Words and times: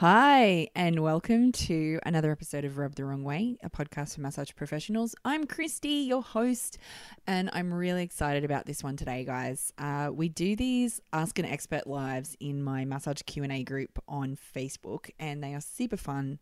Hi, 0.00 0.68
and 0.74 1.02
welcome 1.02 1.52
to 1.52 1.98
another 2.04 2.30
episode 2.30 2.66
of 2.66 2.76
Rub 2.76 2.94
the 2.96 3.06
Wrong 3.06 3.24
Way, 3.24 3.56
a 3.62 3.70
podcast 3.70 4.16
for 4.16 4.20
massage 4.20 4.50
professionals. 4.54 5.14
I'm 5.24 5.46
Christy, 5.46 5.88
your 5.88 6.20
host, 6.20 6.76
and 7.26 7.48
I'm 7.54 7.72
really 7.72 8.02
excited 8.02 8.44
about 8.44 8.66
this 8.66 8.84
one 8.84 8.98
today, 8.98 9.24
guys. 9.24 9.72
Uh, 9.78 10.10
we 10.12 10.28
do 10.28 10.54
these 10.54 11.00
Ask 11.14 11.38
an 11.38 11.46
Expert 11.46 11.86
lives 11.86 12.36
in 12.40 12.62
my 12.62 12.84
massage 12.84 13.22
Q&A 13.22 13.64
group 13.64 13.98
on 14.06 14.36
Facebook, 14.54 15.08
and 15.18 15.42
they 15.42 15.54
are 15.54 15.62
super 15.62 15.96
fun. 15.96 16.40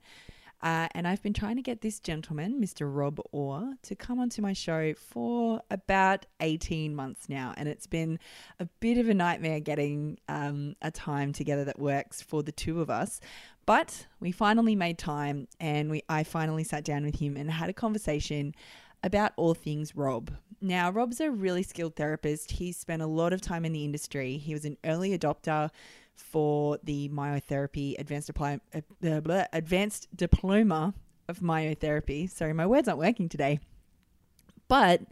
Uh, 0.62 0.89
and 0.93 1.07
I've 1.07 1.23
been 1.23 1.34
trying 1.34 1.57
to 1.57 1.62
get 1.62 1.82
this 1.82 2.00
gentleman, 2.00 2.61
Mr. 2.61 2.89
Rob 2.91 3.21
Orr, 3.32 3.75
to 3.82 3.95
come 3.95 4.18
onto 4.18 4.41
my 4.41 4.54
show 4.54 4.95
for 4.95 5.61
about 5.71 6.25
18 6.41 6.95
months 6.95 7.29
now. 7.29 7.53
And 7.57 7.68
it's 7.68 7.86
been 7.86 8.18
a 8.59 8.67
bit 8.80 8.96
of 8.96 9.09
a 9.09 9.14
nightmare 9.14 9.61
getting 9.61 10.18
um, 10.29 10.75
a 10.80 10.90
time 10.90 11.32
together 11.32 11.64
that 11.64 11.79
works 11.79 12.22
for 12.22 12.43
the 12.43 12.53
two 12.53 12.80
of 12.80 12.89
us. 12.89 13.21
But 13.67 14.07
we 14.21 14.32
finally 14.32 14.75
made 14.75 14.98
time 14.98 15.48
and 15.61 15.90
we 15.90 16.03
I 16.09 16.25
finally 16.25 16.64
sat 16.64 16.84
down 16.84 17.04
with 17.04 17.17
him 17.17 17.36
and 17.36 17.50
had 17.50 17.71
a 17.71 17.75
conversation 17.75 18.54
about 19.03 19.32
all 19.36 19.54
things 19.54 19.95
Rob. 19.95 20.31
Now, 20.61 20.90
Rob's 20.90 21.21
a 21.21 21.31
really 21.31 21.62
skilled 21.62 21.95
therapist. 21.95 22.53
He's 22.53 22.79
spent 22.79 23.03
a 23.03 23.07
lot 23.07 23.34
of 23.34 23.43
time 23.43 23.67
in 23.67 23.73
the 23.73 23.84
industry. 23.84 24.39
He 24.39 24.54
was 24.54 24.64
an 24.64 24.79
early 24.84 25.17
adopter 25.17 25.71
for 26.17 26.79
the 26.82 27.09
myotherapy 27.09 27.99
advanced, 27.99 28.29
apply, 28.29 28.61
uh, 28.73 29.45
advanced 29.53 30.09
diploma 30.17 30.95
of 31.29 31.40
myotherapy. 31.40 32.31
Sorry, 32.31 32.53
my 32.53 32.67
words 32.67 32.89
aren't 32.89 33.00
working 33.00 33.28
today. 33.28 33.61
But 34.69 35.03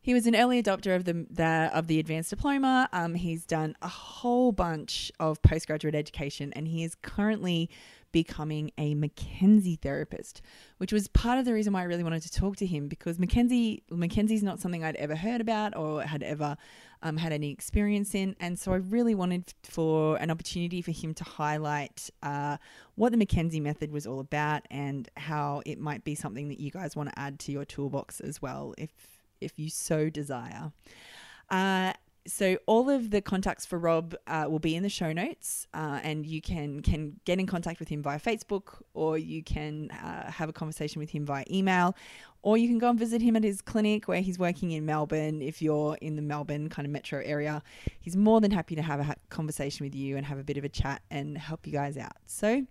he 0.00 0.14
was 0.14 0.26
an 0.26 0.36
early 0.36 0.62
adopter 0.62 0.94
of 0.94 1.04
the, 1.04 1.26
the 1.30 1.70
of 1.74 1.88
the 1.88 1.98
advanced 1.98 2.30
diploma. 2.30 2.88
Um, 2.92 3.14
he's 3.14 3.44
done 3.44 3.74
a 3.82 3.88
whole 3.88 4.52
bunch 4.52 5.10
of 5.18 5.42
postgraduate 5.42 5.96
education, 5.96 6.52
and 6.52 6.68
he 6.68 6.84
is 6.84 6.94
currently 6.94 7.70
becoming 8.12 8.70
a 8.78 8.94
McKenzie 8.94 9.80
therapist, 9.80 10.40
which 10.78 10.92
was 10.92 11.08
part 11.08 11.38
of 11.38 11.44
the 11.44 11.52
reason 11.52 11.72
why 11.72 11.80
I 11.80 11.84
really 11.84 12.04
wanted 12.04 12.22
to 12.22 12.30
talk 12.30 12.56
to 12.56 12.66
him 12.66 12.88
because 12.88 13.18
McKenzie 13.18 13.82
McKenzie's 13.90 14.42
not 14.44 14.60
something 14.60 14.84
I'd 14.84 14.96
ever 14.96 15.16
heard 15.16 15.40
about 15.40 15.76
or 15.76 16.02
had 16.02 16.22
ever 16.22 16.56
um, 17.02 17.16
had 17.16 17.32
any 17.32 17.50
experience 17.50 18.14
in, 18.14 18.36
and 18.40 18.58
so 18.58 18.72
I 18.72 18.76
really 18.76 19.14
wanted 19.14 19.54
for 19.62 20.16
an 20.16 20.30
opportunity 20.30 20.82
for 20.82 20.92
him 20.92 21.14
to 21.14 21.24
highlight 21.24 22.10
uh, 22.22 22.56
what 22.94 23.12
the 23.12 23.18
McKenzie 23.18 23.62
method 23.62 23.90
was 23.90 24.06
all 24.06 24.20
about 24.20 24.62
and 24.70 25.08
how 25.16 25.62
it 25.66 25.78
might 25.78 26.04
be 26.04 26.14
something 26.14 26.48
that 26.48 26.60
you 26.60 26.70
guys 26.70 26.96
want 26.96 27.10
to 27.10 27.18
add 27.18 27.38
to 27.40 27.52
your 27.52 27.64
toolbox 27.64 28.20
as 28.20 28.40
well, 28.40 28.74
if 28.78 28.90
if 29.40 29.58
you 29.58 29.68
so 29.68 30.08
desire. 30.08 30.72
Uh, 31.50 31.92
so 32.26 32.58
all 32.66 32.90
of 32.90 33.10
the 33.10 33.20
contacts 33.20 33.64
for 33.64 33.78
Rob 33.78 34.14
uh, 34.26 34.46
will 34.48 34.58
be 34.58 34.74
in 34.74 34.82
the 34.82 34.88
show 34.88 35.12
notes, 35.12 35.66
uh, 35.74 36.00
and 36.02 36.26
you 36.26 36.40
can 36.40 36.80
can 36.80 37.20
get 37.24 37.38
in 37.38 37.46
contact 37.46 37.80
with 37.80 37.88
him 37.88 38.02
via 38.02 38.18
Facebook, 38.18 38.82
or 38.94 39.18
you 39.18 39.42
can 39.42 39.90
uh, 39.90 40.30
have 40.30 40.48
a 40.48 40.52
conversation 40.52 41.00
with 41.00 41.10
him 41.10 41.24
via 41.24 41.44
email, 41.50 41.96
or 42.42 42.56
you 42.56 42.68
can 42.68 42.78
go 42.78 42.90
and 42.90 42.98
visit 42.98 43.22
him 43.22 43.36
at 43.36 43.44
his 43.44 43.60
clinic 43.60 44.08
where 44.08 44.20
he's 44.20 44.38
working 44.38 44.72
in 44.72 44.84
Melbourne. 44.84 45.42
If 45.42 45.62
you're 45.62 45.96
in 46.00 46.16
the 46.16 46.22
Melbourne 46.22 46.68
kind 46.68 46.86
of 46.86 46.92
metro 46.92 47.22
area, 47.24 47.62
he's 48.00 48.16
more 48.16 48.40
than 48.40 48.50
happy 48.50 48.74
to 48.74 48.82
have 48.82 49.00
a 49.00 49.14
conversation 49.30 49.84
with 49.84 49.94
you 49.94 50.16
and 50.16 50.26
have 50.26 50.38
a 50.38 50.44
bit 50.44 50.56
of 50.56 50.64
a 50.64 50.68
chat 50.68 51.02
and 51.10 51.38
help 51.38 51.66
you 51.66 51.72
guys 51.72 51.96
out. 51.96 52.16
So. 52.26 52.66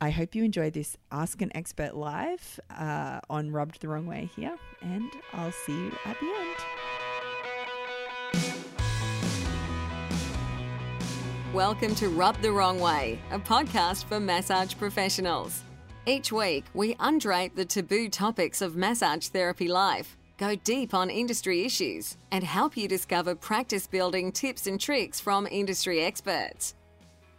I 0.00 0.10
hope 0.10 0.34
you 0.34 0.42
enjoyed 0.42 0.72
this 0.72 0.96
Ask 1.12 1.40
an 1.40 1.52
Expert 1.54 1.96
live 1.96 2.58
uh, 2.68 3.20
on 3.30 3.52
Rubbed 3.52 3.80
the 3.80 3.88
Wrong 3.88 4.06
Way 4.06 4.28
here, 4.34 4.56
and 4.82 5.08
I'll 5.32 5.52
see 5.52 5.72
you 5.72 5.92
at 6.04 6.18
the 6.20 6.26
end. 6.26 6.56
Welcome 11.54 11.94
to 11.96 12.08
Rub 12.08 12.40
the 12.42 12.50
Wrong 12.50 12.80
Way, 12.80 13.20
a 13.30 13.38
podcast 13.38 14.04
for 14.06 14.18
massage 14.18 14.74
professionals. 14.74 15.62
Each 16.04 16.32
week, 16.32 16.64
we 16.74 16.94
undrape 16.96 17.54
the 17.54 17.64
taboo 17.64 18.08
topics 18.08 18.60
of 18.60 18.76
massage 18.76 19.28
therapy 19.28 19.68
life, 19.68 20.16
go 20.36 20.56
deep 20.56 20.94
on 20.94 21.10
industry 21.10 21.64
issues, 21.64 22.16
and 22.32 22.42
help 22.42 22.76
you 22.76 22.88
discover 22.88 23.34
practice 23.36 23.86
building 23.86 24.32
tips 24.32 24.66
and 24.66 24.80
tricks 24.80 25.20
from 25.20 25.46
industry 25.46 26.00
experts. 26.02 26.74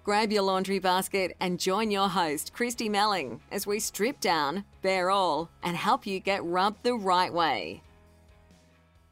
Grab 0.06 0.32
your 0.32 0.44
laundry 0.44 0.80
basket 0.80 1.36
and 1.42 1.60
join 1.60 1.92
your 1.92 2.08
host, 2.08 2.54
Christy 2.54 2.88
Melling, 2.88 3.42
as 3.52 3.68
we 3.68 3.80
strip 3.80 4.20
down, 4.22 4.64
bare 4.82 5.10
all, 5.10 5.50
and 5.64 5.76
help 5.76 6.06
you 6.06 6.20
get 6.20 6.44
rubbed 6.46 6.84
the 6.84 6.94
right 6.96 7.34
way. 7.34 7.82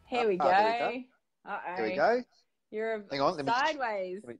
Here 0.05 0.27
we 0.29 0.37
go. 0.37 0.47
Uh, 0.47 1.59
Here 1.75 1.85
we 1.85 1.95
go. 1.95 2.21
You're 2.71 3.03
Hang 3.11 3.21
on, 3.21 3.35
let 3.35 3.45
me- 3.45 3.51
sideways. 3.51 4.21
let 4.23 4.29
me- 4.29 4.33
Is 4.35 4.39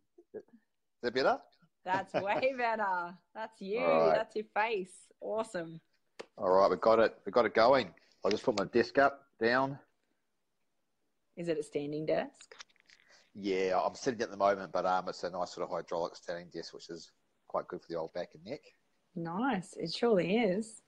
that 1.03 1.13
better? 1.13 1.37
That's 1.85 2.13
way 2.13 2.53
better. 2.57 3.13
That's 3.35 3.61
you. 3.61 3.85
Right. 3.85 4.15
That's 4.15 4.35
your 4.35 4.45
face. 4.55 4.93
Awesome. 5.21 5.79
All 6.37 6.49
right, 6.49 6.69
we 6.69 6.77
got 6.77 6.99
it. 6.99 7.15
We 7.25 7.31
got 7.31 7.45
it 7.45 7.53
going. 7.53 7.89
I'll 8.23 8.31
just 8.31 8.43
put 8.43 8.57
my 8.57 8.65
desk 8.65 8.97
up, 8.97 9.25
down. 9.41 9.77
Is 11.35 11.47
it 11.47 11.57
a 11.57 11.63
standing 11.63 12.05
desk? 12.05 12.55
Yeah, 13.35 13.79
I'm 13.83 13.95
sitting 13.95 14.21
at 14.21 14.31
the 14.31 14.37
moment, 14.37 14.71
but 14.71 14.85
um, 14.85 15.09
it's 15.09 15.23
a 15.23 15.29
nice 15.29 15.53
sort 15.53 15.67
of 15.67 15.75
hydraulic 15.75 16.15
standing 16.15 16.47
desk, 16.53 16.73
which 16.73 16.89
is 16.89 17.11
quite 17.47 17.67
good 17.67 17.81
for 17.81 17.87
the 17.89 17.97
old 17.97 18.13
back 18.13 18.29
and 18.33 18.45
neck. 18.45 18.61
Nice. 19.15 19.73
It 19.75 19.93
surely 19.93 20.37
is. 20.37 20.81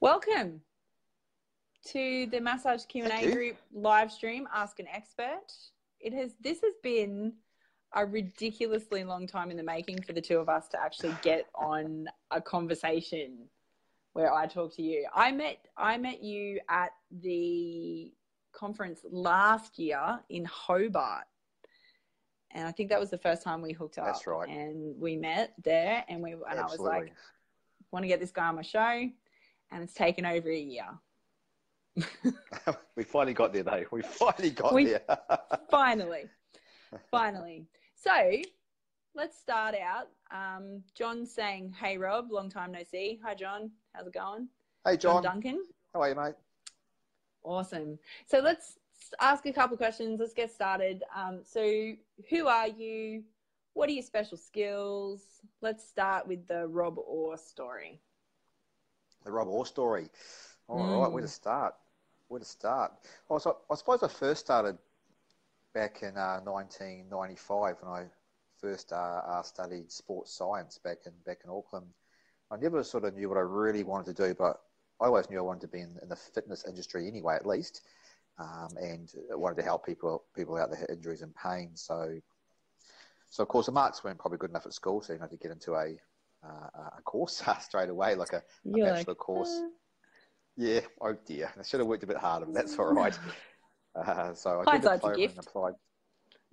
Welcome 0.00 0.60
to 1.86 2.26
the 2.26 2.40
massage 2.40 2.84
Q&A 2.84 3.32
group 3.32 3.56
live 3.74 4.12
stream. 4.12 4.46
Ask 4.54 4.78
an 4.78 4.86
expert. 4.92 5.52
It 6.00 6.12
has. 6.12 6.34
This 6.40 6.60
has 6.60 6.74
been 6.82 7.32
a 7.94 8.06
ridiculously 8.06 9.04
long 9.04 9.26
time 9.26 9.50
in 9.50 9.56
the 9.56 9.62
making 9.62 10.02
for 10.02 10.12
the 10.12 10.20
two 10.20 10.38
of 10.38 10.48
us 10.48 10.68
to 10.68 10.80
actually 10.80 11.14
get 11.22 11.46
on 11.54 12.06
a 12.30 12.40
conversation 12.40 13.38
where 14.12 14.32
I 14.32 14.46
talk 14.46 14.74
to 14.76 14.82
you. 14.82 15.06
I 15.14 15.32
met 15.32 15.66
I 15.76 15.96
met 15.98 16.22
you 16.22 16.60
at 16.68 16.90
the 17.10 18.12
conference 18.52 19.00
last 19.10 19.78
year 19.78 20.20
in 20.28 20.44
Hobart. 20.44 21.24
And 22.54 22.68
I 22.68 22.72
think 22.72 22.90
that 22.90 23.00
was 23.00 23.08
the 23.08 23.18
first 23.18 23.42
time 23.42 23.62
we 23.62 23.72
hooked 23.72 23.96
up. 23.96 24.06
That's 24.06 24.26
right. 24.26 24.48
And 24.48 25.00
we 25.00 25.16
met 25.16 25.54
there 25.62 26.04
and 26.08 26.22
we 26.22 26.32
and 26.32 26.60
I 26.60 26.64
was 26.64 26.78
like, 26.78 27.12
want 27.90 28.04
to 28.04 28.08
get 28.08 28.20
this 28.20 28.30
guy 28.30 28.48
on 28.48 28.56
my 28.56 28.62
show. 28.62 29.08
And 29.70 29.82
it's 29.82 29.94
taken 29.94 30.26
over 30.26 30.50
a 30.50 30.58
year. 30.58 30.84
we 32.96 33.04
finally 33.04 33.34
got 33.34 33.52
there, 33.52 33.62
though. 33.62 33.84
We 33.90 34.02
finally 34.02 34.50
got 34.50 34.74
We- 34.74 34.84
there. 34.84 35.02
finally. 35.70 36.24
Finally. 37.10 37.66
So 38.02 38.40
let's 39.14 39.38
start 39.38 39.74
out. 39.76 40.08
Um, 40.30 40.82
John's 40.94 41.32
saying, 41.32 41.74
Hey 41.80 41.98
Rob, 41.98 42.30
long 42.30 42.48
time 42.50 42.72
no 42.72 42.82
see. 42.90 43.20
Hi 43.24 43.34
John. 43.34 43.70
How's 43.94 44.06
it 44.06 44.14
going? 44.14 44.48
hey, 44.84 44.96
John 44.96 45.22
John. 45.22 45.34
Duncan. 45.34 45.64
How 45.94 46.02
are 46.02 46.08
you, 46.08 46.14
mate? 46.16 46.34
Awesome. 47.44 47.98
So 48.26 48.38
let's 48.40 48.78
ask 49.20 49.46
a 49.46 49.52
couple 49.52 49.76
questions. 49.76 50.18
Let's 50.18 50.32
get 50.32 50.50
started. 50.50 51.04
Um, 51.14 51.40
so, 51.44 51.92
who 52.30 52.46
are 52.48 52.68
you? 52.68 53.22
What 53.74 53.88
are 53.88 53.92
your 53.92 54.02
special 54.02 54.36
skills? 54.36 55.22
Let's 55.60 55.86
start 55.86 56.26
with 56.26 56.46
the 56.46 56.66
Rob 56.68 56.98
Orr 56.98 57.36
story. 57.36 58.00
The 59.24 59.30
Rob 59.32 59.48
Orr 59.48 59.66
story. 59.66 60.08
All 60.68 60.78
right, 60.78 61.08
Mm. 61.08 61.12
where 61.12 61.22
to 61.22 61.28
start? 61.28 61.74
Where 62.28 62.40
to 62.40 62.44
start? 62.46 62.92
Oh, 63.30 63.38
so 63.38 63.58
I 63.70 63.74
suppose 63.74 64.02
I 64.02 64.08
first 64.08 64.40
started 64.40 64.78
back 65.74 66.02
in 66.02 66.16
uh, 66.16 66.40
1995 66.44 67.76
when 67.80 67.92
I 67.92 68.04
first 68.60 68.92
uh, 68.92 69.20
uh, 69.26 69.42
studied 69.42 69.90
sports 69.90 70.32
science 70.36 70.78
back 70.78 70.98
in 71.06 71.12
back 71.26 71.38
in 71.44 71.50
Auckland. 71.50 71.86
I 72.50 72.56
never 72.56 72.82
sort 72.84 73.04
of 73.04 73.14
knew 73.14 73.28
what 73.28 73.38
I 73.38 73.42
really 73.42 73.82
wanted 73.82 74.14
to 74.16 74.28
do, 74.28 74.34
but 74.34 74.60
I 75.00 75.06
always 75.06 75.30
knew 75.30 75.38
I 75.38 75.42
wanted 75.42 75.62
to 75.62 75.68
be 75.68 75.80
in, 75.80 75.98
in 76.02 76.08
the 76.08 76.16
fitness 76.16 76.64
industry 76.68 77.08
anyway, 77.08 77.34
at 77.34 77.46
least, 77.46 77.82
um, 78.38 78.68
and 78.76 79.10
I 79.32 79.36
wanted 79.36 79.56
to 79.56 79.62
help 79.62 79.84
people 79.86 80.24
people 80.36 80.56
out 80.56 80.70
that 80.70 80.78
had 80.78 80.90
injuries 80.90 81.22
and 81.22 81.34
pain. 81.34 81.70
So, 81.74 82.18
so 83.30 83.42
of 83.42 83.48
course 83.48 83.66
the 83.66 83.72
marks 83.72 84.04
weren't 84.04 84.18
probably 84.18 84.38
good 84.38 84.50
enough 84.50 84.66
at 84.66 84.74
school, 84.74 85.00
so 85.02 85.12
you 85.12 85.18
had 85.18 85.30
to 85.30 85.36
get 85.36 85.50
into 85.50 85.74
a 85.74 85.96
uh, 86.44 86.98
a 86.98 87.02
course 87.02 87.42
straight 87.60 87.88
away, 87.88 88.14
like 88.14 88.32
a, 88.32 88.42
a 88.74 88.78
bachelor 88.78 89.12
like, 89.12 89.18
course. 89.18 89.48
"Uh, 89.48 89.68
Yeah, 90.56 90.80
oh 91.00 91.16
dear. 91.26 91.50
I 91.58 91.62
should 91.62 91.80
have 91.80 91.86
worked 91.86 92.04
a 92.04 92.06
bit 92.06 92.18
harder, 92.18 92.46
but 92.46 92.54
that's 92.54 92.78
all 92.78 92.92
right. 92.92 93.18
Uh, 93.94 94.34
so 94.34 94.60
I 94.60 94.76
did 94.76 94.84
Hindsight's 94.84 95.04
a 95.04 95.08
diploma 95.08 95.16
gift. 95.16 95.36
and 95.36 95.46
applied. 95.46 95.74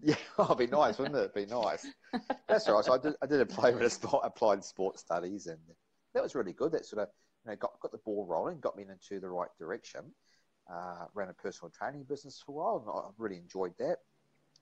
Yeah, 0.01 0.15
oh, 0.37 0.45
it'd 0.45 0.57
be 0.57 0.67
nice, 0.67 0.97
wouldn't 0.97 1.17
it? 1.17 1.31
It'd 1.35 1.49
be 1.49 1.53
nice. 1.53 1.85
That's 2.47 2.69
all 2.69 2.75
right. 2.75 2.85
So 2.85 2.93
I 2.93 2.97
did, 2.97 3.15
I 3.21 3.25
did 3.25 3.41
apply 3.41 3.71
with 3.71 3.91
sport, 3.91 4.23
applied 4.25 4.63
sports 4.63 5.01
studies, 5.01 5.47
and 5.47 5.59
that 6.13 6.23
was 6.23 6.35
really 6.35 6.53
good. 6.53 6.71
That 6.71 6.85
sort 6.85 7.01
of 7.01 7.09
you 7.43 7.51
know, 7.51 7.57
got 7.57 7.77
got 7.81 7.91
the 7.91 7.97
ball 7.97 8.25
rolling, 8.25 8.61
got 8.61 8.77
me 8.77 8.83
into 8.83 9.19
the 9.19 9.27
right 9.27 9.49
direction. 9.59 10.01
Uh, 10.71 11.05
ran 11.13 11.27
a 11.27 11.33
personal 11.33 11.69
training 11.69 12.05
business 12.07 12.41
for 12.45 12.53
a 12.53 12.55
while, 12.55 12.77
and 12.77 12.89
I 12.89 13.09
really 13.17 13.37
enjoyed 13.37 13.73
that. 13.79 13.97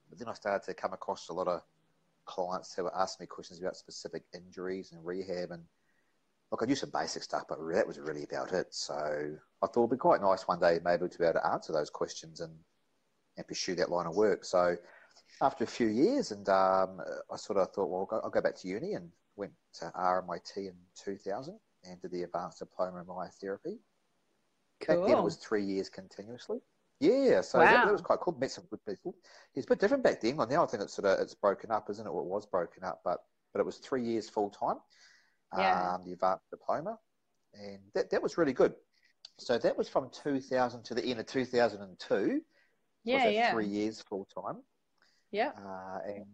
But 0.10 0.18
then 0.18 0.28
I 0.28 0.34
started 0.34 0.66
to 0.66 0.74
come 0.74 0.94
across 0.94 1.30
a 1.30 1.34
lot 1.34 1.48
of 1.48 1.62
clients 2.26 2.74
who 2.74 2.86
were 2.86 2.98
asking 2.98 3.26
me 3.26 3.28
questions 3.28 3.60
about 3.60 3.76
specific 3.76 4.24
injuries 4.34 4.92
and 4.92 5.06
rehab, 5.06 5.52
and 5.52 5.64
look, 6.52 6.62
I 6.62 6.66
knew 6.66 6.76
some 6.76 6.92
basic 6.92 7.24
stuff, 7.24 7.44
but 7.50 7.60
that 7.74 7.88
was 7.88 8.00
really 8.00 8.24
about 8.24 8.54
it. 8.54 8.68
So 8.72 8.94
I 8.96 9.68
thought 9.68 9.82
it'd 9.82 9.92
be 9.92 9.98
quite 9.98 10.22
nice 10.22 10.48
one 10.48 10.60
day 10.60 10.80
maybe 10.84 11.08
to 11.08 11.18
be 11.18 11.26
able 11.26 11.40
to 11.40 11.48
answer 11.48 11.74
those 11.74 11.90
questions 11.90 12.40
and 12.40 12.54
and 13.38 13.48
pursue 13.48 13.76
that 13.76 13.92
line 13.92 14.08
of 14.08 14.16
work. 14.16 14.44
So 14.44 14.76
after 15.42 15.64
a 15.64 15.68
few 15.68 15.88
years, 15.88 16.32
and 16.32 16.48
um, 16.50 17.00
I 17.32 17.38
sort 17.38 17.60
of 17.60 17.72
thought, 17.72 17.88
well, 17.88 18.02
I'll 18.02 18.06
go, 18.06 18.22
I'll 18.24 18.30
go, 18.32 18.42
back 18.42 18.56
to 18.58 18.68
uni 18.68 18.94
and 18.94 19.10
went 19.36 19.52
to 19.76 19.92
RMIT 19.96 20.58
in 20.58 20.74
2000 21.04 21.60
and 21.84 22.02
did 22.02 22.12
the 22.12 22.24
advanced 22.24 22.60
diploma 22.60 23.00
in 23.00 23.06
myotherapy. 23.06 23.78
Cool. 24.82 25.02
Back 25.02 25.08
then 25.08 25.18
it 25.18 25.24
was 25.24 25.36
three 25.36 25.64
years 25.64 25.90
continuously. 25.90 26.60
Yeah, 27.00 27.42
so 27.42 27.60
wow. 27.60 27.66
that, 27.66 27.86
that, 27.86 27.92
was 27.92 28.02
quite 28.02 28.20
cool. 28.20 28.36
Met 28.40 28.52
some 28.52 28.66
good 28.72 28.84
people. 28.88 29.16
It's 29.54 29.68
a 29.68 29.70
bit 29.70 29.80
different 29.80 30.04
back 30.04 30.20
then. 30.20 30.36
Well, 30.36 30.48
now 30.48 30.64
I 30.64 30.68
think 30.68 30.82
it's 30.82 30.96
sort 30.96 31.06
of 31.06 31.20
it's 31.20 31.36
broken 31.36 31.70
up, 31.70 31.90
isn't 31.92 32.06
it? 32.06 32.12
Well, 32.12 32.24
it 32.24 32.30
was 32.30 32.48
broken 32.48 32.84
up, 32.84 33.02
but 33.04 33.20
but 33.54 33.60
it 33.60 33.66
was 33.66 33.78
three 33.78 34.04
years 34.04 34.30
full 34.30 34.50
time. 34.50 34.78
Yeah. 35.56 35.94
Um, 35.94 36.04
the 36.06 36.14
advanced 36.14 36.50
diploma, 36.50 36.98
and 37.54 37.80
that 37.94 38.10
that 38.12 38.22
was 38.22 38.38
really 38.38 38.54
good. 38.54 38.74
So 39.40 39.58
that 39.58 39.78
was 39.78 39.88
from 39.88 40.10
2000 40.10 40.84
to 40.84 40.96
the 40.96 41.06
end 41.06 41.20
of 41.20 41.28
2002. 41.28 42.42
Yeah, 43.04 43.28
yeah. 43.28 43.52
Three 43.52 43.68
years 43.68 44.02
full 44.02 44.26
time. 44.26 44.64
Yeah. 45.32 45.52
Uh, 45.58 46.00
and 46.06 46.26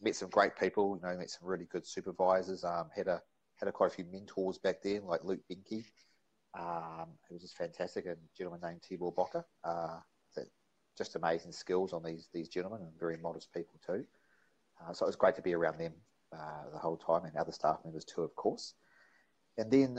met 0.00 0.14
some 0.14 0.28
great 0.28 0.56
people. 0.56 0.96
You 0.96 1.08
know, 1.08 1.16
met 1.16 1.30
some 1.30 1.48
really 1.48 1.66
good 1.66 1.86
supervisors. 1.86 2.64
Um, 2.64 2.88
had 2.94 3.08
a 3.08 3.20
had 3.56 3.68
a 3.68 3.72
quite 3.72 3.92
a 3.92 3.94
few 3.94 4.04
mentors 4.04 4.58
back 4.58 4.82
then, 4.82 5.04
like 5.04 5.24
Luke 5.24 5.40
Binky, 5.50 5.84
um, 6.58 7.08
who 7.28 7.34
was 7.34 7.42
just 7.42 7.56
fantastic, 7.56 8.06
and 8.06 8.16
a 8.16 8.36
gentleman 8.36 8.60
named 8.62 8.82
Tibor 8.82 9.14
Bocker. 9.14 9.44
Uh, 9.64 10.00
just 10.96 11.16
amazing 11.16 11.52
skills 11.52 11.92
on 11.92 12.02
these 12.02 12.28
these 12.32 12.48
gentlemen, 12.48 12.82
and 12.82 12.98
very 12.98 13.16
modest 13.16 13.52
people 13.54 13.80
too. 13.84 14.04
Uh, 14.80 14.92
so 14.92 15.06
it 15.06 15.08
was 15.08 15.16
great 15.16 15.34
to 15.34 15.42
be 15.42 15.54
around 15.54 15.78
them 15.78 15.92
uh, 16.32 16.70
the 16.72 16.78
whole 16.78 16.96
time, 16.96 17.24
and 17.24 17.36
other 17.36 17.52
staff 17.52 17.78
members 17.84 18.04
too, 18.04 18.22
of 18.22 18.34
course. 18.36 18.74
And 19.58 19.70
then 19.70 19.98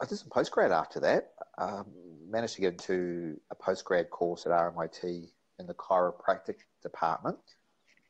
I 0.00 0.06
did 0.06 0.18
some 0.18 0.28
postgrad 0.28 0.70
after 0.70 1.00
that. 1.00 1.32
Um, 1.58 1.86
managed 2.28 2.54
to 2.54 2.60
get 2.60 2.72
into 2.72 3.38
a 3.50 3.56
postgrad 3.56 4.10
course 4.10 4.46
at 4.46 4.52
RMIT 4.52 5.30
in 5.58 5.66
the 5.66 5.74
chiropractic 5.74 6.56
department, 6.82 7.38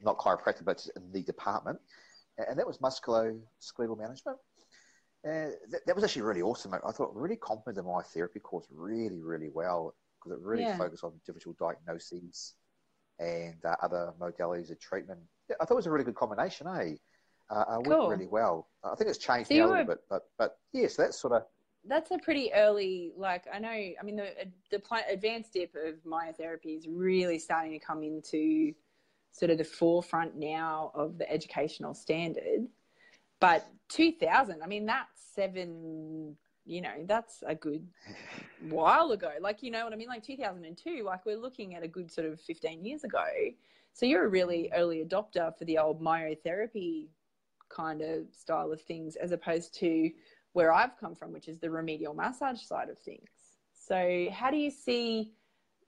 not 0.00 0.19
chiropractic, 0.19 0.64
but 0.64 0.87
in 0.97 1.12
the 1.12 1.23
department, 1.23 1.79
and 2.38 2.58
that 2.58 2.67
was 2.67 2.79
musculoskeletal 2.79 3.99
management. 3.99 4.38
And 5.25 5.52
that, 5.70 5.81
that 5.87 5.94
was 5.94 6.05
actually 6.05 6.23
really 6.23 6.43
awesome. 6.43 6.73
I 6.75 6.93
thought 6.93 7.14
really 7.14 7.37
complemented 7.37 7.85
my 7.85 8.02
therapy 8.02 8.38
course 8.38 8.67
really, 8.70 9.20
really 9.20 9.49
well 9.52 9.94
because 10.23 10.38
it 10.38 10.44
really 10.44 10.62
yeah. 10.62 10.76
focused 10.76 11.05
on 11.05 11.12
differential 11.25 11.56
diagnoses 11.59 12.55
and 13.19 13.56
uh, 13.64 13.75
other 13.82 14.12
modalities 14.20 14.70
of 14.70 14.79
treatment. 14.79 15.20
I 15.50 15.64
thought 15.64 15.75
it 15.75 15.76
was 15.76 15.87
a 15.87 15.91
really 15.91 16.05
good 16.05 16.14
combination, 16.14 16.67
eh? 16.69 16.94
Uh, 17.49 17.55
uh, 17.55 17.79
cool. 17.81 18.09
went 18.09 18.19
really 18.19 18.31
well. 18.31 18.69
I 18.83 18.95
think 18.97 19.09
it's 19.09 19.19
changed 19.19 19.49
so 19.49 19.55
now 19.55 19.67
a 19.67 19.69
little 19.69 19.85
bit, 19.85 19.99
but 20.11 20.23
but 20.39 20.59
yes, 20.73 20.83
yeah, 20.83 20.89
so 20.89 21.03
that's 21.03 21.21
sort 21.21 21.33
of 21.35 21.43
that's 21.89 22.11
a 22.11 22.19
pretty 22.19 22.53
early 22.53 23.13
like 23.17 23.45
i 23.55 23.61
know 23.61 23.69
i 23.69 23.97
mean 24.03 24.17
the 24.17 24.29
the 24.73 24.83
advanced 25.09 25.53
dip 25.53 25.73
of 25.77 25.95
myotherapy 26.05 26.77
is 26.77 26.89
really 26.89 27.39
starting 27.39 27.71
to 27.71 27.79
come 27.79 28.03
into 28.03 28.75
sort 29.37 29.51
of 29.51 29.59
the 29.59 29.65
forefront 29.65 30.35
now 30.35 30.91
of 30.95 31.19
the 31.19 31.31
educational 31.31 31.95
standard. 31.95 32.67
But 33.39 33.67
2000 33.91 34.63
i 34.63 34.67
mean 34.67 34.87
that's 34.87 35.23
seven 35.35 36.37
you 36.65 36.81
know 36.81 37.05
that's 37.05 37.45
a 37.47 37.55
good 37.55 37.87
while 38.69 39.13
ago. 39.13 39.31
Like 39.41 39.63
you 39.63 39.71
know 39.71 39.85
what 39.85 39.93
i 39.93 39.97
mean? 39.97 40.09
Like 40.09 40.25
2002 40.25 41.03
like 41.05 41.27
we're 41.27 41.37
looking 41.37 41.75
at 41.75 41.83
a 41.83 41.89
good 41.89 42.11
sort 42.11 42.27
of 42.27 42.41
15 42.41 42.85
years 42.85 43.05
ago. 43.05 43.25
So 43.93 44.05
you're 44.05 44.25
a 44.25 44.29
really 44.29 44.71
early 44.75 45.05
adopter 45.05 45.57
for 45.57 45.65
the 45.65 45.79
old 45.79 46.03
myotherapy 46.03 47.09
kind 47.69 48.03
of 48.03 48.27
style 48.33 48.73
of 48.73 48.81
things 48.81 49.17
as 49.17 49.33
opposed 49.33 49.75
to 49.81 50.11
where 50.53 50.73
I've 50.73 50.97
come 50.99 51.15
from, 51.15 51.33
which 51.33 51.49
is 51.49 51.59
the 51.59 51.71
remedial 51.71 52.15
massage 52.15 52.63
side 52.63 52.89
of 52.89 52.99
things. 52.99 53.29
So, 53.73 54.29
how 54.33 54.51
do 54.51 54.57
you 54.57 54.71
see 54.71 55.33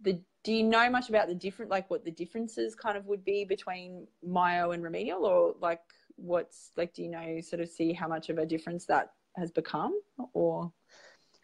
the? 0.00 0.20
Do 0.44 0.52
you 0.52 0.62
know 0.62 0.88
much 0.88 1.08
about 1.08 1.26
the 1.26 1.34
different, 1.34 1.70
like 1.70 1.90
what 1.90 2.04
the 2.04 2.10
differences 2.10 2.74
kind 2.74 2.96
of 2.96 3.06
would 3.06 3.24
be 3.24 3.44
between 3.44 4.06
myo 4.22 4.70
and 4.70 4.82
remedial, 4.82 5.24
or 5.24 5.54
like 5.60 5.80
what's 6.16 6.70
like? 6.76 6.94
Do 6.94 7.02
you 7.02 7.08
know 7.08 7.40
sort 7.40 7.60
of 7.60 7.68
see 7.68 7.92
how 7.92 8.08
much 8.08 8.28
of 8.28 8.38
a 8.38 8.46
difference 8.46 8.86
that 8.86 9.12
has 9.36 9.50
become, 9.50 9.98
or? 10.32 10.72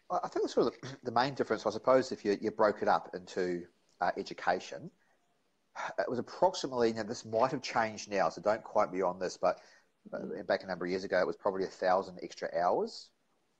I 0.09 0.27
think 0.27 0.47
sort 0.49 0.67
of 0.67 0.97
the, 1.03 1.11
main 1.11 1.33
difference, 1.33 1.65
I 1.65 1.71
suppose, 1.71 2.11
if 2.11 2.23
you, 2.23 2.37
you 2.39 2.51
broke 2.51 2.83
it 2.83 2.87
up 2.87 3.15
into 3.15 3.63
uh, 4.01 4.11
education, 4.17 4.91
it 5.97 6.09
was 6.09 6.19
approximately, 6.19 6.93
now 6.93 7.03
this 7.03 7.25
might 7.25 7.51
have 7.51 7.61
changed 7.61 8.11
now, 8.11 8.29
so 8.29 8.41
don't 8.41 8.63
quote 8.63 8.93
me 8.93 9.01
on 9.01 9.19
this, 9.19 9.37
but 9.37 9.59
back 10.47 10.63
a 10.63 10.67
number 10.67 10.85
of 10.85 10.91
years 10.91 11.03
ago, 11.03 11.19
it 11.19 11.27
was 11.27 11.35
probably 11.35 11.63
a 11.63 11.67
thousand 11.67 12.19
extra 12.21 12.49
hours 12.57 13.09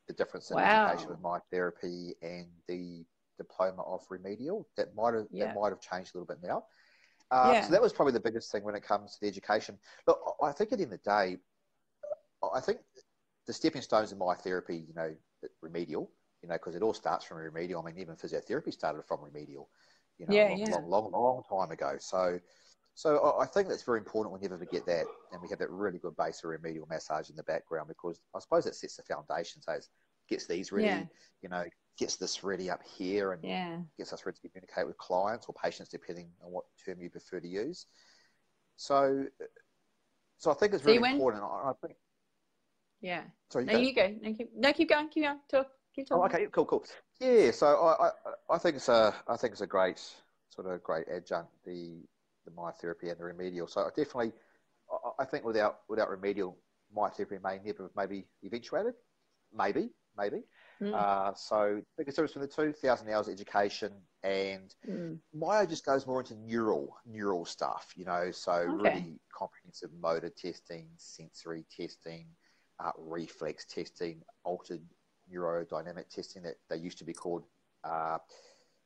the 0.08 0.14
difference 0.14 0.52
in 0.52 0.58
wow. 0.58 0.88
education 0.88 1.10
with 1.10 1.22
my 1.22 1.40
therapy 1.52 2.14
and 2.22 2.48
the 2.68 3.04
diploma 3.38 3.82
of 3.84 4.02
remedial. 4.10 4.68
That 4.78 4.96
might 4.96 5.14
have 5.14 5.28
yeah. 5.32 5.46
that 5.46 5.56
might 5.56 5.70
have 5.70 5.82
changed 5.82 6.14
a 6.14 6.18
little 6.18 6.28
bit 6.28 6.48
now. 6.48 6.66
Uh, 7.32 7.52
yeah. 7.54 7.66
So 7.66 7.72
that 7.72 7.82
was 7.82 7.92
probably 7.92 8.14
the 8.14 8.20
biggest 8.20 8.52
thing 8.52 8.64
when 8.64 8.76
it 8.76 8.84
comes 8.84 9.14
to 9.14 9.22
the 9.22 9.28
education. 9.28 9.78
Look, 10.08 10.20
I 10.44 10.52
think 10.52 10.72
at 10.72 10.78
the 10.78 10.84
end 10.84 10.94
of 10.94 11.00
the 11.04 11.10
day, 11.10 11.38
I 12.54 12.60
think 12.60 12.80
the 13.48 13.54
stepping 13.54 13.82
stones 13.82 14.12
in 14.12 14.20
myotherapy, 14.20 14.88
you 14.88 14.94
know, 14.96 15.16
remedial, 15.62 16.12
you 16.42 16.50
know, 16.50 16.56
because 16.56 16.76
it 16.76 16.84
all 16.84 16.94
starts 16.94 17.26
from 17.26 17.38
remedial. 17.38 17.82
I 17.82 17.86
mean, 17.86 18.00
even 18.00 18.16
physiotherapy 18.16 18.72
started 18.72 19.04
from 19.08 19.22
remedial, 19.24 19.70
you 20.20 20.28
know, 20.28 20.36
yeah, 20.36 20.50
long, 20.50 20.60
yeah. 20.60 20.76
long, 20.86 21.12
long, 21.12 21.12
long 21.12 21.44
time 21.50 21.72
ago. 21.72 21.96
So, 22.00 22.40
so 22.96 23.36
I 23.40 23.46
think 23.46 23.68
that's 23.68 23.84
very 23.84 24.00
important 24.00 24.32
when 24.32 24.42
you 24.42 24.48
ever 24.48 24.58
forget 24.58 24.86
that, 24.86 25.06
and 25.34 25.42
we 25.42 25.50
have 25.50 25.60
that 25.60 25.70
really 25.70 26.00
good 26.00 26.16
base 26.16 26.42
of 26.44 26.50
remedial 26.50 26.88
massage 26.90 27.30
in 27.30 27.36
the 27.36 27.44
background 27.44 27.90
because 27.90 28.22
I 28.34 28.40
suppose 28.40 28.66
it 28.66 28.74
sets 28.74 28.96
the 28.96 29.04
foundation. 29.04 29.62
So 29.62 29.74
it 29.74 29.86
gets 30.30 30.48
these 30.48 30.72
ready, 30.72 30.88
yeah. 30.88 31.04
you 31.42 31.50
know, 31.50 31.66
gets 32.00 32.16
this 32.16 32.42
ready 32.42 32.70
up 32.70 32.80
here, 32.98 33.34
and 33.34 33.44
yeah. 33.44 33.80
gets 33.98 34.14
us 34.14 34.26
ready 34.26 34.38
to 34.42 34.48
communicate 34.48 34.88
with 34.88 34.98
clients 34.98 35.46
or 35.50 35.56
patients, 35.62 35.90
depending 35.90 36.30
on 36.42 36.52
what 36.52 36.64
term 36.86 37.02
you 37.02 37.10
prefer 37.10 37.42
to 37.42 37.48
use. 37.48 37.86
So, 38.78 39.26
so 40.38 40.52
I 40.52 40.54
think 40.54 40.74
it's 40.74 40.86
really 40.86 41.12
important. 41.12 41.44
I, 41.44 41.72
I 41.72 41.74
think. 41.82 41.98
Yeah. 43.02 43.24
Sorry. 43.50 43.66
You 43.66 43.72
no, 43.72 43.78
go. 43.78 43.84
you 43.84 43.94
go. 43.94 44.16
No, 44.22 44.34
keep, 44.34 44.50
no, 44.56 44.74
keep 44.74 44.90
going. 44.90 45.10
Keep 45.10 45.24
going. 45.24 45.40
Talk. 45.52 45.68
Keep 45.94 46.08
talking. 46.08 46.22
Oh, 46.22 46.26
okay. 46.34 46.48
Cool. 46.50 46.66
Cool. 46.66 46.86
Yeah. 47.20 47.52
So 47.52 47.68
I, 47.68 48.08
I, 48.08 48.56
I 48.56 48.58
think 48.58 48.78
it's 48.78 48.88
a, 48.88 49.14
I 49.28 49.36
think 49.36 49.52
it's 49.52 49.62
a 49.62 49.68
great 49.68 50.02
sort 50.50 50.68
of 50.68 50.82
great 50.82 51.08
adjunct. 51.14 51.52
The 51.66 52.00
the 52.46 52.52
myotherapy 52.52 53.10
and 53.10 53.20
the 53.20 53.26
remedial. 53.26 53.68
So 53.68 53.82
I 53.82 53.90
definitely, 53.90 54.34
I 55.20 55.26
think 55.26 55.44
without 55.44 55.80
without 55.90 56.10
remedial, 56.10 56.58
myotherapy 56.96 57.42
may 57.42 57.60
never 57.64 57.84
have 57.84 57.92
maybe 57.96 58.28
eventuated, 58.44 58.94
maybe, 59.54 59.90
maybe. 60.18 60.44
Mm. 60.82 60.94
Uh, 60.94 61.34
so 61.36 61.82
biggest 61.98 62.18
difference 62.18 62.34
between 62.34 62.68
the 62.68 62.74
two, 62.74 62.88
thousand 62.88 63.10
hours 63.10 63.30
education 63.30 63.94
and 64.24 64.76
mm. 64.88 65.18
myo 65.34 65.66
just 65.66 65.86
goes 65.86 66.06
more 66.06 66.20
into 66.20 66.36
neural 66.36 66.98
neural 67.06 67.46
stuff, 67.46 67.94
you 67.96 68.06
know. 68.06 68.32
So 68.32 68.52
okay. 68.52 68.68
really 68.68 69.20
comprehensive 69.38 69.90
motor 70.02 70.30
testing, 70.30 70.88
sensory 70.98 71.66
testing, 71.76 72.28
uh, 72.84 72.92
reflex 72.98 73.66
testing, 73.66 74.22
altered 74.44 74.82
neurodynamic 75.34 76.10
testing 76.10 76.44
that 76.44 76.56
they 76.70 76.78
used 76.78 76.98
to 76.98 77.06
be 77.06 77.14
called. 77.14 77.46
Uh, 77.84 78.18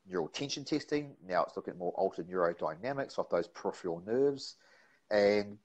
neural 0.09 0.27
tension 0.27 0.65
testing. 0.65 1.15
Now 1.25 1.43
it's 1.43 1.55
looking 1.55 1.73
at 1.73 1.77
more 1.77 1.93
altered 1.93 2.27
neurodynamics 2.27 3.19
of 3.19 3.29
those 3.29 3.47
peripheral 3.47 4.01
nerves. 4.05 4.55
And 5.11 5.57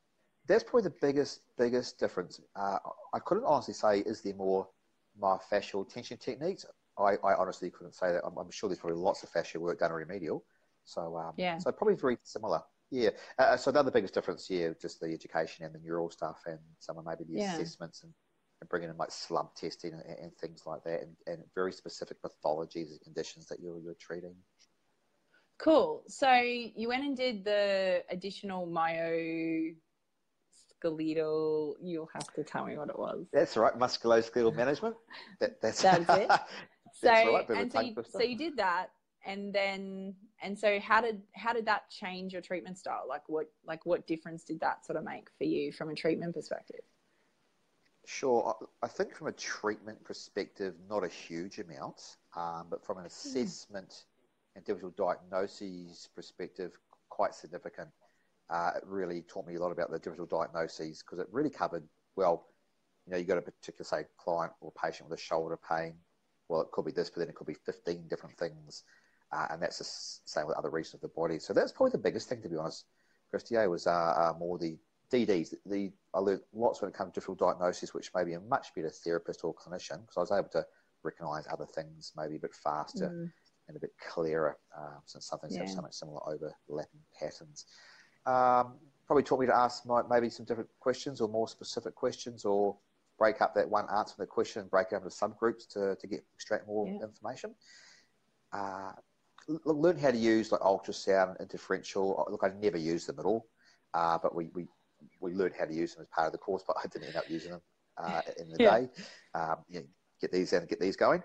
that's 0.47 0.63
probably 0.63 0.83
the 0.83 0.97
biggest, 1.01 1.41
biggest 1.57 1.99
difference. 1.99 2.41
Uh, 2.55 2.79
I 3.13 3.19
couldn't 3.21 3.45
honestly 3.45 3.75
say, 3.75 4.01
is 4.01 4.21
there 4.21 4.35
more 4.35 4.69
myofascial 5.21 5.89
tension 5.89 6.19
techniques? 6.19 6.67
I, 6.99 7.17
I 7.25 7.35
honestly 7.35 7.71
couldn't 7.71 7.95
say 7.95 8.13
that. 8.13 8.23
I'm, 8.25 8.37
I'm, 8.37 8.51
sure 8.51 8.69
there's 8.69 8.79
probably 8.79 8.99
lots 8.99 9.23
of 9.23 9.31
fascia 9.31 9.59
work 9.59 9.81
done 9.81 9.91
in 9.91 9.97
remedial. 9.97 10.45
So, 10.85 11.17
um, 11.17 11.33
yeah. 11.37 11.59
so 11.59 11.73
probably 11.73 11.97
very 11.97 12.19
similar. 12.23 12.63
Yeah. 12.91 13.11
Uh, 13.39 13.57
so 13.57 13.73
the 13.73 13.81
other 13.81 13.91
biggest 13.91 14.15
difference 14.15 14.47
here, 14.47 14.77
just 14.81 15.01
the 15.01 15.07
education 15.07 15.65
and 15.65 15.75
the 15.75 15.81
neural 15.81 16.11
stuff 16.11 16.43
and 16.47 16.59
some 16.79 16.99
of 16.99 17.07
maybe 17.07 17.25
the 17.25 17.41
yeah. 17.41 17.55
assessments 17.55 18.03
and 18.03 18.13
and 18.65 18.69
bringing 18.71 18.89
in 18.89 18.97
like 18.97 19.11
slump 19.11 19.55
testing 19.55 19.93
and, 19.93 20.03
and 20.19 20.37
things 20.39 20.63
like 20.67 20.83
that, 20.85 21.03
and, 21.03 21.17
and, 21.27 21.45
very 21.55 21.73
specific 21.73 22.17
pathologies 22.23 22.91
and 22.91 23.01
conditions 23.03 23.47
that 23.47 23.61
you're, 23.61 23.79
you're 23.79 23.95
treating. 23.95 24.35
Cool. 25.59 26.03
So 26.09 26.33
you 26.33 26.89
went 26.89 27.05
and 27.05 27.17
did 27.17 27.45
the 27.45 28.03
additional 28.11 28.67
myo 28.67 29.75
skeletal. 30.69 31.77
You'll 31.83 32.11
have 32.13 32.33
to 32.35 32.43
tell 32.43 32.65
me 32.65 32.77
what 32.77 32.89
it 32.89 32.99
was. 32.99 33.27
That's 33.33 33.57
right, 33.57 33.79
musculoskeletal 33.79 34.57
management. 34.57 34.97
That, 35.41 35.61
that's, 35.61 35.83
that's 35.83 36.09
it. 36.09 36.31
so 36.95 37.11
right, 37.11 37.49
and 37.51 37.71
so 37.71 37.81
you, 37.81 37.95
so 38.09 38.23
you 38.23 38.37
did 38.37 38.57
that, 38.57 38.91
and 39.27 39.55
then 39.55 40.15
and 40.43 40.59
so 40.59 40.81
how 40.81 41.01
did 41.01 41.21
how 41.35 41.53
did 41.53 41.67
that 41.67 41.91
change 41.91 42.33
your 42.33 42.43
treatment 42.43 42.79
style? 42.79 43.05
Like 43.09 43.29
what 43.29 43.47
like 43.67 43.87
what 43.87 44.07
difference 44.07 44.45
did 44.45 44.61
that 44.61 44.85
sort 44.85 44.99
of 44.99 45.05
make 45.05 45.29
for 45.39 45.45
you 45.45 45.73
from 45.73 45.91
a 45.91 45.95
treatment 45.95 46.35
perspective? 46.35 46.81
Sure. 48.07 48.55
I 48.83 48.89
think 48.89 49.15
from 49.15 49.29
a 49.29 49.33
treatment 49.33 50.03
perspective, 50.05 50.75
not 50.89 51.05
a 51.05 51.09
huge 51.09 51.59
amount, 51.59 52.17
um, 52.37 52.67
but 52.69 52.85
from 52.85 52.99
an 52.99 53.05
hmm. 53.05 53.07
assessment 53.07 54.05
and 54.55 54.63
individual 54.63 54.93
diagnoses 54.97 56.09
perspective, 56.15 56.73
quite 57.09 57.35
significant. 57.35 57.89
Uh, 58.51 58.73
it 58.77 58.83
really 58.87 59.23
taught 59.23 59.47
me 59.47 59.55
a 59.55 59.61
lot 59.61 59.73
about 59.73 59.89
the 59.89 59.97
individual 59.97 60.27
diagnoses 60.27 61.03
because 61.03 61.19
it 61.19 61.27
really 61.33 61.51
covered, 61.51 61.83
well, 62.17 62.47
you 63.07 63.13
know, 63.13 63.19
you 63.19 63.25
got 63.25 63.39
a 63.39 63.43
particular, 63.43 63.85
say, 63.85 64.05
client 64.19 64.53
or 64.61 64.73
patient 64.73 65.09
with 65.09 65.19
a 65.19 65.23
shoulder 65.23 65.59
pain. 65.69 65.95
Well, 66.49 66.61
it 66.61 66.71
could 66.73 66.85
be 66.85 66.93
this, 66.93 67.09
but 67.09 67.21
then 67.21 67.29
it 67.29 67.35
could 67.35 67.47
be 67.47 67.55
15 67.55 68.07
different 68.09 68.37
things. 68.37 68.85
Uh, 69.33 69.47
and 69.51 69.63
that's 69.63 69.79
the 69.79 70.31
same 70.31 70.47
with 70.47 70.57
other 70.57 70.71
regions 70.71 70.95
of 70.95 71.01
the 71.01 71.09
body. 71.09 71.39
So 71.39 71.53
that's 71.53 71.73
probably 71.73 71.93
the 71.93 71.99
biggest 71.99 72.29
thing, 72.29 72.43
to 72.43 72.49
be 72.49 72.57
honest, 72.57 72.85
Christy, 73.31 73.57
eh, 73.57 73.67
was 73.67 73.87
uh, 73.87 73.91
uh, 73.91 74.35
more 74.39 74.59
the 74.59 74.77
DDs. 75.15 75.55
The 75.67 75.93
I 76.13 76.19
learned 76.19 76.41
lots 76.53 76.83
when 76.83 76.91
it 76.91 76.95
comes 76.95 77.13
to 77.13 77.21
different 77.21 77.41
diagnoses, 77.41 77.95
which 77.95 78.11
maybe 78.15 78.35
a 78.35 78.41
much 78.41 78.75
better 78.75 78.91
therapist 78.91 79.45
or 79.45 79.55
clinician 79.55 80.01
because 80.01 80.17
I 80.17 80.21
was 80.21 80.33
able 80.33 80.49
to 80.51 80.67
recognise 81.03 81.47
other 81.51 81.67
things 81.67 82.13
maybe 82.17 82.37
a 82.37 82.39
bit 82.39 82.55
faster 82.55 83.09
mm. 83.09 83.31
and 83.69 83.77
a 83.77 83.81
bit 83.81 83.93
clearer 84.11 84.57
uh, 84.77 84.99
since 85.05 85.27
some 85.27 85.39
things 85.39 85.55
yeah. 85.55 85.61
have 85.61 85.71
so 85.71 85.83
much 85.83 85.95
similar 85.95 86.21
overlapping 86.27 87.01
patterns. 87.19 87.67
Um, 88.27 88.75
probably 89.07 89.23
taught 89.23 89.41
me 89.41 89.47
to 89.47 89.55
ask 89.55 89.85
my, 89.87 90.03
maybe 90.09 90.31
some 90.31 90.47
different 90.47 90.71
questions 90.81 91.21
or 91.21 91.29
more 91.29 91.47
specific 91.47 91.95
questions 91.95 92.45
or 92.45 92.77
break 93.19 93.41
up 93.41 93.55
that 93.55 93.69
one 93.69 93.87
answer 93.95 94.15
to 94.15 94.21
the 94.23 94.27
question 94.27 94.63
and 94.63 94.71
break 94.71 94.89
it 94.93 94.97
up 94.97 95.05
into 95.05 95.15
subgroups 95.15 95.69
to, 95.69 95.97
to 96.01 96.07
get 96.07 96.25
extract 96.35 96.67
more 96.67 96.89
yeah. 96.89 97.05
information. 97.05 97.55
Uh, 98.53 98.93
learn 99.47 99.99
how 99.99 100.11
to 100.11 100.17
use 100.17 100.51
like 100.53 100.61
ultrasound 100.63 101.39
and 101.39 101.49
differential. 101.49 102.27
Look, 102.31 102.43
I 102.45 102.53
never 102.61 102.79
used 102.79 103.09
them 103.09 103.19
at 103.19 103.25
all, 103.25 103.47
uh, 103.93 104.19
but 104.23 104.35
we, 104.35 104.51
we 104.55 104.67
we 105.21 105.33
learned 105.33 105.55
how 105.59 105.65
to 105.65 105.75
use 105.75 105.95
them 105.95 106.03
as 106.03 106.09
part 106.09 106.27
of 106.27 106.33
the 106.33 106.39
course. 106.39 106.63
But 106.67 106.77
I 106.83 106.87
didn't 106.89 107.09
end 107.09 107.17
up 107.17 107.29
using 107.29 107.53
them 107.53 107.63
uh, 107.99 108.21
in 108.39 108.51
the 108.51 108.57
yeah. 108.59 108.81
day. 108.81 108.89
Um, 109.35 109.57
you 109.69 109.81
know, 109.81 109.87
get 110.21 110.33
these 110.33 110.53
and 110.53 110.69
get 110.69 110.81
these 110.81 110.97
going, 110.97 111.23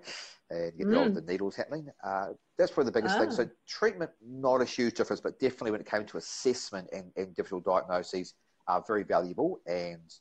and 0.49 0.77
get 0.77 0.87
mm. 0.87 1.13
the, 1.13 1.21
needles 1.21 1.55
happening. 1.55 1.89
Uh, 2.03 2.29
that's 2.57 2.71
probably 2.71 2.91
the 2.91 2.99
biggest 2.99 3.17
thing. 3.17 3.31
So 3.31 3.43
ah. 3.43 3.53
treatment, 3.67 4.11
not 4.25 4.61
a 4.61 4.65
huge 4.65 4.95
difference, 4.95 5.21
but 5.21 5.39
definitely 5.39 5.71
when 5.71 5.81
it 5.81 5.89
came 5.89 6.05
to 6.05 6.17
assessment 6.17 6.89
and, 6.91 7.11
and 7.15 7.35
differential 7.35 7.61
diagnoses, 7.61 8.33
are 8.67 8.83
very 8.85 9.03
valuable. 9.03 9.59
And 9.65 10.13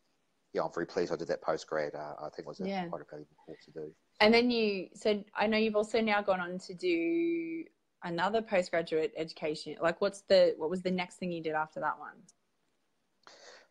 yeah, 0.55 0.63
I'm 0.63 0.73
very 0.73 0.87
pleased 0.87 1.13
I 1.13 1.17
did 1.17 1.29
that 1.29 1.43
post 1.43 1.67
grad. 1.67 1.95
Uh, 1.95 2.15
I 2.21 2.29
think 2.31 2.41
it 2.41 2.47
was 2.47 2.61
a, 2.61 2.69
yeah. 2.69 2.87
quite 2.87 3.03
a 3.03 3.05
valuable 3.11 3.37
course 3.45 3.65
to 3.67 3.71
do. 3.71 3.93
And 4.21 4.33
then 4.33 4.51
you, 4.51 4.89
so 4.95 5.23
I 5.35 5.47
know 5.47 5.59
you've 5.59 5.77
also 5.77 6.01
now 6.01 6.23
gone 6.23 6.41
on 6.41 6.59
to 6.61 6.75
do 6.75 7.65
another 8.05 8.43
postgraduate 8.43 9.13
education. 9.17 9.77
Like, 9.81 10.01
what's 10.01 10.23
the 10.23 10.55
what 10.57 10.71
was 10.71 10.83
the 10.83 10.91
next 10.91 11.17
thing 11.17 11.31
you 11.31 11.43
did 11.43 11.53
after 11.53 11.81
that 11.81 11.99
one? 11.99 12.15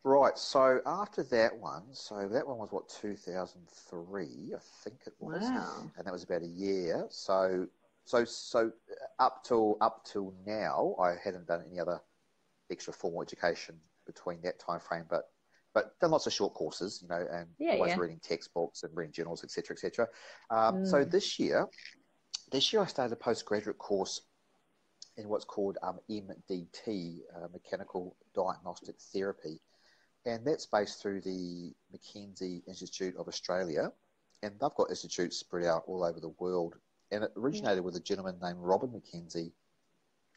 Right. 0.04 0.38
So 0.38 0.80
after 0.86 1.22
that 1.24 1.56
one, 1.56 1.82
so 1.92 2.28
that 2.28 2.46
one 2.46 2.58
was 2.58 2.70
what 2.70 2.88
2003, 2.88 4.26
I 4.54 4.58
think 4.84 4.96
it 5.06 5.14
was, 5.18 5.42
wow. 5.42 5.90
and 5.96 6.06
that 6.06 6.12
was 6.12 6.24
about 6.24 6.42
a 6.42 6.46
year. 6.46 7.06
So 7.10 7.66
so 8.04 8.24
so 8.24 8.72
up 9.18 9.44
till 9.44 9.76
up 9.80 10.06
till 10.10 10.32
now, 10.46 10.94
I 10.98 11.14
hadn't 11.22 11.46
done 11.46 11.64
any 11.68 11.78
other 11.78 12.00
extra 12.70 12.92
formal 12.92 13.22
education 13.22 13.78
between 14.06 14.40
that 14.42 14.58
time 14.58 14.80
frame, 14.80 15.04
but 15.10 15.24
but 15.74 15.98
done 16.00 16.12
lots 16.12 16.26
of 16.26 16.32
short 16.32 16.54
courses, 16.54 17.00
you 17.02 17.08
know, 17.08 17.26
and 17.30 17.46
yeah, 17.58 17.72
always 17.72 17.90
yeah. 17.90 17.98
reading 17.98 18.20
textbooks 18.22 18.82
and 18.82 18.96
reading 18.96 19.12
journals, 19.12 19.44
etc., 19.44 19.74
etc. 19.74 20.08
Um, 20.50 20.76
mm. 20.76 20.86
So 20.86 21.04
this 21.04 21.38
year, 21.38 21.68
this 22.50 22.72
year 22.72 22.82
I 22.82 22.86
started 22.86 23.12
a 23.12 23.16
postgraduate 23.16 23.78
course 23.78 24.22
in 25.18 25.28
what's 25.28 25.44
called 25.44 25.76
um, 25.82 25.98
MDT, 26.10 27.18
uh, 27.36 27.48
Mechanical 27.52 28.16
Diagnostic 28.34 28.96
Therapy, 29.12 29.60
and 30.28 30.44
that's 30.44 30.66
based 30.66 31.00
through 31.00 31.22
the 31.22 31.72
McKenzie 31.94 32.62
Institute 32.68 33.14
of 33.18 33.28
Australia, 33.28 33.90
and 34.42 34.52
they've 34.52 34.74
got 34.76 34.90
institutes 34.90 35.38
spread 35.38 35.64
out 35.64 35.84
all 35.86 36.04
over 36.04 36.20
the 36.20 36.34
world. 36.38 36.74
And 37.10 37.24
it 37.24 37.32
originated 37.36 37.82
with 37.82 37.96
a 37.96 38.00
gentleman 38.00 38.36
named 38.42 38.58
Robin 38.60 38.90
McKenzie, 38.90 39.52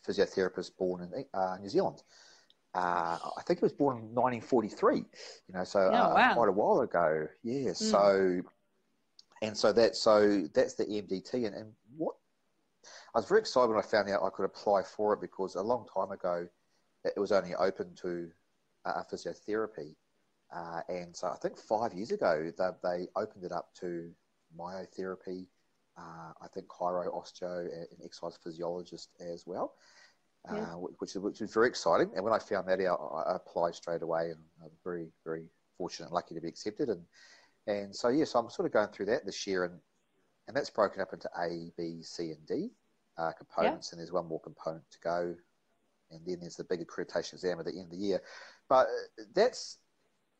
physiotherapist 0.07 0.77
born 0.77 1.11
in 1.13 1.25
uh, 1.33 1.57
New 1.61 1.67
Zealand. 1.67 2.01
Uh, 2.73 3.17
I 3.37 3.41
think 3.45 3.59
he 3.59 3.65
was 3.65 3.73
born 3.73 3.97
in 3.97 4.03
1943, 4.15 4.95
you 4.97 5.03
know, 5.53 5.65
so 5.65 5.81
oh, 5.81 5.93
uh, 5.93 6.13
wow. 6.15 6.33
quite 6.35 6.47
a 6.47 6.53
while 6.53 6.79
ago. 6.79 7.27
Yeah, 7.43 7.71
mm. 7.71 7.75
so 7.75 8.41
and 9.41 9.57
so 9.57 9.73
that 9.73 9.97
so 9.97 10.47
that's 10.53 10.75
the 10.75 10.85
MDT, 10.85 11.33
and, 11.45 11.53
and 11.53 11.73
what 11.97 12.15
I 13.13 13.19
was 13.19 13.27
very 13.27 13.41
excited 13.41 13.67
when 13.67 13.77
I 13.77 13.81
found 13.81 14.09
out 14.09 14.23
I 14.23 14.29
could 14.29 14.45
apply 14.45 14.83
for 14.83 15.13
it 15.13 15.19
because 15.19 15.55
a 15.55 15.61
long 15.61 15.85
time 15.93 16.11
ago 16.11 16.47
it 17.03 17.19
was 17.19 17.33
only 17.33 17.53
open 17.55 17.93
to 18.03 18.31
uh, 18.85 19.03
physiotherapy, 19.11 19.95
uh, 20.55 20.81
and 20.89 21.15
so 21.15 21.27
I 21.27 21.35
think 21.35 21.57
five 21.57 21.93
years 21.93 22.11
ago 22.11 22.51
they, 22.57 22.69
they 22.83 23.07
opened 23.15 23.43
it 23.43 23.51
up 23.51 23.69
to 23.79 24.11
myotherapy. 24.57 25.47
Uh, 25.97 26.31
I 26.41 26.47
think 26.53 26.67
chiro, 26.67 27.13
osteo, 27.13 27.61
and 27.61 27.99
exercise 28.03 28.37
physiologist 28.41 29.09
as 29.19 29.45
well 29.45 29.73
yeah. 30.45 30.61
uh, 30.61 30.77
which, 30.77 31.15
which 31.15 31.39
was 31.39 31.53
very 31.53 31.67
exciting. 31.67 32.11
And 32.15 32.23
when 32.23 32.33
I 32.33 32.39
found 32.39 32.67
that 32.67 32.81
out, 32.81 33.25
I 33.27 33.35
applied 33.35 33.75
straight 33.75 34.01
away, 34.01 34.29
and 34.31 34.39
I'm 34.63 34.71
very, 34.83 35.07
very 35.23 35.45
fortunate 35.77 36.07
and 36.07 36.13
lucky 36.13 36.35
to 36.35 36.41
be 36.41 36.47
accepted. 36.47 36.89
And 36.89 37.01
and 37.67 37.95
so 37.95 38.09
yes, 38.09 38.17
yeah, 38.17 38.25
so 38.25 38.39
I'm 38.39 38.49
sort 38.49 38.65
of 38.65 38.73
going 38.73 38.87
through 38.87 39.05
that 39.07 39.25
this 39.25 39.45
year, 39.45 39.65
and 39.65 39.79
and 40.47 40.57
that's 40.57 40.69
broken 40.69 41.01
up 41.01 41.13
into 41.13 41.29
A, 41.39 41.71
B, 41.77 42.01
C, 42.01 42.31
and 42.31 42.45
D 42.47 42.69
uh, 43.17 43.31
components, 43.33 43.89
yeah. 43.89 43.95
and 43.95 43.99
there's 43.99 44.11
one 44.11 44.27
more 44.27 44.39
component 44.39 44.83
to 44.91 44.97
go, 45.03 45.35
and 46.11 46.21
then 46.25 46.39
there's 46.41 46.55
the 46.55 46.63
big 46.63 46.85
accreditation 46.85 47.33
exam 47.33 47.59
at 47.59 47.65
the 47.65 47.71
end 47.71 47.85
of 47.85 47.91
the 47.91 47.97
year. 47.97 48.21
But 48.69 48.87
that's 49.33 49.77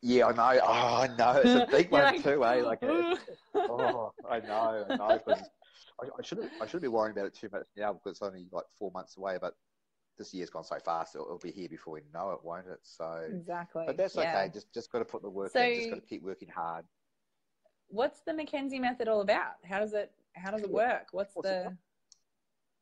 yeah, 0.02 0.26
I 0.26 0.32
know. 0.32 0.60
Oh, 0.64 1.02
I 1.02 1.08
know. 1.16 1.40
It's 1.44 1.48
a 1.48 1.66
big 1.76 1.90
one 1.92 2.02
like, 2.02 2.22
too, 2.24 2.44
eh? 2.44 2.62
Like, 2.62 2.80
oh, 3.54 4.12
I 4.28 4.40
know, 4.40 4.84
I 4.90 4.96
know. 4.96 5.20
Because 5.24 5.48
I, 6.00 6.06
I 6.06 6.22
shouldn't, 6.22 6.50
I 6.60 6.66
shouldn't 6.66 6.82
be 6.82 6.88
worrying 6.88 7.16
about 7.16 7.26
it 7.26 7.34
too 7.34 7.48
much 7.52 7.66
now 7.76 7.92
because 7.92 8.12
it's 8.12 8.22
only 8.22 8.46
like 8.50 8.64
four 8.78 8.90
months 8.92 9.16
away. 9.16 9.38
But 9.40 9.54
this 10.18 10.34
year's 10.34 10.50
gone 10.50 10.64
so 10.64 10.76
fast; 10.84 11.14
it'll, 11.14 11.26
it'll, 11.26 11.38
be 11.38 11.52
here 11.52 11.68
before 11.68 11.94
we 11.94 12.00
know 12.12 12.32
it, 12.32 12.40
won't 12.42 12.66
it? 12.66 12.80
So 12.82 13.22
exactly. 13.30 13.84
But 13.86 13.96
that's 13.96 14.16
yeah. 14.16 14.34
okay. 14.34 14.50
Just 14.52 14.72
just 14.74 14.90
got 14.90 14.98
to 14.98 15.04
put 15.04 15.22
the 15.22 15.30
work 15.30 15.52
so, 15.52 15.62
in. 15.62 15.74
Just 15.74 15.90
got 15.90 16.00
to 16.00 16.06
keep 16.06 16.22
working 16.22 16.48
hard. 16.48 16.84
What's 17.86 18.20
the 18.22 18.32
McKenzie 18.32 18.80
method 18.80 19.06
all 19.06 19.20
about? 19.20 19.54
How 19.64 19.78
does 19.78 19.92
it 19.92 20.10
How 20.32 20.50
does 20.50 20.62
it 20.62 20.70
work? 20.70 21.08
What's, 21.12 21.36
What's 21.36 21.48
the? 21.48 21.76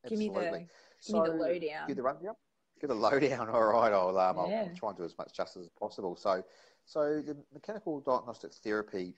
Give 0.08 0.18
me 0.18 0.28
the 0.28 0.40
Give 0.40 0.68
so, 1.00 1.22
me 1.22 1.28
the 1.28 1.34
lowdown. 1.34 1.86
Give 1.86 1.96
the 1.96 2.02
rundown. 2.02 2.34
Give 2.80 2.88
the 2.88 2.94
lowdown. 2.94 3.48
All 3.52 3.64
right. 3.64 3.92
I'll 3.92 4.18
um, 4.18 4.50
yeah. 4.50 4.66
I'll 4.68 4.76
try 4.76 4.88
and 4.90 4.98
do 4.98 5.04
as 5.04 5.16
much 5.18 5.32
justice 5.32 5.62
as 5.62 5.70
possible. 5.78 6.16
So, 6.16 6.42
so 6.84 7.20
the 7.20 7.36
mechanical 7.52 8.00
diagnostic 8.00 8.52
therapy 8.54 9.14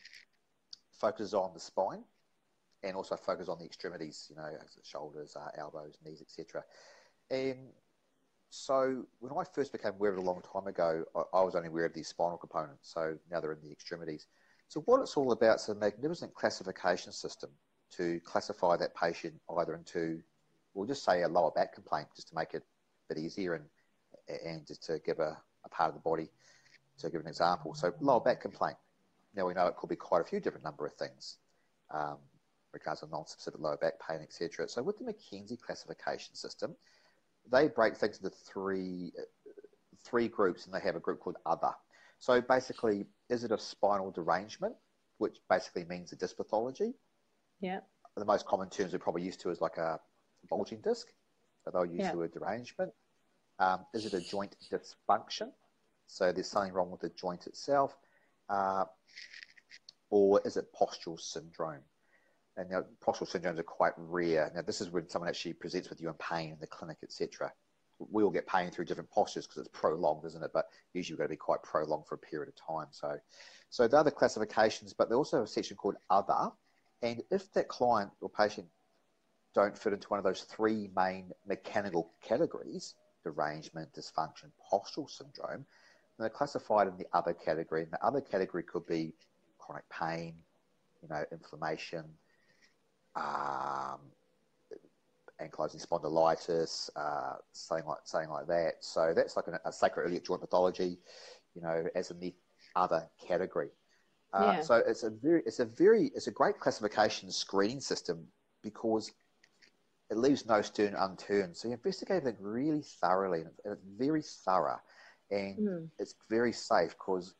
focuses 0.92 1.34
on 1.34 1.52
the 1.54 1.60
spine 1.60 2.04
and 2.82 2.96
also 2.96 3.16
focus 3.16 3.48
on 3.48 3.58
the 3.58 3.64
extremities, 3.64 4.26
you 4.30 4.36
know, 4.36 4.48
shoulders, 4.82 5.36
uh, 5.36 5.50
elbows, 5.56 5.96
knees, 6.04 6.20
etc. 6.20 6.64
And 7.30 7.68
so 8.50 9.04
when 9.20 9.32
I 9.32 9.44
first 9.54 9.72
became 9.72 9.92
aware 9.92 10.10
of 10.10 10.18
it 10.18 10.20
a 10.20 10.24
long 10.24 10.42
time 10.52 10.66
ago, 10.66 11.04
I, 11.14 11.38
I 11.38 11.42
was 11.42 11.54
only 11.54 11.68
aware 11.68 11.86
of 11.86 11.94
the 11.94 12.02
spinal 12.02 12.36
components. 12.36 12.90
So 12.92 13.16
now 13.30 13.40
they're 13.40 13.52
in 13.52 13.62
the 13.62 13.70
extremities. 13.70 14.26
So 14.68 14.80
what 14.82 15.00
it's 15.00 15.16
all 15.16 15.32
about 15.32 15.56
is 15.56 15.68
a 15.68 15.74
magnificent 15.74 16.34
classification 16.34 17.12
system 17.12 17.50
to 17.96 18.20
classify 18.24 18.76
that 18.76 18.94
patient 18.94 19.34
either 19.58 19.74
into, 19.74 20.20
we'll 20.74 20.86
just 20.86 21.04
say 21.04 21.22
a 21.22 21.28
lower 21.28 21.50
back 21.50 21.74
complaint, 21.74 22.08
just 22.16 22.28
to 22.28 22.34
make 22.34 22.54
it 22.54 22.62
a 22.62 22.71
bit 23.14 23.22
easier 23.22 23.54
and 23.54 23.64
and 24.46 24.66
just 24.66 24.84
to 24.84 25.00
give 25.04 25.18
a, 25.18 25.36
a 25.64 25.68
part 25.68 25.88
of 25.88 25.94
the 25.94 26.00
body 26.00 26.30
to 26.98 27.10
give 27.10 27.20
an 27.20 27.26
example. 27.26 27.74
So 27.74 27.92
lower 28.00 28.20
back 28.20 28.40
complaint. 28.40 28.76
Now 29.34 29.46
we 29.46 29.54
know 29.54 29.66
it 29.66 29.76
could 29.76 29.90
be 29.90 29.96
quite 29.96 30.20
a 30.20 30.24
few 30.24 30.40
different 30.40 30.64
number 30.64 30.86
of 30.86 30.92
things, 30.94 31.38
um, 31.90 32.18
regards 32.72 33.00
to 33.00 33.06
non-specific 33.08 33.60
lower 33.60 33.76
back 33.76 33.94
pain, 34.06 34.20
etc. 34.22 34.68
So 34.68 34.82
with 34.82 34.98
the 34.98 35.04
McKenzie 35.04 35.60
classification 35.60 36.34
system, 36.34 36.76
they 37.50 37.68
break 37.68 37.96
things 37.96 38.18
into 38.18 38.30
three 38.30 39.12
three 40.04 40.28
groups, 40.28 40.66
and 40.66 40.74
they 40.74 40.80
have 40.80 40.96
a 40.96 41.00
group 41.00 41.20
called 41.20 41.36
other. 41.46 41.72
So 42.18 42.40
basically, 42.40 43.06
is 43.28 43.44
it 43.44 43.50
a 43.50 43.58
spinal 43.58 44.10
derangement, 44.10 44.74
which 45.18 45.38
basically 45.48 45.84
means 45.84 46.12
a 46.12 46.16
disc 46.16 46.36
pathology? 46.36 46.94
Yeah. 47.60 47.80
The 48.16 48.24
most 48.24 48.46
common 48.46 48.68
terms 48.68 48.92
we're 48.92 48.98
probably 48.98 49.22
used 49.22 49.40
to 49.40 49.50
is 49.50 49.60
like 49.60 49.78
a 49.78 49.98
bulging 50.48 50.80
disc, 50.82 51.08
but 51.64 51.72
they'll 51.72 51.86
use 51.86 52.00
yeah. 52.00 52.12
the 52.12 52.18
word 52.18 52.32
derangement. 52.32 52.92
Um, 53.58 53.86
is 53.94 54.06
it 54.06 54.14
a 54.14 54.20
joint 54.20 54.56
dysfunction? 54.70 55.52
So 56.06 56.32
there's 56.32 56.48
something 56.48 56.72
wrong 56.72 56.90
with 56.90 57.00
the 57.00 57.10
joint 57.10 57.46
itself. 57.46 57.96
Uh, 58.48 58.84
or 60.10 60.40
is 60.44 60.56
it 60.56 60.72
postural 60.74 61.18
syndrome? 61.18 61.82
and 62.56 62.70
now 62.70 62.84
postural 63.04 63.30
syndromes 63.30 63.58
are 63.58 63.64
quite 63.64 63.94
rare. 63.96 64.50
Now, 64.54 64.62
this 64.62 64.80
is 64.80 64.90
when 64.90 65.08
someone 65.08 65.28
actually 65.28 65.54
presents 65.54 65.88
with 65.88 66.00
you 66.00 66.08
in 66.08 66.14
pain 66.14 66.52
in 66.52 66.58
the 66.60 66.66
clinic, 66.66 66.98
etc. 67.02 67.52
We 67.98 68.22
all 68.22 68.30
get 68.30 68.46
pain 68.46 68.70
through 68.70 68.86
different 68.86 69.10
postures 69.10 69.46
because 69.46 69.60
it's 69.60 69.78
prolonged, 69.78 70.24
isn't 70.26 70.42
it? 70.42 70.50
But 70.52 70.66
usually, 70.92 71.14
we've 71.14 71.18
got 71.18 71.24
to 71.24 71.30
be 71.30 71.36
quite 71.36 71.62
prolonged 71.62 72.06
for 72.06 72.16
a 72.16 72.18
period 72.18 72.48
of 72.48 72.56
time. 72.56 72.88
So, 72.90 73.16
so 73.70 73.88
the 73.88 73.96
other 73.96 74.10
classifications, 74.10 74.92
but 74.92 75.08
they 75.08 75.14
also 75.14 75.38
have 75.38 75.44
a 75.44 75.48
section 75.48 75.76
called 75.76 75.96
other. 76.10 76.50
And 77.00 77.22
if 77.30 77.52
that 77.54 77.68
client 77.68 78.10
or 78.20 78.28
patient 78.28 78.66
don't 79.54 79.76
fit 79.76 79.92
into 79.92 80.08
one 80.08 80.18
of 80.18 80.24
those 80.24 80.42
three 80.42 80.90
main 80.94 81.32
mechanical 81.46 82.12
categories, 82.22 82.94
derangement, 83.24 83.88
dysfunction, 83.94 84.50
postural 84.70 85.08
syndrome, 85.08 85.54
And 85.54 85.64
they're 86.18 86.30
classified 86.30 86.88
in 86.88 86.96
the 86.96 87.06
other 87.12 87.32
category. 87.32 87.82
And 87.82 87.92
the 87.92 88.04
other 88.04 88.20
category 88.20 88.62
could 88.62 88.86
be 88.86 89.14
chronic 89.58 89.84
pain, 89.88 90.34
you 91.02 91.08
know, 91.08 91.24
inflammation, 91.32 92.04
um, 93.16 94.00
ankylosing 95.40 95.84
spondylitis, 95.84 96.90
uh, 96.96 97.34
something 97.52 97.86
like 97.86 97.98
something 98.04 98.30
like 98.30 98.46
that. 98.46 98.74
So 98.80 99.12
that's 99.14 99.36
like 99.36 99.46
a, 99.48 99.60
a 99.64 99.70
sacroiliac 99.70 100.24
joint 100.26 100.40
pathology, 100.40 100.98
you 101.54 101.62
know, 101.62 101.84
as 101.94 102.10
in 102.10 102.20
the 102.20 102.34
other 102.76 103.08
category. 103.26 103.68
Uh, 104.32 104.54
yeah. 104.56 104.60
So 104.62 104.76
it's 104.76 105.02
a 105.02 105.10
very, 105.10 105.42
it's 105.44 105.60
a 105.60 105.64
very, 105.64 106.10
it's 106.14 106.26
a 106.26 106.30
great 106.30 106.58
classification 106.58 107.30
screening 107.30 107.80
system 107.80 108.26
because 108.62 109.10
it 110.10 110.18
leaves 110.18 110.46
no 110.46 110.62
stone 110.62 110.94
unturned. 110.96 111.56
So 111.56 111.68
you 111.68 111.74
investigate 111.74 112.18
everything 112.18 112.42
really 112.42 112.82
thoroughly 112.82 113.40
and 113.42 113.50
it's 113.64 113.82
very 113.98 114.22
thorough. 114.22 114.80
and 115.30 115.56
Mm. 115.58 115.88
it's 115.98 116.14
very 116.28 116.52
safe 116.52 116.90
because 116.90 117.34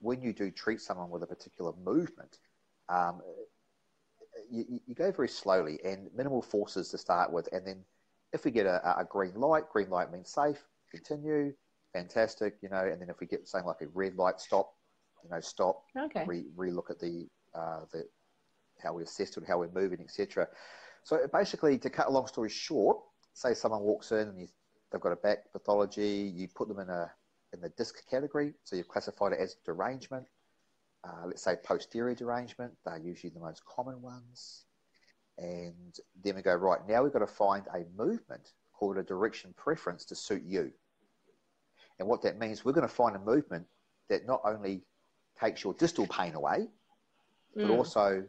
when 0.00 0.22
you 0.22 0.32
do 0.32 0.50
treat 0.50 0.80
someone 0.80 1.10
with 1.10 1.22
a 1.22 1.26
particular 1.26 1.72
movement, 1.84 2.38
um, 2.88 3.20
you, 4.50 4.80
you- 4.86 4.94
go 4.94 5.10
very 5.12 5.28
slowly 5.28 5.78
and 5.84 6.08
minimal 6.14 6.42
forces 6.42 6.88
to 6.90 6.98
start 6.98 7.32
with, 7.32 7.48
and 7.52 7.66
then 7.66 7.84
if 8.32 8.44
we 8.44 8.50
get 8.50 8.66
a, 8.66 9.00
a 9.00 9.04
green 9.04 9.34
light, 9.34 9.68
green 9.72 9.90
light 9.90 10.10
means 10.12 10.30
safe, 10.32 10.62
continue, 10.90 11.52
fantastic, 11.92 12.56
you 12.62 12.68
know, 12.68 12.84
and 12.84 13.00
then 13.00 13.08
if 13.10 13.20
we 13.20 13.26
get 13.26 13.46
something 13.48 13.66
like 13.66 13.80
a 13.82 13.88
red 13.94 14.16
light, 14.16 14.40
stop, 14.40 14.72
you 15.22 15.30
know, 15.30 15.40
stop, 15.40 15.82
Okay. 15.96 16.24
re 16.24 16.44
look 16.70 16.90
at 16.90 16.98
the 17.00 17.26
uh, 17.54 17.80
the 17.92 18.04
how 18.82 18.92
we 18.94 19.02
assessed 19.02 19.36
it, 19.36 19.44
how 19.46 19.58
we're 19.58 19.70
moving, 19.72 20.00
etc. 20.00 20.48
So 21.02 21.18
basically, 21.32 21.78
to 21.78 21.90
cut 21.90 22.06
a 22.08 22.10
long 22.10 22.26
story 22.26 22.50
short, 22.50 22.98
say 23.34 23.54
someone 23.54 23.82
walks 23.82 24.12
in 24.12 24.28
and 24.28 24.38
you, 24.38 24.48
they've 24.90 25.00
got 25.00 25.12
a 25.12 25.16
back 25.16 25.50
pathology, 25.52 26.32
you 26.34 26.48
put 26.48 26.68
them 26.68 26.78
in 26.78 26.88
a 26.88 27.10
in 27.52 27.60
the 27.60 27.68
disc 27.70 28.08
category, 28.08 28.54
so 28.62 28.76
you've 28.76 28.86
classified 28.88 29.32
it 29.32 29.40
as 29.40 29.56
derangement. 29.66 30.24
Uh, 31.02 31.26
let's 31.26 31.42
say 31.42 31.56
posterior 31.64 32.14
derangement, 32.14 32.72
they're 32.84 32.98
usually 32.98 33.30
the 33.30 33.40
most 33.40 33.64
common 33.64 34.00
ones. 34.00 34.66
And 35.38 35.98
then 36.22 36.36
we 36.36 36.42
go, 36.42 36.54
right, 36.54 36.78
now 36.86 37.02
we've 37.02 37.12
got 37.12 37.20
to 37.20 37.26
find 37.26 37.64
a 37.74 37.84
movement 37.96 38.52
called 38.72 38.98
a 38.98 39.02
direction 39.02 39.52
preference 39.56 40.04
to 40.06 40.14
suit 40.14 40.42
you. 40.44 40.70
And 41.98 42.06
what 42.06 42.22
that 42.22 42.38
means, 42.38 42.64
we're 42.64 42.72
going 42.72 42.86
to 42.86 42.94
find 42.94 43.16
a 43.16 43.18
movement 43.18 43.66
that 44.08 44.26
not 44.26 44.42
only 44.44 44.82
takes 45.40 45.64
your 45.64 45.74
distal 45.74 46.06
pain 46.06 46.34
away, 46.34 46.68
but 47.56 47.64
Mm. 47.64 47.70
also 47.70 48.24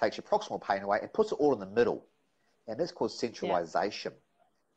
takes 0.00 0.16
your 0.16 0.24
proximal 0.24 0.62
pain 0.62 0.82
away 0.82 0.98
and 1.00 1.12
puts 1.12 1.32
it 1.32 1.36
all 1.36 1.52
in 1.52 1.60
the 1.60 1.66
middle. 1.66 2.04
And 2.68 2.78
that's 2.78 2.92
called 2.92 3.12
centralization. 3.12 4.12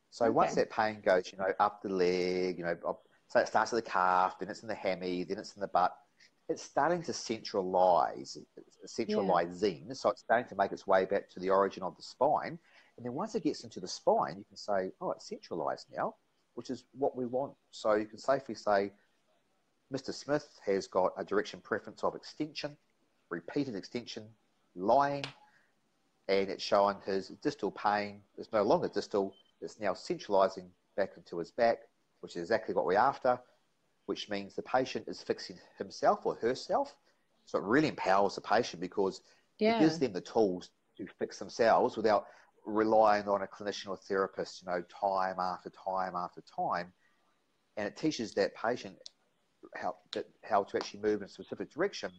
So 0.10 0.32
once 0.32 0.56
that 0.56 0.70
pain 0.70 1.02
goes, 1.06 1.32
you 1.32 1.38
know, 1.38 1.52
up 1.60 1.82
the 1.82 1.90
leg, 1.90 2.58
you 2.58 2.64
know, 2.64 2.78
up, 2.88 3.02
so 3.28 3.40
it 3.40 3.48
starts 3.48 3.74
at 3.74 3.84
the 3.84 3.90
calf, 3.90 4.40
then 4.40 4.50
it's 4.50 4.62
in 4.62 4.68
the 4.68 4.76
hammy, 4.76 5.24
then 5.24 5.38
it's 5.38 5.56
in 5.56 5.62
the 5.62 5.68
butt. 5.68 5.94
It's 6.48 6.62
starting 6.62 7.02
to 7.04 7.14
centralize, 7.14 8.38
it's 8.56 8.96
centralizing. 8.96 9.94
So 9.94 10.10
it's 10.12 10.22
starting 10.22 10.48
to 10.50 10.56
make 10.56 10.72
its 10.72 10.86
way 10.86 11.06
back 11.06 11.30
to 11.32 11.40
the 11.40 11.50
origin 11.50 11.84
of 11.84 11.98
the 11.98 12.04
spine. 12.04 12.60
And 12.98 13.06
then 13.06 13.14
once 13.14 13.36
it 13.36 13.44
gets 13.44 13.64
into 13.64 13.80
the 13.80 13.88
spine, 13.88 14.38
you 14.38 14.46
can 14.46 14.58
say, 14.58 14.92
oh, 15.02 15.12
it's 15.12 15.28
centralized 15.28 15.88
now, 15.96 16.16
which 16.54 16.70
is 16.70 16.86
what 16.94 17.18
we 17.18 17.26
want. 17.26 17.54
So 17.72 17.96
you 17.96 18.06
can 18.06 18.20
safely 18.20 18.56
say, 18.56 18.92
Mr. 19.94 20.14
Smith 20.14 20.48
has 20.66 20.88
got 20.88 21.12
a 21.18 21.26
direction 21.26 21.60
preference 21.62 22.04
of 22.04 22.16
extension, 22.16 22.78
repeated 23.30 23.76
extension, 23.76 24.24
lying, 24.76 25.26
and 26.28 26.50
it's 26.50 26.64
showing 26.64 26.98
his 27.06 27.30
distal 27.42 27.72
pain 27.72 28.22
is 28.38 28.52
no 28.52 28.64
longer 28.64 28.88
distal, 28.88 29.36
it's 29.62 29.80
now 29.80 29.94
centralizing 29.94 30.70
back 30.98 31.12
into 31.18 31.38
his 31.38 31.52
back, 31.52 31.80
which 32.22 32.36
is 32.36 32.42
exactly 32.44 32.74
what 32.74 32.86
we're 32.86 32.98
after, 32.98 33.40
which 34.08 34.30
means 34.30 34.56
the 34.56 34.62
patient 34.64 35.08
is 35.08 35.22
fixing 35.24 35.58
himself 35.78 36.26
or 36.26 36.36
herself. 36.36 36.96
So 37.46 37.60
it 37.60 37.64
really 37.66 37.90
empowers 37.90 38.36
the 38.36 38.42
patient 38.42 38.82
because 38.82 39.22
Yeah. 39.60 39.72
it 39.72 39.78
gives 39.78 40.00
them 40.00 40.14
the 40.14 40.22
tools 40.22 40.70
to 40.98 41.08
fix 41.20 41.40
themselves 41.40 41.96
without 41.98 42.26
relying 42.66 43.28
on 43.28 43.44
a 43.44 43.48
clinician 43.48 43.90
or 43.90 43.98
therapist, 43.98 44.62
you 44.62 44.68
know, 44.68 44.84
time 44.84 45.38
after 45.40 45.70
time 45.70 46.14
after 46.16 46.42
time. 46.42 46.92
And 47.78 47.88
it 47.88 47.98
teaches 47.98 48.34
that 48.36 48.56
patient 48.56 48.96
how 49.76 49.96
that, 50.14 50.26
how 50.44 50.64
to 50.64 50.78
actually 50.78 51.02
move 51.02 51.22
in 51.22 51.26
a 51.26 51.30
specific 51.30 51.72
direction 51.72 52.12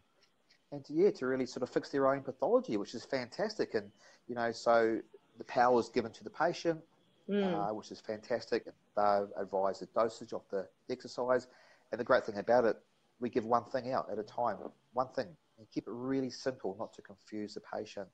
and 0.73 0.85
to, 0.85 0.93
yeah, 0.93 1.11
to 1.13 1.27
really 1.27 1.47
sort 1.47 1.63
of 1.63 1.71
fix 1.71 1.91
their 1.91 2.09
own 2.13 2.23
pathology, 2.23 2.77
which 2.77 2.95
is 2.95 3.05
fantastic. 3.05 3.75
And, 3.75 3.91
you 4.29 4.35
know, 4.35 4.53
so 4.53 4.99
the 5.39 5.45
power 5.45 5.79
is 5.79 5.89
given 5.89 6.13
to 6.13 6.25
the 6.25 6.31
patient, 6.31 6.81
Mm. 7.29 7.71
uh, 7.71 7.75
which 7.75 7.91
is 7.91 7.99
fantastic. 7.99 8.67
They 8.97 9.21
advise 9.37 9.81
the 9.81 9.87
dosage 9.87 10.33
of 10.33 10.43
the 10.51 10.69
exercise. 10.89 11.49
And 11.91 12.01
the 12.01 12.05
great 12.05 12.25
thing 12.25 12.39
about 12.39 12.65
it, 12.65 12.77
we 13.19 13.31
give 13.31 13.45
one 13.45 13.65
thing 13.65 13.91
out 13.91 14.09
at 14.11 14.19
a 14.19 14.23
time, 14.23 14.59
one 14.93 15.09
thing, 15.09 15.27
and 15.59 15.69
keep 15.71 15.89
it 15.89 15.93
really 15.93 16.31
simple, 16.31 16.77
not 16.79 16.93
to 16.95 17.03
confuse 17.03 17.55
the 17.55 17.61
patient. 17.61 18.09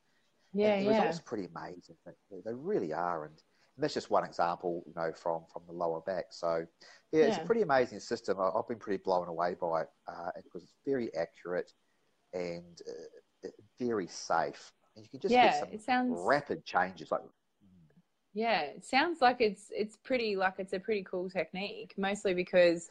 yeah, 0.55 0.75
and 0.75 0.87
the 0.87 0.91
yeah. 0.91 0.97
results 0.99 1.19
are 1.19 1.23
pretty 1.25 1.49
amazing. 1.55 1.97
They, 2.07 2.55
really 2.55 2.95
are. 2.95 3.25
And, 3.25 3.35
and 3.77 3.83
that's 3.85 3.95
just 3.95 4.11
one 4.11 4.25
example, 4.25 4.83
you 4.87 4.95
know, 4.95 5.13
from, 5.13 5.45
from 5.53 5.63
the 5.67 5.73
lower 5.75 6.01
back. 6.01 6.27
So, 6.31 6.67
yeah, 7.11 7.25
it's 7.25 7.37
a 7.37 7.45
pretty 7.45 7.63
amazing 7.63 8.01
system. 8.01 8.41
I, 8.41 8.49
I've 8.49 8.69
been 8.69 8.79
pretty 8.79 9.03
blown 9.03 9.29
away 9.29 9.57
by 9.61 9.83
it 9.83 9.91
uh, 10.09 10.31
because 10.43 10.63
it's 10.63 10.75
very 10.87 11.15
accurate 11.15 11.73
and 12.33 12.81
uh, 13.45 13.49
very 13.79 14.07
safe. 14.07 14.73
And 14.97 15.05
you 15.05 15.11
can 15.11 15.21
just 15.21 15.33
Yeah, 15.33 15.61
get 15.65 15.71
some 15.71 15.79
sounds- 15.79 16.21
rapid 16.25 16.65
changes. 16.65 17.11
Like, 17.11 17.23
Yeah, 18.35 18.63
it 18.63 18.85
sounds 18.85 19.21
like 19.21 19.41
it's 19.41 19.71
it's 19.71 19.97
pretty 19.97 20.37
like 20.37 20.55
it's 20.59 20.73
a 20.73 20.79
pretty 20.81 21.03
cool 21.05 21.29
technique. 21.31 21.95
Mostly 21.97 22.35
because 22.35 22.89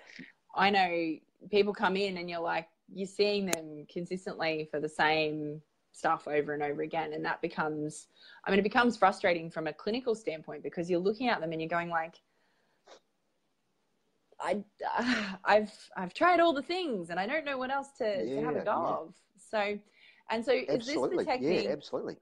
I 0.56 0.70
know 0.70 1.16
people 1.50 1.74
come 1.74 1.96
in 1.96 2.18
and 2.18 2.30
you're 2.30 2.40
like 2.40 2.68
you're 2.94 3.08
seeing 3.08 3.46
them 3.46 3.86
consistently 3.92 4.68
for 4.70 4.80
the 4.80 4.90
same 4.90 5.62
stuff 5.94 6.28
over 6.28 6.54
and 6.54 6.64
over 6.64 6.82
again, 6.84 7.14
and 7.14 7.24
that 7.26 7.42
becomes 7.42 8.08
I 8.46 8.52
mean 8.52 8.60
it 8.60 8.64
becomes 8.64 8.98
frustrating 8.98 9.50
from 9.50 9.68
a 9.68 9.74
clinical 9.74 10.16
standpoint 10.16 10.64
because 10.64 10.90
you're 10.90 11.00
looking 11.00 11.28
at 11.30 11.40
them 11.40 11.52
and 11.52 11.62
you're 11.62 11.70
going 11.70 11.90
like. 11.90 12.16
I, 14.44 14.64
I've 15.46 15.72
I've 15.96 16.14
tried 16.16 16.40
all 16.40 16.52
the 16.54 16.64
things 16.64 17.12
and 17.12 17.20
I 17.20 17.28
don't 17.28 17.46
know 17.46 17.60
what 17.60 17.70
else 17.70 17.90
to, 18.00 18.26
to 18.26 18.42
have 18.44 18.56
a 18.56 18.64
go 18.64 18.72
yeah. 18.72 18.96
of. 18.96 19.14
So, 19.52 19.78
and 20.30 20.46
so 20.46 20.54
is 20.54 20.68
absolutely. 20.70 21.18
this 21.18 21.26
the 21.26 21.32
technique? 21.32 21.66
Yeah, 21.66 21.72
absolutely. 21.72 22.18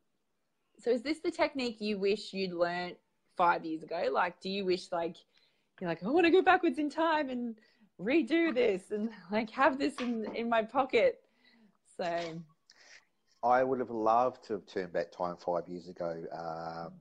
so 0.80 0.90
is 0.92 1.02
this 1.04 1.20
the 1.20 1.32
technique 1.32 1.78
you 1.80 1.98
wish 2.00 2.34
you'd 2.34 2.54
learnt 2.54 2.98
five 3.38 3.64
years 3.64 3.84
ago 3.84 4.10
like 4.12 4.40
do 4.42 4.50
you 4.50 4.66
wish 4.66 4.92
like 4.92 5.16
you're 5.80 5.90
like 5.90 6.04
i 6.04 6.08
want 6.10 6.26
to 6.26 6.32
go 6.32 6.42
backwards 6.42 6.78
in 6.78 6.90
time 6.90 7.30
and 7.30 7.56
redo 8.02 8.54
this 8.54 8.92
and 8.92 9.10
like 9.32 9.50
have 9.50 9.78
this 9.78 9.96
in 10.00 10.26
in 10.36 10.50
my 10.50 10.62
pocket 10.62 11.22
so 11.96 12.42
I 13.44 13.64
would 13.64 13.80
have 13.80 13.90
loved 13.90 14.44
to 14.48 14.54
have 14.54 14.66
turned 14.66 14.92
back 14.92 15.12
time 15.12 15.38
five 15.38 15.68
years 15.68 15.88
ago. 15.88 16.24
Um, 16.34 16.94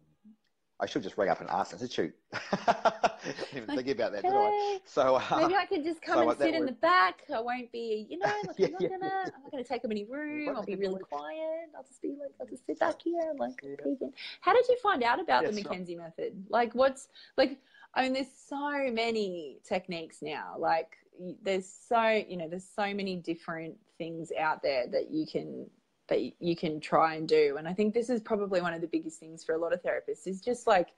I 0.81 0.87
should 0.87 1.03
just 1.03 1.19
ring 1.19 1.29
up 1.29 1.41
and 1.41 1.51
ask 1.51 1.73
Institute. 1.73 2.15
I 2.33 3.11
didn't 3.25 3.57
even 3.65 3.75
think 3.77 3.89
about 3.89 4.13
that, 4.13 4.23
did 4.23 4.33
I? 4.33 4.79
So 4.85 5.17
uh, 5.17 5.37
maybe 5.39 5.55
i 5.55 5.67
could 5.67 5.83
just 5.85 6.01
come 6.07 6.15
so 6.17 6.29
and 6.31 6.39
sit 6.39 6.55
in 6.55 6.61
would- 6.61 6.69
the 6.69 6.73
back 6.81 7.23
i 7.35 7.41
won't 7.41 7.71
be 7.73 8.07
you 8.09 8.19
know 8.19 8.27
like 8.47 8.57
Yeah, 8.59 8.67
i'm 8.67 8.73
not 8.73 8.83
yeah, 8.83 8.89
gonna 8.89 9.07
yeah. 9.07 9.31
i'm 9.37 9.43
not 9.43 9.51
gonna 9.51 9.65
take 9.65 9.85
up 9.85 9.91
any 9.91 10.05
room 10.05 10.55
i'll 10.57 10.65
be 10.65 10.77
really 10.77 10.95
noise. 10.95 11.03
quiet 11.11 11.71
i'll 11.77 11.83
just 11.85 12.01
be 12.01 12.11
like 12.21 12.31
i'll 12.41 12.47
just 12.47 12.65
sit 12.67 12.79
back 12.79 13.03
here 13.03 13.33
like 13.39 13.61
Yeah. 13.63 14.09
how 14.41 14.53
did 14.55 14.67
you 14.69 14.77
find 14.83 15.03
out 15.03 15.21
about 15.21 15.45
the 15.45 15.53
That's 15.53 15.65
right. 15.67 15.79
mckenzie 15.87 15.97
method 15.99 16.45
like 16.49 16.75
what's 16.75 17.09
like 17.37 17.59
I 17.95 18.03
mean, 18.03 18.13
there's 18.13 18.31
so 18.31 18.91
many 18.93 19.61
techniques 19.67 20.19
now. 20.21 20.57
Like, 20.59 20.99
there's 21.43 21.67
so 21.67 22.07
you 22.29 22.37
know, 22.37 22.47
there's 22.47 22.69
so 22.77 22.93
many 22.93 23.17
different 23.17 23.77
things 23.97 24.31
out 24.39 24.63
there 24.63 24.87
that 24.89 25.11
you 25.11 25.27
can 25.27 25.67
that 26.09 26.21
you 26.41 26.57
can 26.57 26.81
try 26.81 27.15
and 27.15 27.29
do. 27.29 27.57
And 27.59 27.69
I 27.69 27.73
think 27.73 27.95
this 27.95 28.11
is 28.11 28.21
probably 28.21 28.61
one 28.61 28.75
of 28.75 28.81
the 28.81 28.87
biggest 28.87 29.21
things 29.21 29.45
for 29.45 29.55
a 29.55 29.59
lot 29.59 29.73
of 29.73 29.83
therapists 29.83 30.27
is 30.27 30.41
just 30.41 30.67
like 30.67 30.89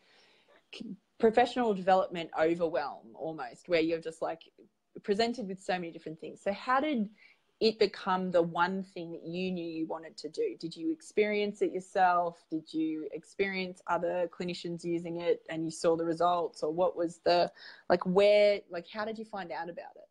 professional 1.19 1.75
development 1.75 2.31
overwhelm 2.41 3.09
almost, 3.15 3.69
where 3.69 3.81
you're 3.81 4.01
just 4.01 4.23
like 4.23 4.43
presented 5.03 5.49
with 5.49 5.61
so 5.61 5.75
many 5.75 5.91
different 5.91 6.21
things. 6.21 6.41
So, 6.43 6.53
how 6.53 6.81
did 6.81 7.09
it 7.61 7.79
become 7.79 8.31
the 8.31 8.41
one 8.41 8.83
thing 8.83 9.13
that 9.13 9.27
you 9.27 9.53
knew 9.53 9.65
you 9.65 9.87
wanted 9.87 10.17
to 10.17 10.31
do? 10.31 10.57
Did 10.59 10.75
you 10.75 10.91
experience 10.91 11.61
it 11.61 11.73
yourself? 11.73 12.43
Did 12.51 12.73
you 12.73 13.07
experience 13.13 13.83
other 13.87 14.31
clinicians 14.33 14.83
using 14.83 15.21
it 15.21 15.43
and 15.51 15.65
you 15.65 15.71
saw 15.71 15.95
the 15.95 16.05
results? 16.05 16.63
Or 16.63 16.73
what 16.73 16.97
was 16.97 17.21
the, 17.25 17.53
like, 17.91 18.05
where, 18.07 18.61
like, 18.71 18.87
how 18.91 19.05
did 19.05 19.19
you 19.19 19.27
find 19.27 19.53
out 19.53 19.69
about 19.69 19.97
it? 19.97 20.09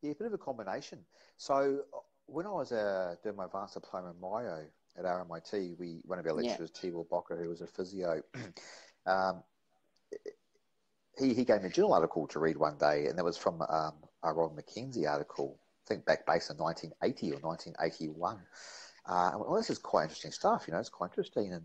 Yeah, 0.00 0.12
a 0.12 0.14
bit 0.14 0.26
of 0.26 0.32
a 0.32 0.38
combination. 0.38 1.00
So 1.36 1.80
when 2.26 2.46
I 2.46 2.50
was 2.50 2.72
uh, 2.72 3.16
doing 3.22 3.36
my 3.36 3.46
advanced 3.46 3.74
diploma 3.74 4.10
in 4.10 4.20
Myo 4.20 4.66
at 4.96 5.04
RMIT, 5.04 5.78
we 5.78 6.00
one 6.04 6.18
of 6.18 6.26
our 6.26 6.40
Yeah. 6.40 6.50
lecturers, 6.50 6.70
Tibor 6.70 7.06
Bocker, 7.08 7.40
who 7.40 7.48
was 7.48 7.60
a 7.60 7.66
physio, 7.66 8.22
um, 9.06 9.42
he, 11.18 11.34
he 11.34 11.44
gave 11.44 11.62
me 11.62 11.68
a 11.68 11.70
journal 11.70 11.94
article 11.94 12.26
to 12.28 12.38
read 12.38 12.56
one 12.56 12.76
day, 12.78 13.06
and 13.06 13.18
that 13.18 13.24
was 13.24 13.36
from 13.36 13.62
um, 13.62 13.94
a 14.22 14.32
Ron 14.32 14.56
McKenzie 14.56 15.08
article, 15.08 15.58
I 15.86 15.88
think 15.88 16.04
back 16.04 16.26
based 16.26 16.50
in 16.50 16.56
1980 16.56 17.32
or 17.32 17.40
1981. 17.40 18.40
Uh, 19.06 19.12
I 19.12 19.36
went, 19.36 19.48
well, 19.48 19.58
this 19.58 19.70
is 19.70 19.78
quite 19.78 20.04
interesting 20.04 20.32
stuff, 20.32 20.64
you 20.66 20.72
know, 20.72 20.80
it's 20.80 20.88
quite 20.88 21.10
interesting. 21.10 21.52
And, 21.52 21.64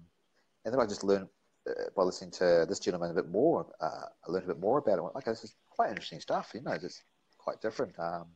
and 0.65 0.73
then 0.73 0.79
I 0.79 0.85
just 0.85 1.03
learned 1.03 1.29
uh, 1.67 1.89
by 1.95 2.03
listening 2.03 2.31
to 2.31 2.65
this 2.67 2.79
gentleman 2.79 3.11
a 3.11 3.13
bit 3.13 3.29
more, 3.29 3.65
uh, 3.79 4.05
I 4.27 4.31
learned 4.31 4.45
a 4.45 4.53
bit 4.53 4.59
more 4.59 4.79
about 4.79 4.93
it. 4.93 4.99
I 4.99 5.01
went, 5.01 5.15
okay, 5.15 5.31
this 5.31 5.45
is 5.45 5.55
quite 5.69 5.89
interesting 5.89 6.19
stuff, 6.19 6.51
you 6.53 6.61
know, 6.61 6.71
it's 6.71 7.01
quite 7.37 7.61
different, 7.61 7.97
um, 7.97 8.27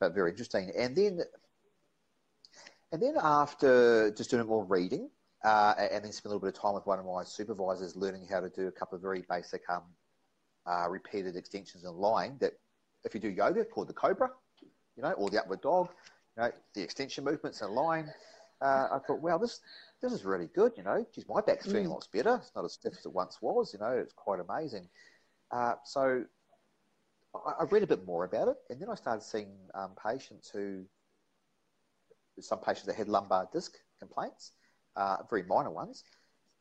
but 0.00 0.14
very 0.14 0.30
interesting. 0.30 0.72
And 0.76 0.96
then, 0.96 1.20
and 2.92 3.02
then 3.02 3.14
after 3.20 4.10
just 4.12 4.30
doing 4.30 4.46
more 4.46 4.64
reading, 4.64 5.10
uh, 5.44 5.74
and 5.78 6.04
then 6.04 6.12
spend 6.12 6.32
a 6.32 6.34
little 6.34 6.40
bit 6.40 6.56
of 6.56 6.60
time 6.60 6.74
with 6.74 6.86
one 6.86 6.98
of 6.98 7.04
my 7.06 7.22
supervisors, 7.24 7.94
learning 7.96 8.26
how 8.28 8.40
to 8.40 8.48
do 8.48 8.66
a 8.66 8.72
couple 8.72 8.96
of 8.96 9.02
very 9.02 9.24
basic 9.28 9.62
um, 9.68 9.82
uh, 10.66 10.88
repeated 10.88 11.36
extensions 11.36 11.84
and 11.84 11.96
lying. 11.96 12.36
That 12.40 12.54
if 13.04 13.14
you 13.14 13.20
do 13.20 13.28
yoga, 13.28 13.64
called 13.64 13.88
the 13.88 13.92
cobra, 13.94 14.30
you 14.96 15.02
know, 15.02 15.12
or 15.12 15.30
the 15.30 15.40
upward 15.40 15.60
dog, 15.60 15.90
you 16.36 16.42
know, 16.42 16.50
the 16.74 16.82
extension 16.82 17.24
movements 17.24 17.60
and 17.62 17.72
lying. 17.72 18.06
Uh, 18.60 18.88
I 18.90 18.98
thought, 19.06 19.20
wow, 19.20 19.38
this 19.38 19.60
this 20.02 20.12
is 20.12 20.24
really 20.24 20.48
good. 20.54 20.72
You 20.76 20.82
know, 20.82 21.06
geez, 21.14 21.24
my 21.28 21.40
back's 21.40 21.66
feeling 21.66 21.86
Mm. 21.86 21.90
lots 21.92 22.08
better. 22.08 22.36
It's 22.42 22.50
not 22.56 22.64
as 22.64 22.72
stiff 22.72 22.94
as 22.98 23.06
it 23.06 23.12
once 23.12 23.40
was. 23.40 23.72
You 23.72 23.78
know, 23.78 23.92
it's 23.92 24.12
quite 24.14 24.40
amazing. 24.40 24.88
Uh, 25.52 25.74
so 25.84 26.24
I, 27.60 27.64
read 27.64 27.82
a 27.82 27.86
bit 27.86 28.06
more 28.06 28.24
about 28.24 28.48
it, 28.48 28.56
and 28.70 28.80
then 28.80 28.88
I 28.90 28.94
started 28.94 29.22
seeing 29.22 29.52
um, 29.74 29.92
patients 30.02 30.50
who, 30.50 30.84
some 32.40 32.60
patients 32.60 32.86
that 32.86 32.96
had 32.96 33.08
lumbar 33.08 33.48
disc 33.52 33.74
complaints, 33.98 34.52
uh, 34.96 35.18
very 35.28 35.42
minor 35.42 35.70
ones, 35.70 36.04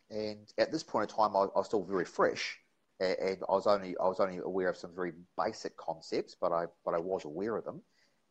and 0.10 0.52
at 0.58 0.72
this 0.72 0.84
point 0.84 1.10
in 1.10 1.16
time, 1.16 1.36
I, 1.36 1.42
I 1.42 1.58
was 1.60 1.68
still 1.68 1.84
very 1.84 2.06
fresh, 2.06 2.58
and, 3.00 3.18
and, 3.20 3.38
I 3.50 3.54
was 3.54 3.68
only 3.68 3.96
I 3.98 4.08
was 4.08 4.20
only 4.20 4.38
aware 4.38 4.70
of 4.70 4.78
some 4.78 4.96
very 4.96 5.14
basic 5.38 5.76
concepts, 5.78 6.36
but 6.40 6.52
I 6.52 6.66
but 6.86 6.94
I 6.94 7.00
was 7.00 7.26
aware 7.26 7.58
of 7.58 7.66
them, 7.66 7.82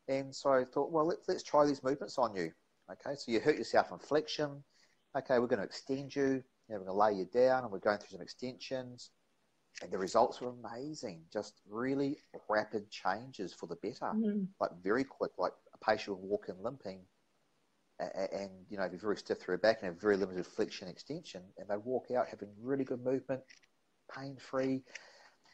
and 0.08 0.34
so 0.34 0.52
I 0.52 0.64
thought, 0.64 0.90
well, 0.90 1.06
let's 1.06 1.28
let's 1.28 1.42
try 1.42 1.64
these 1.66 1.82
movements 1.82 2.18
on 2.18 2.34
you. 2.34 2.52
Okay, 2.90 3.16
so 3.16 3.32
you 3.32 3.40
hurt 3.40 3.58
yourself 3.58 3.90
in 3.92 3.98
flexion. 3.98 4.62
Okay, 5.16 5.38
we're 5.38 5.46
going 5.46 5.60
to 5.60 5.64
extend 5.64 6.14
you. 6.14 6.42
we're 6.68 6.78
going 6.78 6.86
to 6.86 6.92
lay 6.92 7.12
you 7.12 7.26
down, 7.32 7.64
and 7.64 7.72
we're 7.72 7.78
going 7.78 7.98
through 7.98 8.16
some 8.16 8.20
extensions. 8.20 9.10
And 9.82 9.90
the 9.90 9.98
results 9.98 10.40
were 10.40 10.50
amazing. 10.50 11.22
Just 11.30 11.60
really 11.68 12.16
rapid 12.48 12.90
changes 12.90 13.52
for 13.52 13.66
the 13.66 13.76
better, 13.76 14.06
mm-hmm. 14.06 14.44
like 14.58 14.70
very 14.82 15.04
quick. 15.04 15.32
Like 15.38 15.52
a 15.74 15.84
patient 15.84 16.18
would 16.18 16.28
walk 16.28 16.46
in 16.48 16.62
limping, 16.62 17.00
and, 17.98 18.10
and 18.32 18.50
you 18.70 18.78
know 18.78 18.88
be 18.88 18.96
very 18.96 19.18
stiff 19.18 19.38
through 19.38 19.54
her 19.54 19.58
back 19.58 19.78
and 19.82 19.86
have 19.86 20.00
very 20.00 20.16
limited 20.16 20.46
flexion 20.46 20.88
extension, 20.88 21.42
and 21.58 21.68
they 21.68 21.76
walk 21.76 22.10
out 22.10 22.26
having 22.26 22.48
really 22.60 22.84
good 22.84 23.04
movement, 23.04 23.42
pain 24.14 24.36
free. 24.38 24.82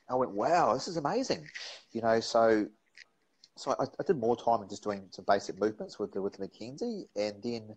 I 0.08 0.14
went, 0.14 0.32
wow, 0.32 0.74
this 0.74 0.88
is 0.88 0.96
amazing. 0.96 1.48
You 1.92 2.02
know, 2.02 2.20
so 2.20 2.66
so 3.56 3.74
I, 3.78 3.84
I, 3.84 4.04
did 4.06 4.18
more 4.18 4.36
time 4.36 4.62
in 4.62 4.68
just 4.68 4.82
doing 4.82 5.08
some 5.10 5.24
basic 5.26 5.60
movements 5.60 5.98
with 5.98 6.12
the 6.12 6.22
with 6.22 6.34
the 6.34 6.46
McKenzie, 6.46 7.04
and 7.16 7.42
then 7.42 7.76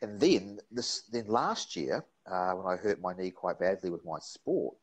and 0.00 0.20
then 0.20 0.58
this 0.70 1.02
then 1.12 1.26
last 1.26 1.76
year 1.76 2.04
uh, 2.30 2.52
when 2.52 2.66
I 2.66 2.76
hurt 2.76 3.00
my 3.00 3.14
knee 3.14 3.30
quite 3.30 3.58
badly 3.58 3.90
with 3.90 4.04
my 4.04 4.18
sport, 4.20 4.76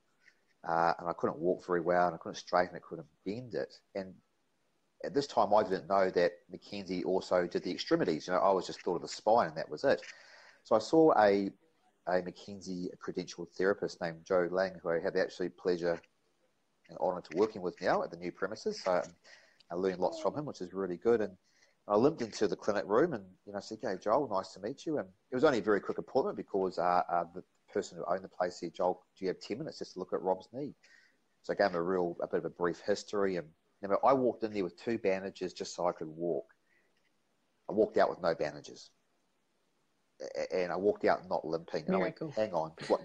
uh, 0.68 0.94
and 1.00 1.10
I 1.10 1.14
couldn't 1.14 1.40
walk 1.40 1.66
very 1.66 1.82
well, 1.82 2.08
and 2.08 2.16
I 2.16 2.18
couldn't 2.18 2.36
straighten 2.36 2.76
it, 2.76 2.84
couldn't 2.84 3.08
bend 3.26 3.54
it, 3.54 3.74
and 3.96 4.14
at 5.06 5.14
this 5.14 5.28
time 5.28 5.54
I 5.54 5.64
didn't 5.64 5.88
know 5.88 6.10
that 6.10 6.32
McKenzie 6.54 7.06
also 7.06 7.48
did 7.48 7.64
the 7.64 7.72
extremities. 7.72 8.28
You 8.28 8.34
know, 8.34 8.40
I 8.40 8.52
was 8.52 8.68
just 8.68 8.82
thought 8.82 8.96
of 8.96 9.02
the 9.02 9.08
spine, 9.08 9.48
and 9.48 9.58
that 9.58 9.70
was 9.70 9.84
it. 9.84 10.02
So 10.64 10.76
I 10.76 10.80
saw 10.80 11.14
a 11.18 11.52
a 12.08 12.22
McKenzie 12.22 12.88
credentialed 12.98 13.52
therapist 13.56 14.02
named 14.02 14.26
Joel 14.26 14.50
Lang, 14.50 14.74
who 14.82 14.90
I 14.90 15.00
had 15.00 15.14
the 15.14 15.22
absolute 15.22 15.56
pleasure 15.58 16.00
and 16.90 16.98
honour 16.98 17.22
to 17.22 17.38
working 17.38 17.62
with 17.62 17.80
now 17.82 18.02
at 18.02 18.10
the 18.10 18.18
new 18.18 18.32
premises. 18.32 18.82
So 18.84 19.04
I 19.72 19.76
learned 19.76 20.00
lots 20.00 20.20
from 20.20 20.36
him, 20.36 20.46
which 20.46 20.62
is 20.62 20.74
really 20.74 20.98
good. 20.98 21.22
And 21.22 21.38
I 21.88 21.96
limped 21.96 22.22
into 22.22 22.48
the 22.48 22.56
clinic 22.56 22.86
room 22.88 23.14
and 23.14 23.24
you 23.46 23.54
know 23.54 23.58
I 23.58 23.62
said, 23.62 23.80
"Okay, 23.84 23.98
Joel, 24.02 24.28
nice 24.28 24.54
to 24.54 24.60
meet 24.60 24.86
you." 24.86 24.98
And 24.98 25.08
it 25.32 25.36
was 25.36 25.44
only 25.44 25.60
a 25.60 25.64
very 25.64 25.82
quick 25.82 25.98
appointment 25.98 26.38
because 26.38 26.78
uh, 26.78 27.04
uh, 27.10 27.26
the 27.34 27.44
person 27.74 27.98
who 27.98 28.06
owned 28.06 28.24
the 28.24 28.30
place 28.30 28.60
said, 28.60 28.74
"Joel, 28.74 29.04
do 29.18 29.26
you 29.26 29.30
have 29.30 29.40
ten 29.40 29.60
minutes 29.60 29.80
just 29.80 29.94
to 29.94 30.00
look 30.00 30.14
at 30.14 30.22
Rob's 30.22 30.48
knee?" 30.54 30.76
So 31.44 31.54
I 31.54 31.56
gave 31.56 31.68
him 31.68 31.76
a 31.76 31.82
real 31.82 32.18
a 32.22 32.28
bit 32.28 32.40
of 32.40 32.46
a 32.46 32.50
brief 32.50 32.80
history, 32.82 33.38
and 33.38 33.48
you 33.82 33.88
know, 33.88 34.00
I 34.04 34.14
walked 34.14 34.44
in 34.44 34.54
there 34.54 34.64
with 34.64 34.78
two 34.78 34.98
bandages 34.98 35.54
just 35.54 35.76
so 35.76 35.88
I 35.88 35.92
could 35.92 36.08
walk. 36.08 36.46
I 37.70 37.74
walked 37.74 37.98
out 37.98 38.10
with 38.10 38.22
no 38.22 38.36
bandages 38.36 38.90
and 40.52 40.72
I 40.72 40.76
walked 40.76 41.06
out 41.06 41.28
not 41.30 41.46
limping. 41.46 41.86
And 41.88 41.98
miracle. 41.98 42.34
I 42.38 42.40
went, 42.40 42.52
hang 42.52 42.54
on. 42.54 42.72
What? 42.88 43.02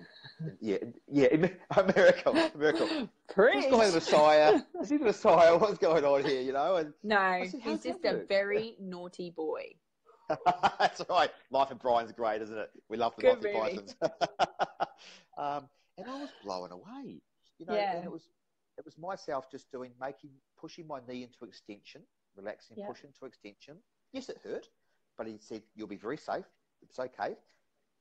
yeah, 0.60 0.78
yeah, 1.10 1.28
a 1.76 1.92
miracle, 1.94 2.36
a 2.36 2.50
miracle. 2.56 3.08
Preach. 3.28 3.66
What's 3.70 3.90
the 3.90 3.94
Messiah? 3.94 4.60
Is 4.80 4.90
he 4.90 4.96
the 4.96 5.04
Messiah? 5.04 5.56
What's 5.56 5.78
going 5.78 6.04
on 6.04 6.24
here, 6.24 6.40
you 6.40 6.52
know? 6.52 6.76
And 6.76 6.92
no, 7.02 7.44
said, 7.44 7.60
he's 7.62 7.82
just 7.82 8.04
a 8.04 8.24
very 8.28 8.76
naughty 8.80 9.30
boy. 9.30 9.74
That's 10.78 11.02
right. 11.08 11.30
Life 11.50 11.70
of 11.70 11.80
Brian's 11.80 12.12
great, 12.12 12.42
isn't 12.42 12.56
it? 12.56 12.70
We 12.88 12.96
love 12.96 13.14
the 13.16 13.22
Good 13.22 13.42
Monty 13.42 13.52
Pythons. 13.52 13.94
um, 15.38 15.68
and 15.98 16.10
I 16.10 16.20
was 16.20 16.30
blown 16.42 16.72
away, 16.72 17.20
you 17.58 17.66
know, 17.66 17.74
yeah. 17.74 17.96
and 17.96 18.04
it 18.04 18.10
was, 18.10 18.28
it 18.78 18.84
was 18.84 18.98
myself 18.98 19.50
just 19.50 19.70
doing, 19.70 19.92
making, 20.00 20.30
pushing 20.58 20.86
my 20.86 20.98
knee 21.08 21.22
into 21.22 21.44
extension, 21.44 22.02
relaxing, 22.36 22.76
yeah. 22.78 22.86
pushing 22.86 23.10
to 23.20 23.26
extension. 23.26 23.76
Yes, 24.12 24.28
it 24.28 24.38
hurt, 24.42 24.68
but 25.16 25.26
he 25.26 25.36
said, 25.38 25.62
you'll 25.74 25.86
be 25.86 25.96
very 25.96 26.16
safe 26.16 26.44
it's 26.84 26.98
okay. 26.98 27.36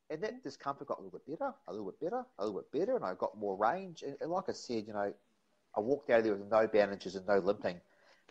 And 0.10 0.22
that 0.22 0.43
discomfort 0.43 0.88
got 0.88 1.00
a 1.00 1.02
little 1.02 1.19
bit 1.19 1.39
better, 1.39 1.54
a 1.67 1.72
little 1.72 1.88
bit 1.88 2.00
better, 2.00 2.24
a 2.38 2.46
little 2.46 2.62
bit 2.62 2.80
better, 2.80 2.96
and 2.96 3.06
I 3.06 3.13
got 3.15 3.38
more 3.38 3.56
range. 3.56 4.04
And, 4.04 4.15
and 4.22 4.30
like 4.30 4.46
I 4.50 4.52
said, 4.52 4.86
you 4.86 4.93
know, 4.93 5.13
I 5.76 5.80
walked 5.80 6.10
out 6.10 6.19
of 6.19 6.26
there 6.26 6.36
with 6.36 6.52
no 6.52 6.67
bandages 6.67 7.15
and 7.15 7.26
no 7.26 7.39
limping, 7.39 7.80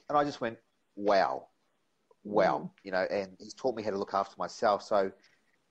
and 0.09 0.19
I 0.19 0.25
just 0.25 0.41
went, 0.41 0.59
wow, 0.95 1.49
wow, 2.25 2.59
mm. 2.65 2.71
you 2.85 2.93
know. 2.93 3.07
And 3.11 3.33
he's 3.39 3.55
taught 3.55 3.77
me 3.77 3.83
how 3.83 3.91
to 3.91 3.99
look 3.99 4.15
after 4.15 4.35
myself. 4.39 4.83
So 4.83 5.11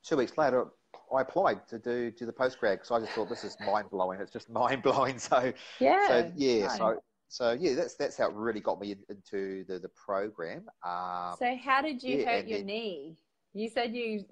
two 0.04 0.18
weeks 0.18 0.38
later, 0.38 0.68
I 1.16 1.22
applied 1.22 1.68
to 1.70 1.80
do 1.80 2.12
do 2.12 2.26
the 2.26 2.34
postgrad 2.34 2.74
because 2.74 2.92
I 2.92 3.00
just 3.00 3.12
thought 3.14 3.30
this 3.30 3.44
is 3.44 3.58
mind 3.66 3.90
blowing. 3.90 4.20
It's 4.22 4.32
just 4.32 4.50
mind 4.62 4.84
blowing. 4.84 5.20
So 5.20 5.54
yeah, 5.80 6.08
so 6.08 6.32
yeah, 6.36 6.68
so 6.70 7.02
so 7.28 7.58
yeah, 7.60 7.76
that's 7.76 7.96
that's 7.96 8.18
how 8.18 8.30
it 8.30 8.34
really 8.34 8.60
got 8.60 8.80
me 8.80 8.96
into 9.10 9.64
the 9.66 9.80
the 9.80 9.90
program. 9.90 10.66
Um, 10.86 11.36
so 11.40 11.56
how 11.64 11.82
did 11.82 12.04
you 12.04 12.20
yeah, 12.20 12.26
hurt 12.26 12.48
your 12.48 12.60
then, 12.60 12.68
knee? 12.68 13.18
You 13.54 13.70
said 13.70 13.94
you 13.94 14.26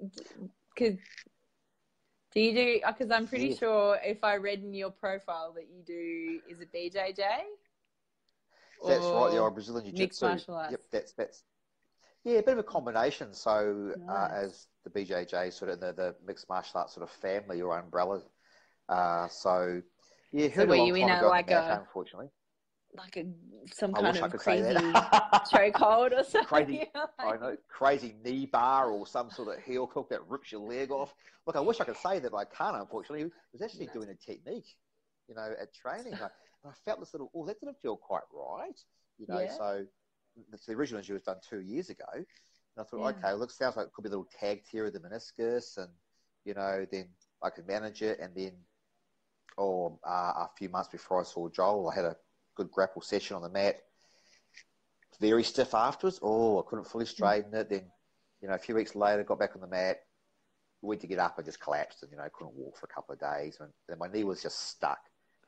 because 0.76 0.98
do 2.34 2.42
you 2.42 2.54
do 2.54 2.80
because 2.88 3.12
I'm 3.12 3.28
pretty 3.28 3.50
yeah. 3.50 3.58
sure 3.58 4.00
if 4.04 4.24
I 4.24 4.36
read 4.36 4.64
in 4.64 4.74
your 4.74 4.92
profile 4.92 5.54
that 5.56 5.68
you 5.70 5.84
do 5.86 6.40
is 6.50 6.60
it 6.62 6.74
BJJ? 6.74 7.24
That's 8.88 9.02
right, 9.02 9.38
old 9.38 9.54
Brazilian 9.54 9.86
Jiu 9.86 9.92
Jitsu. 9.92 10.04
Mixed 10.04 10.22
martial 10.22 10.56
arts. 10.56 10.72
Yep, 10.72 10.82
that's 10.92 11.12
that's 11.14 11.44
yeah, 12.30 12.40
a 12.40 12.44
bit 12.44 12.54
of 12.54 12.60
a 12.60 12.64
combination. 12.64 13.34
So 13.34 13.94
uh, 13.94 14.12
nice. 14.12 14.32
uh, 14.32 14.46
as 14.46 14.68
the 14.84 14.90
BJJ 14.90 15.54
sort 15.54 15.72
of 15.72 15.80
the, 15.80 15.94
the 15.94 16.16
mixed 16.26 16.48
martial 16.50 16.80
arts 16.80 16.94
sort 16.94 17.04
of 17.04 17.16
family 17.16 17.62
or 17.62 17.78
umbrella. 17.78 18.22
Uh, 18.88 19.28
so 19.28 19.82
yeah, 20.32 20.48
so 20.54 20.66
were 20.66 20.76
you 20.76 20.96
in 20.96 21.10
a 21.10 21.26
like 21.28 21.52
a 21.52 21.80
unfortunately 21.80 22.30
like 22.96 23.18
a 23.18 23.26
some 23.72 23.94
kind 23.94 24.18
of 24.18 24.32
crazy 24.32 24.64
chokehold 25.54 26.12
or 26.12 26.24
something. 26.24 26.46
Crazy, 26.46 26.86
I 27.20 27.38
know, 27.38 27.56
crazy 27.68 28.16
knee 28.24 28.48
bar 28.48 28.90
or 28.90 29.06
some 29.06 29.30
sort 29.30 29.56
of 29.56 29.64
heel 29.64 29.90
hook 29.94 30.10
that 30.10 30.28
rips 30.28 30.52
your 30.52 30.62
leg 30.62 30.92
off. 30.92 31.14
Look, 31.46 31.56
I 31.56 31.60
wish 31.60 31.80
I 31.80 31.86
could 31.86 31.98
say 31.98 32.20
that 32.20 32.32
but 32.32 32.38
I 32.38 32.46
can't. 32.46 32.76
Unfortunately, 32.76 33.26
I 33.26 33.30
was 33.54 33.62
actually 33.62 33.90
doing 33.94 34.10
a 34.10 34.16
technique, 34.16 34.76
you 35.28 35.36
know, 35.36 35.54
at 35.60 35.74
training. 35.74 36.16
I, 36.16 36.28
I 36.68 36.72
felt 36.86 37.00
this 37.00 37.14
little. 37.14 37.32
Oh, 37.36 37.46
that 37.46 37.60
didn't 37.60 37.78
feel 37.82 37.96
quite 37.96 38.24
right, 38.34 38.80
you 39.18 39.28
know. 39.28 39.42
Yeah. 39.42 39.56
So 39.56 39.86
the 40.36 40.74
original 40.74 41.00
injury 41.00 41.16
was 41.16 41.24
done 41.24 41.38
two 41.48 41.62
years 41.62 41.90
ago, 41.90 42.06
and 42.14 42.26
I 42.78 42.84
thought, 42.84 43.00
yeah. 43.00 43.28
okay, 43.28 43.34
look, 43.34 43.52
sounds 43.52 43.76
like 43.76 43.88
it 43.88 43.94
could 43.94 44.04
be 44.04 44.10
a 44.10 44.12
little 44.12 44.30
tag 44.40 44.64
tear 44.70 44.86
of 44.86 44.94
the 44.94 45.00
meniscus, 45.00 45.78
and 45.78 45.90
you 46.46 46.54
know, 46.54 46.86
then 46.92 47.08
I 47.44 47.50
could 47.50 47.68
manage 47.68 48.02
it, 48.02 48.20
and 48.20 48.34
then. 48.36 48.54
Or 49.58 50.00
oh, 50.06 50.10
uh, 50.10 50.46
a 50.46 50.50
few 50.58 50.70
months 50.70 50.88
before 50.88 51.20
I 51.20 51.26
saw 51.26 51.50
Joel, 51.50 51.90
I 51.90 51.96
had 51.96 52.06
a 52.06 52.16
good 52.56 52.72
grapple 52.72 53.02
session 53.02 53.36
on 53.36 53.42
the 53.42 53.50
mat. 53.50 53.82
Very 55.20 55.44
stiff 55.44 55.74
afterwards. 55.74 56.20
Oh, 56.22 56.60
I 56.60 56.64
couldn't 56.70 56.88
fully 56.88 57.06
straighten 57.06 57.54
it. 57.54 57.70
Then, 57.70 57.84
you 58.42 58.48
know, 58.48 58.54
a 58.54 58.58
few 58.58 58.76
weeks 58.76 58.96
later, 58.96 59.24
got 59.24 59.40
back 59.40 59.56
on 59.56 59.62
the 59.62 59.68
mat. 59.68 59.98
Went 60.82 61.02
to 61.02 61.08
get 61.08 61.20
up, 61.20 61.36
I 61.38 61.42
just 61.42 61.60
collapsed 61.60 62.04
and, 62.04 62.12
you 62.12 62.18
know, 62.18 62.28
couldn't 62.34 62.56
walk 62.56 62.78
for 62.78 62.86
a 62.86 62.94
couple 62.94 63.14
of 63.14 63.20
days. 63.20 63.58
And 63.60 63.70
then 63.90 63.98
my 63.98 64.08
knee 64.08 64.24
was 64.24 64.42
just 64.42 64.70
stuck. 64.70 65.00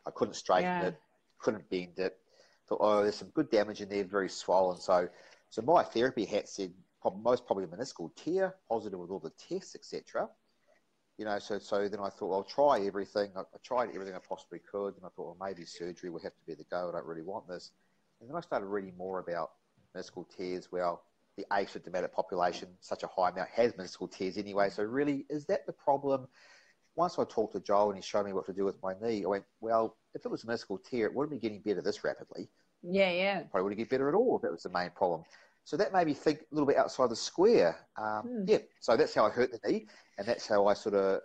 I 0.06 0.12
couldn't 0.12 0.34
straighten 0.34 0.63
yeah. 0.63 0.88
it, 0.88 1.00
couldn't 1.39 1.70
bend 1.70 2.00
it. 2.00 2.17
Thought, 2.72 2.80
oh, 2.82 3.04
there's 3.04 3.16
some 3.16 3.30
good 3.30 3.52
damage 3.52 3.82
in 3.82 3.90
there, 3.90 4.04
very 4.04 4.30
swollen. 4.30 4.80
So, 4.80 5.10
so 5.50 5.62
my 5.62 5.84
therapy 5.84 6.26
hat 6.26 6.48
said 6.48 6.72
most 7.22 7.46
probably 7.46 7.66
meniscal 7.66 8.16
tear, 8.16 8.56
positive 8.70 9.00
with 9.00 9.12
all 9.12 9.20
the 9.20 9.32
tests, 9.32 9.76
etc 9.76 10.30
you 11.22 11.26
know, 11.26 11.38
so 11.38 11.60
so 11.60 11.88
then 11.88 12.00
I 12.00 12.10
thought, 12.10 12.34
I'll 12.34 12.44
try 12.44 12.84
everything. 12.84 13.30
I, 13.36 13.42
I, 13.42 13.58
tried 13.64 13.90
everything 13.94 14.16
I 14.16 14.20
possibly 14.28 14.58
could, 14.60 14.96
and 14.96 15.06
I 15.06 15.10
thought, 15.10 15.38
well, 15.38 15.38
maybe 15.40 15.66
surgery 15.66 16.10
will 16.10 16.20
have 16.22 16.36
to 16.36 16.46
be 16.48 16.56
the 16.56 16.64
go. 16.64 16.90
I 16.90 16.94
don't 16.94 17.06
really 17.06 17.22
want 17.22 17.48
this. 17.48 17.70
And 18.20 18.28
then 18.28 18.36
I 18.36 18.42
started 18.42 18.66
reading 18.66 18.98
more 18.98 19.20
about 19.20 19.52
meniscal 19.96 20.26
tears. 20.36 20.72
Well, 20.72 21.04
the 21.38 21.46
asymptomatic 21.52 22.12
population, 22.12 22.70
such 22.80 23.04
a 23.04 23.08
high 23.08 23.30
amount, 23.30 23.50
has 23.50 23.74
meniscal 23.74 24.12
tears 24.12 24.36
anyway. 24.36 24.72
So 24.72 24.82
really, 24.82 25.28
is 25.30 25.46
that 25.46 25.68
the 25.68 25.74
problem? 25.74 26.28
Once 26.96 27.20
I 27.20 27.24
talked 27.24 27.54
to 27.54 27.60
Joel 27.60 27.90
and 27.90 27.98
he 27.98 28.02
showed 28.02 28.26
me 28.26 28.34
what 28.34 28.48
to 28.48 28.54
do 28.54 28.66
with 28.66 28.82
my 28.82 28.96
knee, 29.00 29.24
I 29.24 29.28
went, 29.28 29.46
well, 29.60 29.98
if 30.16 30.26
it 30.26 30.32
was 30.32 30.44
a 30.44 30.48
meniscal 30.48 30.84
tear, 30.84 31.06
it 31.06 31.14
wouldn't 31.14 31.40
be 31.40 31.40
getting 31.40 31.62
better 31.62 31.84
this 31.84 32.04
rapidly. 32.04 32.50
Yeah, 32.84 33.12
yeah. 33.12 33.39
Probably 33.52 33.63
wouldn't 33.63 33.80
get 33.80 33.89
better 33.89 34.10
at 34.10 34.15
all 34.15 34.38
if 34.38 34.41
that 34.44 34.52
was 34.52 34.63
the 34.63 34.70
main 34.70 34.91
problem. 34.91 35.24
So 35.63 35.78
that 35.78 35.94
made 35.94 36.08
me 36.08 36.13
think 36.13 36.39
a 36.39 36.56
little 36.56 36.67
bit 36.67 36.78
outside 36.78 37.10
the 37.10 37.15
square. 37.15 37.78
Um, 37.98 38.22
hmm. 38.22 38.44
Yeah, 38.48 38.58
so 38.80 38.98
that's 38.98 39.13
how 39.13 39.26
I 39.26 39.30
hurt 39.30 39.52
the 39.52 39.60
knee, 39.70 39.88
and 40.17 40.28
that's 40.28 40.48
how 40.48 40.67
I 40.67 40.74
sort 40.74 40.96
of 40.96 41.22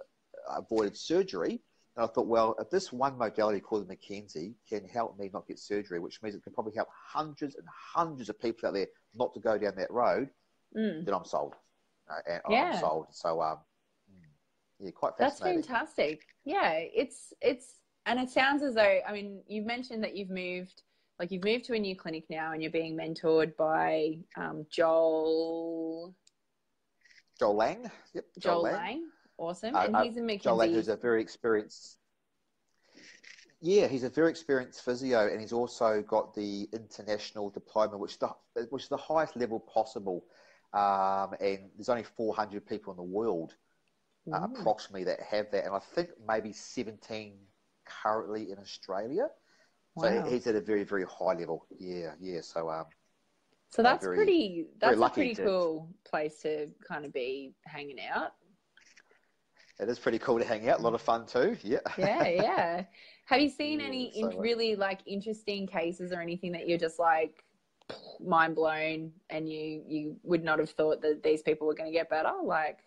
avoided 0.48 0.96
surgery. 0.96 1.62
And 1.96 2.04
I 2.04 2.06
thought, 2.08 2.26
well, 2.26 2.54
if 2.60 2.68
this 2.68 2.92
one 2.92 3.16
modality 3.16 3.60
called 3.60 3.88
the 3.88 3.96
McKenzie 3.96 4.54
can 4.68 4.86
help 4.86 5.18
me 5.18 5.30
not 5.32 5.48
get 5.48 5.58
surgery, 5.58 5.98
which 5.98 6.22
means 6.22 6.34
it 6.34 6.42
can 6.42 6.52
probably 6.52 6.74
help 6.74 6.88
hundreds 6.92 7.54
and 7.54 7.66
hundreds 7.94 8.28
of 8.28 8.38
people 8.38 8.68
out 8.68 8.74
there 8.74 8.86
not 9.14 9.32
to 9.32 9.40
go 9.40 9.56
down 9.56 9.72
that 9.76 9.90
road, 9.90 10.28
mm. 10.76 11.04
then 11.04 11.14
I'm 11.14 11.24
sold. 11.24 11.54
Uh, 12.10 12.20
and 12.26 12.42
yeah. 12.50 12.72
I'm 12.74 12.80
sold. 12.80 13.06
So, 13.12 13.40
um, 13.40 13.58
hmm, 14.10 14.84
yeah, 14.84 14.90
quite 14.90 15.12
fascinating. 15.16 15.62
That's 15.62 15.68
fantastic. 15.68 16.20
Yeah, 16.44 16.72
it's 16.74 17.32
it's 17.40 17.80
and 18.04 18.20
it 18.20 18.30
sounds 18.30 18.62
as 18.62 18.74
though 18.74 19.00
I 19.06 19.12
mean 19.12 19.42
you've 19.48 19.66
mentioned 19.66 20.04
that 20.04 20.16
you've 20.16 20.30
moved 20.30 20.82
like 21.18 21.30
you've 21.30 21.44
moved 21.44 21.64
to 21.66 21.74
a 21.74 21.78
new 21.78 21.96
clinic 21.96 22.24
now 22.28 22.52
and 22.52 22.62
you're 22.62 22.70
being 22.70 22.96
mentored 22.96 23.56
by 23.56 24.18
um, 24.36 24.66
Joel. 24.70 26.14
Joel 27.38 27.56
Lang. 27.56 27.90
Yep. 28.14 28.24
Joel, 28.38 28.54
Joel 28.54 28.62
Lang. 28.62 28.74
Lang. 28.74 29.04
Awesome. 29.38 29.74
Uh, 29.74 29.84
and 29.84 29.96
uh, 29.96 30.02
he's 30.02 30.16
a 30.16 30.20
McKenzie. 30.20 30.42
Joel 30.42 30.56
Lang, 30.56 30.72
who's 30.72 30.88
a 30.88 30.96
very 30.96 31.20
experienced. 31.20 31.98
Yeah, 33.60 33.86
he's 33.86 34.04
a 34.04 34.10
very 34.10 34.30
experienced 34.30 34.84
physio, 34.84 35.28
and 35.28 35.40
he's 35.40 35.52
also 35.52 36.02
got 36.02 36.34
the 36.34 36.68
international 36.72 37.50
diploma, 37.50 37.96
which 37.96 38.12
is 38.12 38.18
the 38.18 38.66
which 38.68 38.84
is 38.84 38.88
the 38.88 38.96
highest 38.96 39.36
level 39.36 39.60
possible. 39.60 40.24
Um, 40.74 41.34
and 41.40 41.70
there's 41.76 41.88
only 41.88 42.02
400 42.02 42.66
people 42.66 42.92
in 42.92 42.98
the 42.98 43.02
world, 43.02 43.54
uh, 44.30 44.40
approximately, 44.42 45.04
that 45.04 45.20
have 45.22 45.50
that, 45.52 45.64
and 45.64 45.74
I 45.74 45.78
think 45.78 46.10
maybe 46.28 46.52
17 46.52 47.34
currently 47.86 48.50
in 48.50 48.58
Australia. 48.58 49.28
So 49.98 50.22
he's 50.28 50.46
at 50.46 50.54
a 50.54 50.60
very 50.60 50.84
very 50.84 51.04
high 51.04 51.34
level. 51.34 51.66
Yeah, 51.78 52.12
yeah. 52.20 52.40
So 52.42 52.68
um, 52.70 52.84
So 53.70 53.82
that's 53.82 54.04
very- 54.04 54.16
pretty. 54.16 54.66
That's 54.78 55.00
a 55.00 55.08
pretty 55.10 55.34
to- 55.34 55.44
cool 55.44 55.88
place 56.04 56.40
to 56.42 56.68
kind 56.86 57.04
of 57.04 57.12
be 57.12 57.54
hanging 57.64 57.98
out. 58.00 58.32
it 59.80 59.88
is 59.88 59.98
pretty 59.98 60.18
cool 60.18 60.38
to 60.38 60.44
hang 60.44 60.68
out. 60.68 60.80
A 60.80 60.82
lot 60.82 60.94
of 60.94 61.00
fun 61.02 61.26
too. 61.26 61.56
Yeah. 61.62 61.78
Yeah, 61.98 62.26
yeah. 62.28 62.84
Have 63.26 63.40
you 63.40 63.48
seen 63.48 63.80
Yeah, 63.80 63.86
any 63.86 64.12
so, 64.12 64.28
in- 64.30 64.36
uh, 64.38 64.40
really 64.40 64.76
like 64.76 65.00
interesting 65.06 65.66
cases 65.66 66.12
or 66.12 66.20
anything 66.20 66.52
that 66.52 66.68
you're 66.68 66.78
just 66.78 66.98
like 66.98 67.42
mind 68.20 68.54
blown 68.56 69.12
and 69.30 69.48
you 69.48 69.82
you 69.86 70.16
would 70.24 70.42
not 70.44 70.58
have 70.58 70.70
thought 70.70 71.00
that 71.02 71.22
these 71.22 71.42
people 71.42 71.66
were 71.66 71.74
going 71.74 71.90
to 71.90 71.98
get 71.98 72.08
better? 72.10 72.32
Like 72.42 72.80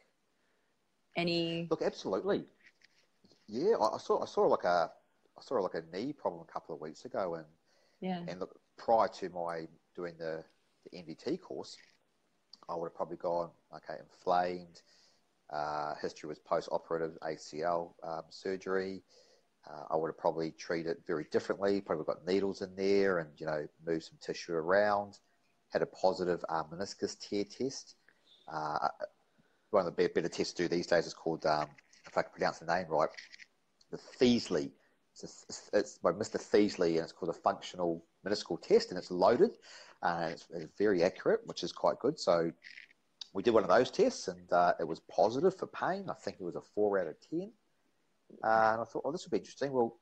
any? 1.16 1.68
Look, 1.70 1.82
absolutely. 1.82 2.46
Yeah, 3.48 3.76
I, 3.82 3.96
I 3.96 3.98
saw 3.98 4.22
I 4.22 4.26
saw 4.26 4.42
like 4.48 4.64
a 4.64 4.92
I 5.40 5.42
saw 5.42 5.56
like 5.56 5.76
a 5.76 5.84
knee 5.96 6.12
problem 6.14 6.46
a 6.48 6.52
couple 6.52 6.76
of 6.76 6.82
weeks 6.82 7.06
ago, 7.06 7.36
and 7.36 7.46
Yeah. 8.02 8.20
and 8.28 8.40
look 8.40 8.60
prior 8.78 9.08
to 9.08 9.30
my 9.30 9.68
doing 9.96 10.16
the, 10.18 10.44
the 10.84 10.98
MDT 10.98 11.40
course, 11.42 11.78
I 12.68 12.76
would 12.76 12.88
have 12.88 12.96
probably 12.96 13.18
gone 13.18 13.52
okay, 13.76 14.00
inflamed. 14.00 14.82
Uh, 15.52 15.96
history 16.02 16.28
was 16.28 16.38
post-operative 16.40 17.18
ACL 17.24 17.94
um, 18.04 18.24
surgery. 18.30 19.02
Uh, 19.68 19.86
I 19.92 19.96
would 19.96 20.10
have 20.10 20.18
probably 20.18 20.52
treated 20.52 20.92
it 20.92 21.02
very 21.08 21.26
differently. 21.32 21.82
Probably 21.82 22.06
got 22.06 22.26
needles 22.26 22.62
in 22.62 22.76
there, 22.76 23.20
and 23.20 23.30
you 23.38 23.46
know, 23.46 23.68
moved 23.86 24.04
some 24.04 24.18
tissue 24.22 24.54
around. 24.54 25.20
Had 25.70 25.82
a 25.82 25.88
positive 25.88 26.44
uh, 26.50 26.64
meniscus 26.64 27.18
tear 27.18 27.46
test. 27.46 27.96
Uh, 28.52 28.90
one 29.72 29.86
of 29.86 29.96
the 29.96 30.10
better 30.10 30.28
tests 30.28 30.54
to 30.54 30.64
do 30.64 30.68
these 30.68 30.88
days 30.88 31.06
is 31.06 31.14
called, 31.14 31.46
um, 31.46 31.68
if 32.08 32.18
I 32.18 32.24
can 32.24 32.32
pronounce 32.32 32.60
the 32.60 32.66
name 32.66 32.88
right, 32.90 33.10
the 33.92 33.98
Thessaly. 33.98 34.72
It's, 35.22 35.70
it's, 35.74 35.98
by 35.98 36.12
Mr. 36.12 36.40
Thessaly, 36.40 36.96
and 36.96 37.04
it's 37.04 37.12
called 37.12 37.36
a 37.36 37.40
functional 37.40 38.06
meniscal 38.26 38.62
test, 38.62 38.90
and 38.90 38.98
it's 38.98 39.12
loaded, 39.12 39.52
and 40.02 40.32
it's, 40.32 40.48
it's 40.54 40.72
very 40.78 41.04
accurate, 41.04 41.42
which 41.46 41.64
is 41.64 41.72
quite 41.72 42.00
good. 42.00 42.20
So 42.20 42.52
we 43.34 43.44
did 43.44 43.54
one 43.54 43.64
of 43.64 43.70
those 43.70 43.92
tests, 43.92 44.28
and 44.28 44.52
uh, 44.52 44.74
it 44.80 44.88
was 44.88 45.02
positive 45.02 45.58
for 45.58 45.68
pain. 45.68 46.06
I 46.10 46.14
think 46.14 46.38
it 46.40 46.44
was 46.44 46.56
a 46.56 46.62
four 46.62 47.00
out 47.00 47.08
of 47.08 47.16
ten. 47.30 47.52
Uh, 48.44 48.72
and 48.74 48.82
I 48.82 48.86
thought, 48.86 49.04
oh, 49.06 49.12
this 49.12 49.26
would 49.26 49.32
be 49.32 49.38
interesting. 49.38 49.72
Well, 49.72 49.98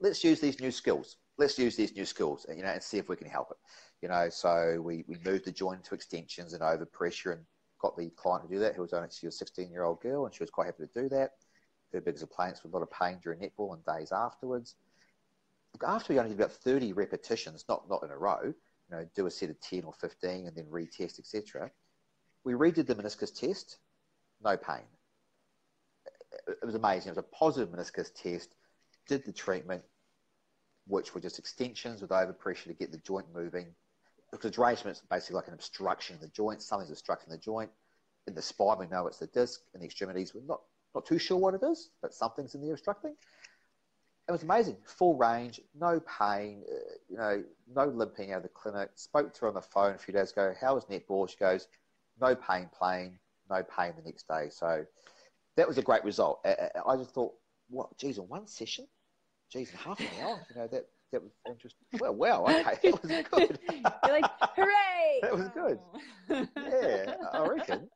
let's 0.00 0.24
use 0.24 0.40
these 0.40 0.60
new 0.60 0.70
skills. 0.70 1.16
Let's 1.38 1.58
use 1.58 1.76
these 1.76 1.94
new 1.94 2.06
skills, 2.06 2.46
you 2.48 2.62
know, 2.62 2.70
and 2.70 2.82
see 2.82 2.98
if 2.98 3.08
we 3.08 3.16
can 3.16 3.28
help 3.28 3.50
it. 3.50 3.56
You 4.02 4.08
know, 4.08 4.28
so 4.30 4.80
we, 4.82 5.04
we 5.06 5.16
moved 5.24 5.44
the 5.44 5.52
joint 5.52 5.84
to 5.84 5.94
extensions 5.94 6.54
and 6.54 6.62
over 6.62 6.86
pressure 6.86 7.32
and 7.32 7.42
got 7.80 7.96
the 7.96 8.10
client 8.10 8.48
to 8.48 8.54
do 8.54 8.60
that, 8.60 8.74
who 8.74 8.82
was 8.82 8.92
only 8.92 9.08
she 9.10 9.26
was 9.26 9.34
a 9.34 9.38
16 9.38 9.70
year 9.70 9.84
old 9.84 10.00
girl, 10.00 10.24
and 10.24 10.34
she 10.34 10.42
was 10.42 10.50
quite 10.50 10.66
happy 10.66 10.84
to 10.84 11.02
do 11.02 11.08
that. 11.10 11.32
Her 11.92 12.00
biggest 12.00 12.26
complaints 12.26 12.62
were 12.62 12.70
a 12.70 12.72
lot 12.72 12.82
of 12.82 12.90
pain 12.90 13.18
during 13.22 13.40
netball 13.40 13.74
and 13.74 13.84
days 13.84 14.12
afterwards. 14.12 14.74
After 15.86 16.12
we 16.12 16.18
only 16.18 16.30
did 16.30 16.40
about 16.40 16.52
30 16.52 16.92
repetitions, 16.92 17.64
not 17.68 17.88
not 17.88 18.02
in 18.02 18.10
a 18.10 18.16
row, 18.16 18.42
you 18.44 18.96
know, 18.96 19.06
do 19.14 19.26
a 19.26 19.30
set 19.30 19.50
of 19.50 19.60
10 19.60 19.84
or 19.84 19.92
15 19.92 20.46
and 20.46 20.56
then 20.56 20.66
retest, 20.66 21.18
etc. 21.18 21.70
We 22.44 22.54
redid 22.54 22.86
the 22.86 22.94
meniscus 22.94 23.34
test, 23.34 23.78
no 24.42 24.56
pain. 24.56 24.84
It 26.48 26.64
was 26.64 26.74
amazing. 26.74 27.08
It 27.08 27.16
was 27.16 27.24
a 27.24 27.36
positive 27.36 27.74
meniscus 27.74 28.12
test. 28.14 28.54
Did 29.08 29.24
the 29.24 29.32
treatment, 29.32 29.82
which 30.86 31.14
were 31.14 31.20
just 31.20 31.38
extensions 31.38 32.00
with 32.00 32.10
overpressure 32.10 32.64
to 32.64 32.74
get 32.74 32.92
the 32.92 32.98
joint 32.98 33.26
moving. 33.34 33.74
Because 34.30 34.50
derangement 34.52 34.96
is 34.96 35.02
basically 35.08 35.36
like 35.36 35.48
an 35.48 35.54
obstruction 35.54 36.16
in 36.16 36.20
the 36.20 36.28
joint. 36.28 36.62
Something's 36.62 36.90
obstructing 36.90 37.30
the 37.30 37.38
joint. 37.38 37.70
In 38.26 38.34
the 38.34 38.42
spine, 38.42 38.78
we 38.78 38.86
know 38.86 39.06
it's 39.06 39.18
the 39.18 39.28
disc. 39.28 39.60
In 39.74 39.80
the 39.80 39.86
extremities, 39.86 40.34
we're 40.34 40.42
not, 40.42 40.60
not 40.96 41.04
too 41.04 41.18
sure 41.18 41.36
what 41.36 41.52
it 41.52 41.62
is, 41.62 41.90
but 42.00 42.14
something's 42.14 42.54
in 42.54 42.62
there 42.62 42.72
obstructing. 42.72 43.14
It 44.28 44.32
was 44.32 44.42
amazing. 44.42 44.78
Full 44.86 45.14
range, 45.14 45.60
no 45.78 46.00
pain, 46.00 46.64
uh, 46.68 46.94
you 47.08 47.16
know, 47.18 47.44
no 47.72 47.84
limping 47.84 48.32
out 48.32 48.38
of 48.38 48.42
the 48.44 48.48
clinic. 48.48 48.88
Spoke 48.94 49.34
to 49.34 49.40
her 49.42 49.48
on 49.48 49.54
the 49.54 49.60
phone 49.60 49.94
a 49.94 49.98
few 49.98 50.14
days 50.14 50.32
ago. 50.32 50.54
How 50.58 50.74
was 50.74 50.86
netball? 50.86 51.28
She 51.28 51.36
goes, 51.36 51.68
no 52.18 52.34
pain 52.34 52.70
playing, 52.76 53.18
no 53.50 53.62
pain 53.62 53.92
the 53.94 54.02
next 54.02 54.26
day. 54.26 54.48
So 54.50 54.86
that 55.56 55.68
was 55.68 55.76
a 55.76 55.82
great 55.82 56.02
result. 56.02 56.40
I, 56.44 56.96
just 56.96 57.10
thought, 57.10 57.34
what, 57.68 57.96
geez, 57.98 58.16
in 58.16 58.24
one 58.24 58.46
session? 58.46 58.86
Geez, 59.52 59.70
in 59.70 59.76
half 59.76 60.00
an 60.00 60.06
hour? 60.22 60.40
You 60.48 60.62
know, 60.62 60.66
that, 60.68 60.86
that 61.12 61.22
was 61.22 61.32
interesting. 61.46 61.86
Well, 62.00 62.14
wow, 62.14 62.44
okay, 62.46 62.90
that 62.90 63.02
was 63.02 63.22
good. 63.30 63.58
You're 63.70 64.20
like, 64.20 64.30
hooray! 64.56 65.18
That 65.20 65.36
was 65.36 65.48
good. 65.50 65.78
Oh. 66.28 66.46
yeah, 66.56 67.14
I 67.32 67.46
reckon. 67.46 67.88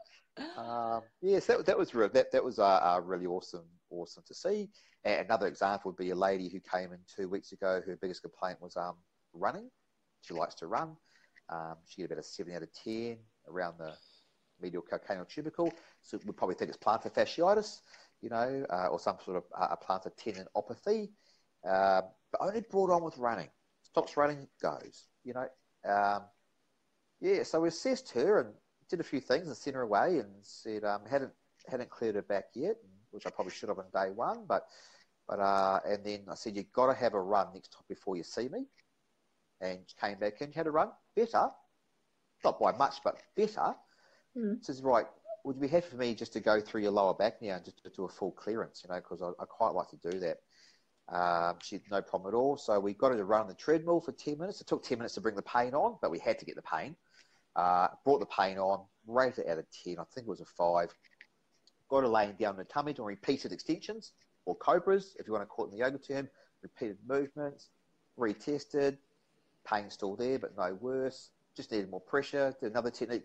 Um, 0.57 1.03
yes, 1.41 1.47
that, 1.59 1.67
that 1.67 1.79
was. 1.79 1.91
That, 1.91 2.33
that 2.33 2.45
was 2.45 2.59
uh, 2.59 2.65
uh, 2.65 3.01
really 3.03 3.27
awesome, 3.27 3.65
awesome 3.91 4.23
to 4.27 4.35
see. 4.35 4.69
And 5.05 5.27
another 5.27 5.47
example 5.47 5.91
would 5.91 5.99
be 5.99 6.11
a 6.11 6.15
lady 6.15 6.49
who 6.49 6.61
came 6.61 6.93
in 6.93 6.99
two 7.15 7.29
weeks 7.29 7.53
ago. 7.53 7.81
Her 7.85 7.99
biggest 8.01 8.23
complaint 8.23 8.61
was 8.61 8.77
um, 8.77 8.97
running. 9.33 9.71
She 10.23 10.35
likes 10.35 10.55
to 10.57 10.67
run. 10.67 10.97
Um, 11.49 11.77
she 11.87 12.03
had 12.03 12.13
about 12.13 12.21
a 12.21 12.27
seven 12.27 12.55
out 12.55 12.63
of 12.63 12.73
ten 12.73 13.19
around 13.49 13.79
the 13.79 13.93
medial 14.61 14.83
calcaneal 14.83 15.29
tubercle. 15.29 15.73
So 16.03 16.19
we 16.27 16.33
probably 16.33 16.55
think 16.55 16.69
it's 16.69 16.79
plantar 16.79 17.13
fasciitis, 17.13 17.81
you 18.21 18.29
know, 18.29 18.67
uh, 18.71 18.89
or 18.89 19.01
some 19.01 19.17
sort 19.25 19.39
of 19.39 19.45
uh, 19.59 19.75
plantar 19.77 20.13
tendinopathy. 20.17 21.09
Um, 21.65 22.03
but 22.33 22.41
only 22.41 22.61
brought 22.71 22.91
on 22.91 23.03
with 23.03 23.17
running. 23.19 23.49
Stops 23.83 24.17
running, 24.17 24.47
goes. 24.63 25.07
You 25.25 25.35
know. 25.35 25.49
Um, 25.91 26.23
yeah, 27.21 27.43
so 27.43 27.61
we 27.61 27.69
assessed 27.69 28.11
her 28.13 28.41
and 28.41 28.55
did 28.91 29.01
a 29.01 29.05
few 29.05 29.21
things 29.21 29.47
and 29.47 29.57
sent 29.57 29.77
her 29.77 29.83
away 29.83 30.19
and 30.19 30.29
said 30.43 30.85
um, 30.85 31.03
hadn't 31.09 31.33
hadn't 31.69 31.91
cleared 31.91 32.17
her 32.17 32.23
back 32.23 32.47
yet, 32.55 32.77
which 33.11 33.27
I 33.27 33.31
probably 33.31 33.53
should 33.53 33.69
have 33.69 33.79
on 33.79 33.87
day 33.93 34.11
one. 34.11 34.45
But 34.47 34.65
but 35.29 35.39
uh, 35.39 35.81
and 35.87 36.05
then 36.05 36.25
I 36.31 36.35
said 36.35 36.57
you've 36.57 36.73
got 36.73 36.87
to 36.87 36.95
have 36.95 37.15
a 37.15 37.21
run 37.21 37.49
next 37.55 37.73
time 37.73 37.85
before 37.89 38.17
you 38.17 38.25
see 38.25 38.49
me. 38.49 38.67
And 39.61 39.81
she 39.87 39.95
came 40.01 40.19
back 40.19 40.41
in, 40.41 40.53
had 40.53 40.67
a 40.67 40.71
run, 40.71 40.89
better, 41.15 41.49
not 42.43 42.59
by 42.59 42.73
much, 42.73 42.97
but 43.05 43.21
better. 43.37 43.75
Mm. 44.37 44.65
Says 44.65 44.83
right, 44.83 45.05
would 45.45 45.57
you 45.57 45.63
be 45.63 45.69
happy 45.69 45.87
for 45.91 45.97
me 45.97 46.15
just 46.15 46.33
to 46.33 46.41
go 46.41 46.61
through 46.61 46.83
your 46.83 46.93
lower 46.93 47.15
back 47.15 47.43
now 47.43 47.57
and 47.57 47.65
just 47.65 47.83
to 47.83 47.91
do 47.91 48.05
a 48.05 48.09
full 48.09 48.33
clearance? 48.33 48.83
You 48.83 48.93
know, 48.93 49.01
because 49.01 49.23
I, 49.23 49.29
I 49.43 49.47
quite 49.47 49.75
like 49.75 49.89
to 49.89 50.11
do 50.11 50.19
that. 50.21 50.39
Um, 51.15 51.57
she 51.63 51.77
had 51.77 51.83
no 51.91 52.03
problem 52.03 52.33
at 52.33 52.37
all. 52.37 52.57
So 52.57 52.79
we 52.79 52.95
got 52.95 53.11
her 53.11 53.19
to 53.19 53.25
run 53.25 53.43
on 53.43 53.49
the 53.49 53.55
treadmill 53.55 54.01
for 54.01 54.13
10 54.13 54.39
minutes. 54.39 54.61
It 54.61 54.67
took 54.67 54.83
10 54.83 54.99
minutes 54.99 55.15
to 55.15 55.21
bring 55.21 55.35
the 55.35 55.43
pain 55.43 55.75
on, 55.75 55.99
but 56.01 56.11
we 56.11 56.19
had 56.19 56.39
to 56.39 56.45
get 56.45 56.57
the 56.57 56.63
pain. 56.63 56.97
Uh, 57.57 57.89
brought 58.05 58.21
the 58.21 58.27
pain 58.27 58.59
on, 58.59 58.85
rated 59.07 59.41
it 59.47 59.49
out 59.49 59.59
of 59.59 59.67
10. 59.85 59.97
I 59.99 60.05
think 60.15 60.27
it 60.27 60.31
was 60.31 60.41
a 60.41 60.45
5. 60.45 60.95
Got 61.89 62.03
her 62.03 62.09
laying 62.09 62.35
down 62.35 62.51
on 62.51 62.57
the 62.57 62.65
tummy 62.65 62.93
doing 62.93 63.09
repeated 63.09 63.53
extensions 63.53 64.13
or 64.47 64.55
cobras, 64.55 65.17
if 65.19 65.27
you 65.27 65.33
want 65.33 65.43
to 65.43 65.47
call 65.47 65.65
it 65.67 65.69
in 65.73 65.79
the 65.79 65.85
yoga 65.85 65.99
term. 65.99 66.29
Repeated 66.63 66.99
movements, 67.07 67.69
retested. 68.19 68.99
Pain 69.67 69.91
still 69.91 70.17
there, 70.17 70.39
but 70.39 70.57
no 70.57 70.75
worse. 70.81 71.31
Just 71.57 71.73
needed 71.73 71.91
more 71.91 72.01
pressure. 72.01 72.55
Did 72.61 72.71
another 72.73 72.91
technique 72.91 73.25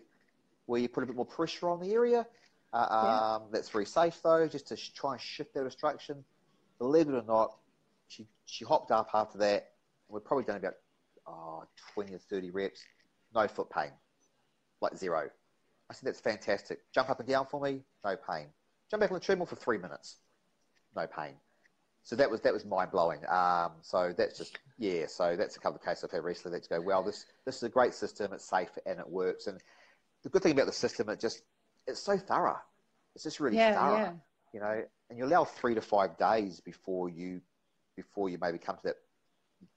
where 0.66 0.80
you 0.80 0.88
put 0.88 1.02
a 1.02 1.06
bit 1.06 1.16
more 1.16 1.24
pressure 1.24 1.68
on 1.68 1.80
the 1.80 1.92
area. 1.92 2.26
Uh, 2.72 2.86
Yeah. 2.90 3.34
um, 3.36 3.48
that's 3.52 3.68
very 3.70 3.86
safe 3.86 4.20
though, 4.22 4.46
just 4.48 4.66
to 4.68 4.76
sh- 4.76 4.90
try 4.92 5.12
and 5.12 5.20
shift 5.20 5.54
that 5.54 5.64
obstruction. 5.64 6.24
Believe 6.78 7.08
it 7.08 7.14
or 7.14 7.22
not, 7.22 7.56
she 8.08 8.26
she 8.44 8.64
hopped 8.64 8.90
up 8.90 9.08
after 9.14 9.38
that. 9.38 9.72
We've 10.08 10.24
probably 10.24 10.44
done 10.44 10.56
about 10.56 10.74
oh, 11.26 11.64
20 11.94 12.14
or 12.14 12.18
30 12.18 12.50
reps, 12.50 12.84
no 13.34 13.48
foot 13.48 13.70
pain, 13.70 13.90
like 14.80 14.96
zero. 14.96 15.30
I 15.88 15.94
said, 15.94 16.08
that's 16.08 16.20
fantastic. 16.20 16.80
Jump 16.92 17.10
up 17.10 17.20
and 17.20 17.28
down 17.28 17.46
for 17.46 17.60
me, 17.60 17.82
no 18.04 18.16
pain. 18.16 18.46
Jump 18.90 19.00
back 19.00 19.10
on 19.10 19.14
the 19.14 19.20
treadmill 19.20 19.46
for 19.46 19.56
three 19.56 19.78
minutes, 19.78 20.16
no 20.94 21.06
pain. 21.06 21.34
So 22.02 22.14
that 22.16 22.30
was 22.30 22.40
that 22.42 22.52
was 22.52 22.64
mind 22.64 22.92
blowing. 22.92 23.20
Um, 23.28 23.72
so 23.82 24.12
that's 24.16 24.38
just 24.38 24.58
yeah. 24.78 25.06
So 25.08 25.34
that's 25.36 25.56
a 25.56 25.60
couple 25.60 25.76
of 25.76 25.84
cases 25.84 26.04
I've 26.04 26.12
had 26.12 26.22
recently 26.24 26.58
that 26.58 26.68
go, 26.68 26.80
well, 26.80 27.02
this 27.02 27.26
this 27.44 27.56
is 27.56 27.62
a 27.64 27.68
great 27.68 27.94
system. 27.94 28.32
It's 28.32 28.48
safe 28.48 28.70
and 28.86 29.00
it 29.00 29.08
works. 29.08 29.48
And 29.48 29.60
the 30.22 30.28
good 30.28 30.42
thing 30.42 30.52
about 30.52 30.66
the 30.66 30.72
system, 30.72 31.08
it 31.08 31.20
just 31.20 31.42
it's 31.86 32.00
so 32.00 32.16
thorough. 32.16 32.60
It's 33.14 33.24
just 33.24 33.40
really 33.40 33.56
Yeah, 33.56 33.74
thorough 33.74 33.96
yeah. 33.96 34.12
you 34.52 34.60
know, 34.60 34.82
and 35.10 35.18
you 35.18 35.24
allow 35.24 35.44
three 35.44 35.74
to 35.74 35.80
five 35.80 36.16
days 36.16 36.60
before 36.60 37.08
you 37.08 37.40
before 37.96 38.28
you 38.28 38.38
maybe 38.40 38.58
come 38.58 38.76
to 38.76 38.82
that 38.84 38.96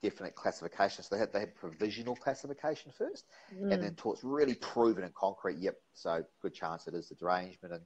definite 0.04 0.36
classification. 0.36 1.04
So 1.04 1.16
they 1.16 1.20
had 1.20 1.32
they 1.34 1.40
had 1.42 1.56
provisional 1.56 2.16
classification 2.16 2.92
first, 2.98 3.26
Mm. 3.54 3.62
and 3.62 3.72
then 3.72 3.84
until 3.84 4.14
it's 4.14 4.24
really 4.24 4.56
proven 4.56 5.04
and 5.04 5.14
concrete. 5.14 5.58
Yep, 5.58 5.76
so 5.94 6.24
good 6.42 6.54
chance 6.54 6.88
it 6.88 6.94
is 6.94 7.10
the 7.10 7.16
derangement, 7.16 7.74
and 7.74 7.84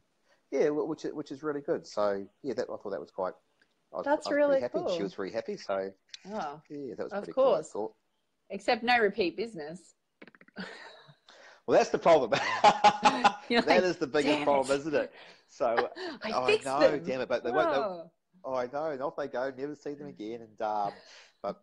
yeah, 0.51 0.69
which 0.69 1.05
is- 1.05 1.13
which 1.13 1.31
is 1.31 1.43
really 1.43 1.61
good. 1.61 1.85
So 1.87 2.27
yeah, 2.41 2.53
that 2.55 2.63
I 2.69 2.77
thought 2.77 2.91
that 2.91 2.99
was 2.99 3.11
quite. 3.11 3.33
I 3.93 3.97
was, 3.97 4.05
That's 4.05 4.27
I 4.27 4.29
was 4.31 4.35
really 4.35 4.59
happy. 4.61 4.79
and 4.79 4.89
She 4.89 5.03
was 5.03 5.13
very 5.13 5.31
happy. 5.31 5.55
So 5.57 5.91
Oh, 6.25 6.61
yeah, 6.69 6.95
that 6.95 7.03
was 7.03 7.13
Of 7.13 7.25
cool. 7.25 7.33
Course. 7.33 7.69
thought. 7.71 7.93
except 8.49 8.81
no 8.83 8.97
repeat 8.99 9.35
business. 9.37 9.95
Well, 11.65 11.77
that's 11.77 11.89
the 11.91 11.99
problem. 11.99 12.31
That 13.49 13.67
like, 13.67 13.83
is 13.83 13.97
the 13.97 14.07
biggest 14.07 14.43
problem, 14.43 14.77
isn't 14.79 14.93
it? 14.95 15.11
So 15.47 15.89
I 16.23 16.31
I 16.31 16.57
know, 16.63 16.91
them. 16.91 17.03
damn 17.05 17.21
it, 17.21 17.29
but 17.29 17.43
they 17.43 17.51
won't. 17.51 17.69
They, 17.71 18.09
Oh, 18.45 18.55
I 18.55 18.67
know, 18.67 18.85
and 18.87 19.01
off 19.01 19.15
they 19.15 19.27
go, 19.27 19.51
never 19.55 19.75
see 19.75 19.93
them 19.93 20.07
again. 20.07 20.41
And 20.41 20.61
um, 20.61 20.91
but 21.43 21.61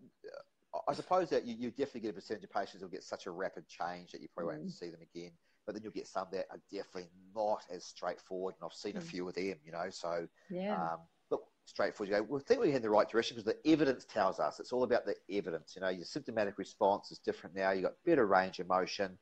I 0.89 0.93
suppose 0.95 1.31
that 1.31 1.47
you, 1.47 1.57
you 1.59 1.71
definitely 1.71 2.03
get 2.03 2.11
a 2.11 2.15
percentage 2.15 2.45
of 2.45 2.53
patients 2.53 2.81
who'll 2.81 2.91
get 2.91 3.03
such 3.03 3.27
a 3.27 3.31
rapid 3.31 3.67
change 3.67 4.13
that 4.13 4.21
you 4.21 4.29
probably 4.35 4.53
won't 4.55 4.67
Mm. 4.67 4.79
see 4.79 4.91
them 4.91 5.01
again. 5.03 5.33
But 5.67 5.75
then 5.75 5.83
you'll 5.83 5.93
get 5.93 6.07
some 6.07 6.27
that 6.33 6.47
are 6.51 6.61
definitely 6.71 7.11
not 7.35 7.65
as 7.71 7.85
straightforward, 7.85 8.55
and 8.57 8.65
I've 8.65 8.77
seen 8.77 8.97
a 8.97 9.01
Mm. 9.01 9.05
few 9.05 9.29
of 9.29 9.35
them, 9.35 9.57
you 9.65 9.73
know. 9.73 9.91
So 9.91 10.29
Yeah. 10.49 10.75
um, 10.75 11.01
look, 11.31 11.45
straightforward. 11.65 12.11
You 12.11 12.17
go, 12.21 12.35
we 12.35 12.41
think 12.41 12.61
we're 12.61 12.75
in 12.75 12.83
the 12.83 12.91
right 12.91 13.09
direction 13.09 13.37
because 13.37 13.53
the 13.53 13.71
evidence 13.71 14.05
tells 14.05 14.39
us 14.39 14.61
it's 14.61 14.73
all 14.73 14.85
about 14.85 15.07
the 15.07 15.17
evidence. 15.31 15.75
You 15.75 15.83
know, 15.83 15.89
your 15.89 16.05
symptomatic 16.05 16.59
response 16.59 17.11
is 17.11 17.19
different 17.19 17.57
now. 17.57 17.71
You've 17.73 17.85
got 17.85 17.95
better 18.05 18.27
range 18.27 18.59
of 18.59 18.69
motion. 18.69 19.19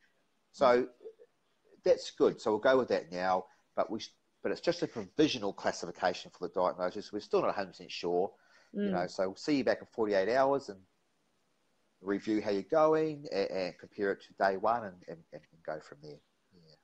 So 0.52 0.88
that's 1.84 2.10
good. 2.12 2.40
So 2.40 2.50
we'll 2.52 2.60
go 2.60 2.78
with 2.78 2.88
that 2.88 3.12
now. 3.12 3.46
But 3.76 3.90
we, 3.90 4.00
but 4.42 4.52
it's 4.52 4.60
just 4.60 4.82
a 4.82 4.86
provisional 4.86 5.52
classification 5.52 6.30
for 6.30 6.46
the 6.48 6.54
diagnosis. 6.54 7.12
We're 7.12 7.20
still 7.20 7.42
not 7.42 7.56
100% 7.56 7.90
sure. 7.90 8.30
You 8.72 8.90
Mm. 8.90 8.92
know, 8.92 9.06
so 9.06 9.28
we'll 9.28 9.36
see 9.36 9.56
you 9.56 9.64
back 9.64 9.80
in 9.80 9.86
48 9.86 10.28
hours 10.28 10.68
and 10.68 10.78
review 12.00 12.40
how 12.40 12.50
you're 12.50 12.62
going 12.62 13.26
and, 13.32 13.50
and 13.50 13.78
compare 13.78 14.12
it 14.12 14.22
to 14.22 14.32
day 14.34 14.56
one 14.56 14.84
and, 14.84 14.96
and, 15.08 15.18
and 15.32 15.42
go 15.64 15.80
from 15.80 15.98
there. 16.02 16.18
Yeah. 16.54 16.74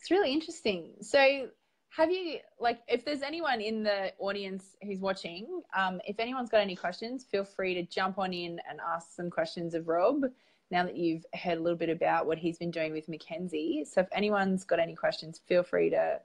It's 0.00 0.10
really 0.10 0.32
interesting. 0.32 0.94
So, 1.02 1.50
have 1.90 2.10
you 2.10 2.38
like 2.60 2.80
if 2.86 3.04
there's 3.04 3.22
anyone 3.22 3.60
in 3.60 3.82
the 3.82 4.12
audience 4.18 4.76
who's 4.82 5.00
watching, 5.00 5.62
um, 5.74 6.00
if 6.06 6.20
anyone's 6.20 6.50
got 6.50 6.60
any 6.60 6.76
questions, 6.76 7.24
feel 7.24 7.44
free 7.44 7.74
to 7.74 7.82
jump 7.82 8.18
on 8.18 8.32
in 8.32 8.60
and 8.68 8.78
ask 8.86 9.12
some 9.14 9.30
questions 9.30 9.74
of 9.74 9.88
Rob. 9.88 10.24
Now 10.70 10.84
that 10.84 10.96
you've 10.96 11.24
heard 11.34 11.56
a 11.56 11.60
little 11.62 11.78
bit 11.78 11.88
about 11.88 12.26
what 12.26 12.36
he's 12.36 12.58
been 12.58 12.70
doing 12.70 12.92
with 12.92 13.08
McKenzie, 13.08 13.86
so 13.86 14.02
if 14.02 14.08
anyone's 14.12 14.64
got 14.64 14.78
any 14.78 14.94
questions, 14.94 15.40
feel 15.46 15.62
free 15.62 15.88
to 15.90 16.20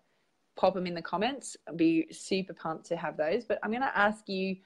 pop 0.56 0.74
them 0.74 0.88
in 0.88 0.94
the 0.94 1.02
comments. 1.02 1.58
I'll 1.68 1.76
be 1.76 2.08
super 2.12 2.54
pumped 2.54 2.86
to 2.88 2.96
have 2.96 3.18
those. 3.18 3.46
But 3.46 3.60
I'm 3.64 3.72
going 3.72 3.82
to 3.82 3.98
ask 3.98 4.28
you 4.28 4.58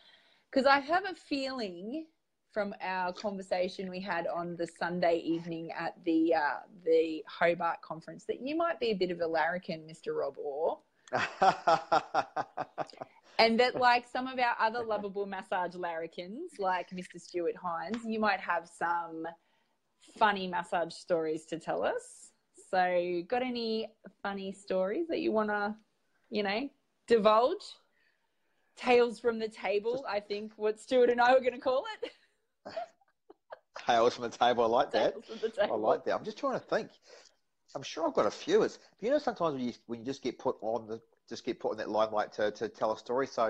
because 0.51 0.65
I 0.65 0.79
have 0.79 1.05
a 1.05 1.13
feeling 1.13 2.05
from 2.53 2.73
our 2.81 3.13
conversation 3.13 3.89
we 3.89 3.99
had 3.99 4.25
on 4.27 4.55
the 4.55 4.67
Sunday 4.79 5.17
evening 5.17 5.71
at 5.77 5.93
the 6.05 6.33
uh, 6.33 6.59
the 6.85 7.23
Hobart 7.27 7.81
conference 7.81 8.25
that 8.25 8.41
you 8.41 8.55
might 8.55 8.79
be 8.79 8.91
a 8.91 8.95
bit 8.95 9.11
of 9.11 9.21
a 9.21 9.27
larrikin, 9.27 9.81
Mr. 9.81 10.15
Rob 10.15 10.37
Orr, 10.37 10.79
and 13.37 13.59
that 13.59 13.75
like 13.75 14.05
some 14.11 14.27
of 14.27 14.39
our 14.39 14.55
other 14.59 14.83
lovable 14.83 15.25
massage 15.25 15.75
larrikins, 15.75 16.57
like 16.57 16.89
Mr. 16.89 17.19
Stuart 17.21 17.55
Hines, 17.55 18.03
you 18.05 18.19
might 18.19 18.39
have 18.39 18.67
some 18.67 19.27
funny 20.17 20.47
massage 20.47 20.93
stories 20.93 21.45
to 21.45 21.59
tell 21.59 21.83
us. 21.83 22.26
So, 22.69 23.23
got 23.27 23.43
any 23.43 23.89
funny 24.21 24.51
stories 24.51 25.07
that 25.07 25.19
you 25.19 25.31
want 25.31 25.49
to, 25.49 25.75
you 26.29 26.43
know, 26.43 26.69
divulge? 27.07 27.63
Tales 28.75 29.19
from 29.19 29.39
the 29.39 29.47
table, 29.47 30.05
I 30.07 30.19
think 30.19 30.51
what 30.55 30.79
Stuart 30.79 31.09
and 31.09 31.19
I 31.19 31.33
were 31.33 31.39
going 31.39 31.53
to 31.53 31.59
call 31.59 31.83
it. 32.03 32.11
Tales 33.87 34.15
from 34.15 34.23
the 34.23 34.37
table. 34.37 34.63
I 34.63 34.67
like 34.67 34.91
that. 34.91 35.13
Tales 35.13 35.25
from 35.25 35.49
the 35.49 35.63
I 35.63 35.75
like 35.75 36.05
that. 36.05 36.15
I'm 36.15 36.23
just 36.23 36.37
trying 36.37 36.59
to 36.59 36.65
think. 36.65 36.89
I'm 37.75 37.83
sure 37.83 38.07
I've 38.07 38.13
got 38.13 38.25
a 38.25 38.31
few. 38.31 38.63
It's 38.63 38.79
you 38.99 39.09
know 39.09 39.17
sometimes 39.17 39.55
when 39.55 39.63
you 39.63 39.73
when 39.87 39.99
you 39.99 40.05
just 40.05 40.21
get 40.21 40.37
put 40.37 40.57
on 40.61 40.87
the 40.87 41.01
just 41.29 41.45
get 41.45 41.59
put 41.59 41.71
in 41.71 41.77
that 41.77 41.89
limelight 41.89 42.31
to, 42.33 42.51
to 42.51 42.69
tell 42.69 42.93
a 42.93 42.97
story. 42.97 43.27
So 43.27 43.43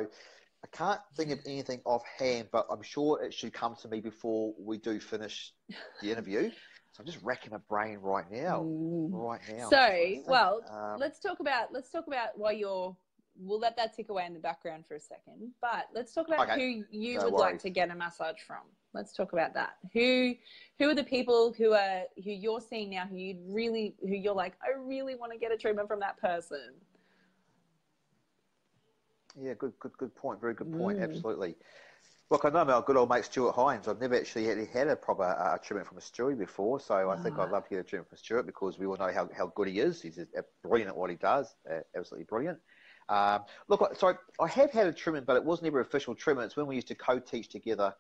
I 0.64 0.68
can't 0.72 1.00
think 1.16 1.32
of 1.32 1.40
anything 1.46 1.82
offhand, 1.86 2.50
but 2.52 2.66
I'm 2.70 2.82
sure 2.82 3.22
it 3.22 3.34
should 3.34 3.54
come 3.54 3.76
to 3.82 3.88
me 3.88 4.02
before 4.02 4.54
we 4.60 4.78
do 4.78 5.00
finish 5.00 5.54
the 6.02 6.12
interview. 6.12 6.52
So 6.98 7.02
I'm 7.02 7.06
just 7.06 7.24
racking 7.24 7.52
my 7.52 7.60
brain 7.70 8.00
right 8.02 8.26
now. 8.32 8.64
Ooh. 8.64 9.10
Right 9.14 9.40
now. 9.56 9.70
So, 9.70 9.76
trying 9.76 9.92
to 9.92 10.14
think. 10.16 10.28
well, 10.28 10.62
Um, 10.68 11.00
let's 11.00 11.20
talk 11.20 11.40
about 11.40 11.72
let's 11.72 11.92
talk 11.92 12.08
about 12.08 12.30
why 12.38 12.54
you're 12.54 12.96
we'll 13.40 13.60
let 13.60 13.78
that 13.78 13.96
tick 13.96 14.10
away 14.10 14.26
in 14.26 14.34
the 14.34 14.40
background 14.40 14.84
for 14.88 14.96
a 14.96 15.00
second 15.00 15.52
but 15.62 15.90
let's 15.94 16.12
talk 16.12 16.28
about 16.28 16.50
Okay. 16.50 16.56
who 16.56 16.84
you 16.90 17.18
No 17.18 17.26
would 17.26 17.34
like 17.34 17.60
to 17.60 17.70
get 17.70 17.92
a 17.92 17.94
massage 17.94 18.40
from 18.48 18.64
let's 18.96 19.14
talk 19.14 19.32
about 19.32 19.54
that 19.54 19.76
who 19.94 20.34
who 20.80 20.90
are 20.90 20.96
the 20.96 21.04
people 21.04 21.54
who 21.54 21.74
are 21.74 22.02
who 22.16 22.32
you're 22.32 22.60
seeing 22.60 22.90
now 22.90 23.06
who 23.06 23.16
you'd 23.16 23.38
really 23.48 23.96
who 24.02 24.16
you're 24.16 24.34
like 24.34 24.56
i 24.64 24.76
really 24.76 25.14
want 25.14 25.32
to 25.32 25.38
get 25.38 25.52
a 25.52 25.58
treatment 25.58 25.88
from 25.88 26.00
that 26.00 26.18
person 26.18 26.74
Yeah, 29.40 29.54
good, 29.54 29.74
good, 29.80 29.96
good 29.98 30.16
point. 30.16 30.42
Very 30.42 30.56
good 30.56 30.72
point. 30.74 30.98
Mm. 31.00 31.04
Absolutely. 31.04 31.56
Look, 32.30 32.44
I 32.44 32.50
know 32.50 32.66
my 32.66 32.82
good 32.86 32.98
old 32.98 33.10
mate 33.10 33.24
Stuart 33.24 33.54
Hines. 33.54 33.88
I've 33.88 34.02
never 34.02 34.16
actually 34.16 34.46
had, 34.66 34.88
a 34.90 34.96
proper 34.98 35.24
uh, 35.24 35.58
treatment 35.60 35.88
from 35.88 35.98
a 35.98 36.02
Stewie 36.02 36.38
before, 36.38 36.78
so 36.80 37.10
I 37.10 37.16
think 37.16 37.40
Ah. 37.40 37.44
I'd 37.44 37.52
love 37.52 37.64
to 37.64 37.70
get 37.70 37.80
a 37.80 37.84
treatment 37.84 38.10
from 38.10 38.18
Stuart 38.18 38.46
because 38.46 38.78
we 38.78 38.86
all 38.86 38.98
know 38.98 39.12
how, 39.14 39.30
how 39.36 39.48
good 39.56 39.70
he 39.70 39.80
is. 39.80 40.02
He's 40.02 40.20
uh, 40.20 40.42
brilliant 40.62 40.90
at 40.90 40.98
what 40.98 41.10
he 41.10 41.16
does. 41.16 41.56
Uh, 41.70 41.80
absolutely 41.96 42.26
brilliant. 42.26 42.60
Um, 43.08 43.46
look, 43.70 43.82
I- 43.82 43.94
so 43.96 44.14
I 44.42 44.48
have 44.48 44.72
had 44.72 44.88
a 44.88 44.94
treatment, 44.94 45.26
but 45.26 45.38
it 45.38 45.46
wasn't 45.46 45.68
ever 45.68 45.80
official 45.80 46.16
treatment. 46.16 46.48
It's 46.48 46.58
when 46.58 46.68
we 46.68 46.76
used 46.76 46.90
to 46.90 46.96
co-teach 46.96 47.48
together 47.48 47.96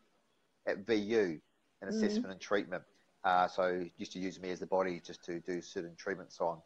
at 0.65 0.85
VU, 0.85 1.39
an 1.81 1.87
Mhm. 1.87 1.89
assessment 1.89 2.33
and 2.33 2.41
treatment. 2.41 2.83
Uh, 3.23 3.47
so 3.47 3.79
he 3.79 3.93
used 3.95 4.11
to 4.11 4.19
use 4.19 4.41
me 4.41 4.49
as 4.51 4.59
the 4.59 4.67
body 4.67 4.99
just 4.99 5.23
to 5.23 5.39
do 5.39 5.61
certain 5.61 5.95
treatments 5.95 6.41
on. 6.41 6.61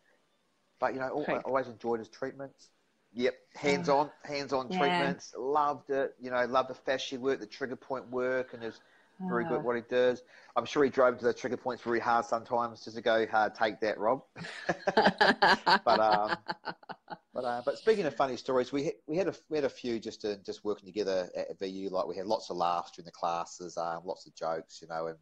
But 0.79 0.95
you 0.95 0.99
know, 0.99 1.05
al- 1.07 1.35
I 1.35 1.39
always 1.41 1.67
enjoyed 1.67 1.99
his 1.99 2.09
treatments. 2.09 2.71
Yep, 3.13 3.35
hands 3.55 3.89
on, 3.89 4.09
hands 4.23 4.53
on 4.53 4.69
Yeah. 4.69 4.77
treatments. 4.77 5.33
Loved 5.37 5.89
it. 5.89 6.15
You 6.19 6.31
know, 6.31 6.45
loved 6.45 6.69
the 6.69 6.75
fascia 6.75 7.19
work, 7.19 7.39
the 7.39 7.45
trigger 7.47 7.75
point 7.75 8.09
work, 8.09 8.53
and 8.53 8.63
is 8.63 8.79
very 9.27 9.45
good 9.45 9.55
at 9.55 9.61
Ah. 9.61 9.63
what 9.63 9.75
he 9.75 9.81
does. 9.89 10.23
I'm 10.55 10.65
sure 10.65 10.83
he 10.83 10.89
drove 10.89 11.17
to 11.19 11.25
the 11.25 11.33
trigger 11.33 11.57
points 11.57 11.83
very 11.83 11.99
hard 11.99 12.25
sometimes 12.25 12.83
just 12.83 12.95
to 12.95 13.01
go, 13.01 13.25
hard, 13.27 13.55
take 13.55 13.81
that, 13.81 13.97
Rob. 13.99 14.23
but 15.85 15.99
um, 15.99 16.37
but 17.33 17.45
uh, 17.45 17.61
but 17.65 17.77
speaking 17.77 18.05
of 18.05 18.15
funny 18.15 18.37
stories, 18.37 18.71
we 18.71 18.93
we 19.07 19.17
had 19.17 19.27
a 19.27 19.33
we 19.49 19.57
had 19.57 19.65
a 19.65 19.69
few 19.69 19.99
just 19.99 20.25
uh, 20.25 20.35
just 20.45 20.63
working 20.63 20.85
together 20.87 21.29
at 21.35 21.59
VU. 21.59 21.89
Like 21.89 22.07
we 22.07 22.15
had 22.17 22.27
lots 22.27 22.49
of 22.49 22.57
laughs 22.57 22.91
during 22.91 23.05
the 23.05 23.11
classes, 23.11 23.77
um, 23.77 24.03
lots 24.05 24.25
of 24.25 24.35
jokes, 24.35 24.81
you 24.81 24.87
know, 24.87 25.07
and 25.07 25.17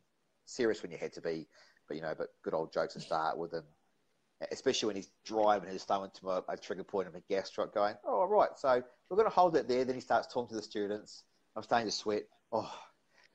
serious 0.45 0.81
when 0.83 0.91
you 0.91 0.97
had 0.97 1.13
to 1.13 1.21
be, 1.21 1.47
but 1.87 1.97
you 1.97 2.01
know, 2.03 2.13
but 2.17 2.29
good 2.43 2.53
old 2.53 2.71
jokes 2.73 2.93
to 2.93 2.99
start 2.99 3.37
with, 3.37 3.53
and 3.53 3.65
especially 4.51 4.87
when 4.87 4.95
he's 4.95 5.09
driving 5.25 5.69
his 5.69 5.83
thumb 5.83 6.03
into 6.03 6.29
a, 6.29 6.43
a 6.47 6.57
trigger 6.57 6.83
point 6.83 7.07
of 7.07 7.15
a 7.15 7.21
gastroc, 7.31 7.73
going, 7.73 7.95
"Oh, 8.05 8.21
all 8.21 8.27
right, 8.27 8.49
so 8.55 8.81
we're 9.09 9.17
going 9.17 9.29
to 9.29 9.35
hold 9.35 9.55
it 9.55 9.67
there." 9.67 9.85
Then 9.85 9.95
he 9.95 10.01
starts 10.01 10.31
talking 10.31 10.49
to 10.49 10.55
the 10.55 10.61
students. 10.61 11.23
I'm 11.55 11.63
starting 11.63 11.87
to 11.87 11.91
sweat. 11.91 12.23
Oh, 12.51 12.71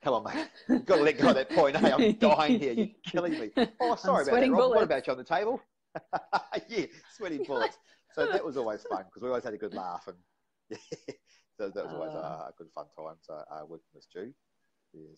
come 0.02 0.14
on, 0.14 0.24
mate, 0.24 0.48
you've 0.68 0.86
got 0.86 0.96
to 0.96 1.02
let 1.02 1.18
go 1.18 1.28
of 1.28 1.34
that 1.34 1.50
point. 1.50 1.76
Hey, 1.76 1.92
I'm 1.92 2.12
dying 2.14 2.58
here. 2.58 2.72
You're 2.72 2.88
killing 3.06 3.32
me. 3.38 3.50
Oh, 3.80 3.94
sorry 3.96 4.24
about 4.24 4.40
that, 4.40 4.50
Rob. 4.50 4.70
What 4.70 4.82
about 4.82 5.06
you 5.06 5.12
on 5.12 5.18
the 5.18 5.24
table? 5.24 5.60
yeah, 6.68 6.86
sweating 7.16 7.44
bullets. 7.44 7.78
So 8.14 8.26
that 8.26 8.44
was 8.44 8.56
always 8.56 8.84
fun 8.88 9.04
because 9.06 9.22
we 9.22 9.28
always 9.28 9.44
had 9.44 9.54
a 9.54 9.58
good 9.58 9.74
laugh 9.74 10.06
and 10.06 10.16
so 11.58 11.68
that 11.68 11.84
was 11.84 11.92
always 11.94 12.12
a, 12.14 12.16
a 12.16 12.52
good 12.56 12.68
fun 12.74 12.86
time. 12.96 13.16
So 13.22 13.34
uh, 13.34 13.60
working 13.66 13.86
with 13.94 14.04
Stu. 14.04 14.32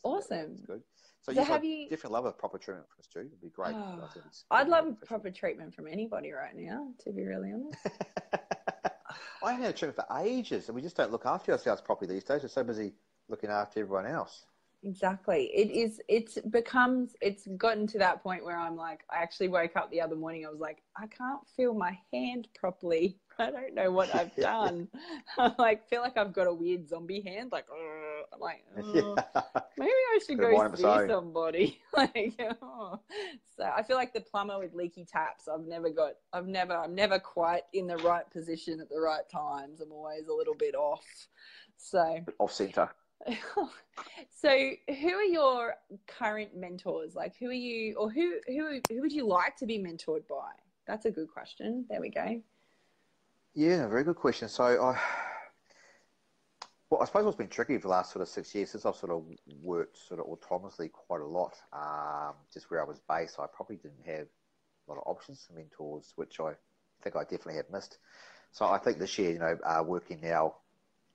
Awesome. 0.02 0.50
That's 0.50 0.60
good. 0.62 0.82
So, 1.22 1.32
So 1.32 1.42
have 1.44 1.64
you- 1.64 1.88
definitely 1.88 2.14
love 2.14 2.24
a 2.26 2.32
proper 2.32 2.58
treatment 2.58 2.86
from 2.88 3.00
us 3.00 3.06
too. 3.08 3.20
It'd 3.20 3.40
be 3.40 3.50
great. 3.50 3.74
Oh, 3.74 4.00
I 4.04 4.12
think 4.12 4.26
it's 4.26 4.44
i'd 4.52 4.68
love 4.68 4.94
proper 5.06 5.30
treatment 5.30 5.74
from 5.74 5.88
anybody 5.88 6.30
right 6.30 6.54
now 6.54 6.88
to 7.04 7.10
be 7.12 7.24
really 7.24 7.52
honest 7.52 7.78
I 9.42 9.50
haven't 9.52 9.66
had 9.66 9.74
a 9.74 9.78
treatment 9.78 9.96
for 10.08 10.18
ages, 10.20 10.68
and 10.68 10.74
we 10.74 10.82
just 10.82 10.96
don't 10.96 11.12
look 11.12 11.24
after 11.26 11.52
ourselves 11.52 11.80
properly 11.80 12.12
these 12.12 12.24
days. 12.24 12.42
We're 12.42 12.48
so 12.48 12.64
busy 12.64 12.94
looking 13.28 13.50
after 13.50 13.78
everyone 13.80 14.06
else. 14.06 14.44
Exactly. 14.82 15.50
It 15.54 15.70
is, 15.70 16.00
it's 16.08 16.38
becomes, 16.50 17.14
it's 17.20 17.46
gotten 17.56 17.86
to 17.88 17.98
that 17.98 18.22
point 18.22 18.44
where 18.44 18.58
I'm 18.58 18.76
like, 18.76 19.04
I 19.10 19.22
actually 19.22 19.48
woke 19.48 19.76
up 19.76 19.90
the 19.90 20.00
other 20.00 20.16
morning. 20.16 20.44
I 20.46 20.50
was 20.50 20.58
like, 20.60 20.82
I 20.96 21.06
can't 21.06 21.40
feel 21.56 21.74
my 21.74 21.96
hand 22.12 22.48
properly. 22.58 23.18
I 23.38 23.50
don't 23.50 23.74
know 23.74 23.90
what 23.92 24.12
I've 24.14 24.34
done. 24.36 24.88
I 25.38 25.52
like, 25.58 25.88
feel 25.88 26.02
like 26.02 26.16
I've 26.16 26.32
got 26.32 26.46
a 26.46 26.54
weird 26.54 26.88
zombie 26.88 27.20
hand. 27.20 27.50
Like, 27.52 27.66
"Ugh." 27.70 28.05
I'm 28.32 28.40
like, 28.40 28.64
"Ugh, 28.78 28.84
yeah. 28.94 29.60
maybe 29.76 29.90
I 29.90 30.18
should 30.26 30.38
go 30.38 30.74
see 30.74 30.84
own. 30.84 31.08
somebody. 31.08 31.80
like, 31.96 32.40
oh. 32.62 33.00
so 33.56 33.64
I 33.64 33.82
feel 33.82 33.96
like 33.96 34.12
the 34.12 34.20
plumber 34.20 34.58
with 34.58 34.74
leaky 34.74 35.04
taps. 35.04 35.48
I've 35.48 35.66
never 35.66 35.90
got, 35.90 36.12
I've 36.32 36.46
never, 36.46 36.74
I'm 36.74 36.94
never 36.94 37.18
quite 37.18 37.62
in 37.72 37.86
the 37.86 37.96
right 37.98 38.28
position 38.30 38.80
at 38.80 38.88
the 38.88 39.00
right 39.00 39.28
times. 39.30 39.80
I'm 39.80 39.92
always 39.92 40.28
a 40.28 40.34
little 40.34 40.54
bit 40.54 40.74
off. 40.74 41.04
So, 41.76 42.24
Off 42.38 42.52
centre. 42.52 42.90
so 44.30 44.70
who 44.88 45.08
are 45.08 45.24
your 45.24 45.74
current 46.06 46.54
mentors 46.54 47.14
like 47.14 47.34
who 47.40 47.48
are 47.48 47.52
you 47.52 47.94
or 47.94 48.10
who 48.10 48.34
who 48.46 48.78
who 48.90 49.00
would 49.00 49.10
you 49.10 49.26
like 49.26 49.56
to 49.56 49.64
be 49.64 49.78
mentored 49.78 50.26
by 50.28 50.50
that's 50.86 51.06
a 51.06 51.10
good 51.10 51.26
question 51.26 51.86
there 51.88 51.98
we 51.98 52.10
go 52.10 52.38
Yeah, 53.56 53.88
very 53.88 54.04
good 54.04 54.16
question. 54.16 54.50
So 54.50 54.64
I, 54.64 55.00
well, 56.90 57.02
I 57.02 57.04
suppose 57.06 57.24
what's 57.24 57.36
been 57.36 57.48
tricky 57.48 57.76
for 57.76 57.82
the 57.82 57.88
last 57.88 58.12
sort 58.12 58.22
of 58.22 58.28
six 58.28 58.54
years 58.54 58.70
since 58.70 58.86
I've 58.86 58.96
sort 58.96 59.12
of 59.12 59.24
worked 59.60 59.98
sort 59.98 60.20
of 60.20 60.26
autonomously 60.26 60.90
quite 60.90 61.20
a 61.20 61.26
lot, 61.26 61.56
um, 61.72 62.34
just 62.52 62.70
where 62.70 62.80
I 62.80 62.84
was 62.84 63.00
based, 63.08 63.38
I 63.40 63.46
probably 63.52 63.76
didn't 63.76 64.06
have 64.06 64.26
a 64.86 64.92
lot 64.92 64.98
of 64.98 65.02
options 65.06 65.44
for 65.46 65.54
mentors, 65.54 66.12
which 66.16 66.38
I 66.38 66.52
think 67.02 67.16
I 67.16 67.22
definitely 67.22 67.56
have 67.56 67.70
missed. 67.70 67.98
So 68.52 68.66
I 68.66 68.78
think 68.78 68.98
this 68.98 69.18
year, 69.18 69.32
you 69.32 69.38
know, 69.38 69.58
uh, 69.64 69.82
working 69.84 70.20
now 70.22 70.54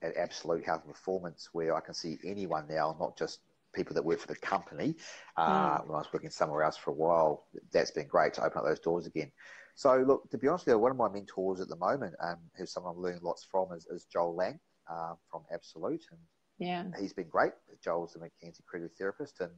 at 0.02 0.16
Absolute 0.16 0.64
Health 0.64 0.82
and 0.84 0.92
Performance, 0.92 1.48
where 1.52 1.74
I 1.74 1.80
can 1.80 1.94
see 1.94 2.18
anyone 2.24 2.66
now, 2.68 2.96
not 3.00 3.16
just 3.16 3.40
people 3.72 3.94
that 3.94 4.04
work 4.04 4.18
for 4.18 4.28
the 4.28 4.36
company. 4.36 4.94
Uh, 5.36 5.78
When 5.86 5.94
I 5.94 5.98
was 5.98 6.12
working 6.12 6.30
somewhere 6.30 6.62
else 6.62 6.76
for 6.76 6.90
a 6.90 6.94
while, 6.94 7.46
that's 7.72 7.90
been 7.90 8.06
great 8.06 8.34
to 8.34 8.44
open 8.44 8.58
up 8.58 8.64
those 8.64 8.80
doors 8.80 9.06
again. 9.06 9.32
So, 9.74 9.96
look, 10.06 10.28
to 10.30 10.38
be 10.38 10.48
honest 10.48 10.66
with 10.66 10.74
you, 10.74 10.78
one 10.78 10.90
of 10.90 10.98
my 10.98 11.08
mentors 11.08 11.60
at 11.60 11.68
the 11.68 11.76
moment, 11.76 12.14
um, 12.20 12.36
who's 12.56 12.70
someone 12.70 12.94
I'm 12.94 13.02
learning 13.02 13.22
lots 13.22 13.44
from, 13.44 13.72
is, 13.72 13.86
is 13.86 14.04
Joel 14.04 14.34
Lang. 14.34 14.60
Um, 14.88 15.16
from 15.30 15.44
Absolute, 15.52 16.04
and 16.10 16.20
Yeah. 16.58 16.84
he's 16.98 17.12
been 17.12 17.28
great. 17.28 17.52
Joel's 17.82 18.16
a 18.16 18.18
McKenzie 18.18 18.64
creative 18.66 18.92
therapist, 18.96 19.40
and 19.40 19.52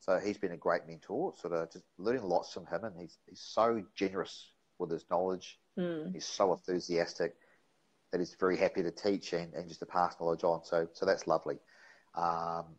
so 0.00 0.18
he's 0.18 0.38
been 0.38 0.52
a 0.52 0.56
great 0.56 0.86
mentor. 0.86 1.34
Sort 1.36 1.54
of 1.54 1.70
just 1.72 1.84
learning 1.98 2.22
lots 2.22 2.52
from 2.52 2.66
him, 2.66 2.84
and 2.84 2.98
he's 2.98 3.18
he's 3.26 3.40
so 3.40 3.84
generous 3.94 4.52
with 4.78 4.90
his 4.90 5.04
knowledge. 5.10 5.58
Mm. 5.78 6.12
He's 6.12 6.26
so 6.26 6.52
enthusiastic 6.52 7.34
that 8.12 8.18
he's 8.18 8.34
very 8.38 8.56
happy 8.56 8.82
to 8.82 8.90
teach 8.90 9.32
and, 9.32 9.54
and 9.54 9.68
just 9.68 9.80
to 9.80 9.86
pass 9.86 10.16
knowledge 10.20 10.44
on. 10.44 10.64
So 10.64 10.88
so 10.92 11.06
that's 11.06 11.26
lovely. 11.26 11.58
Um, 12.14 12.76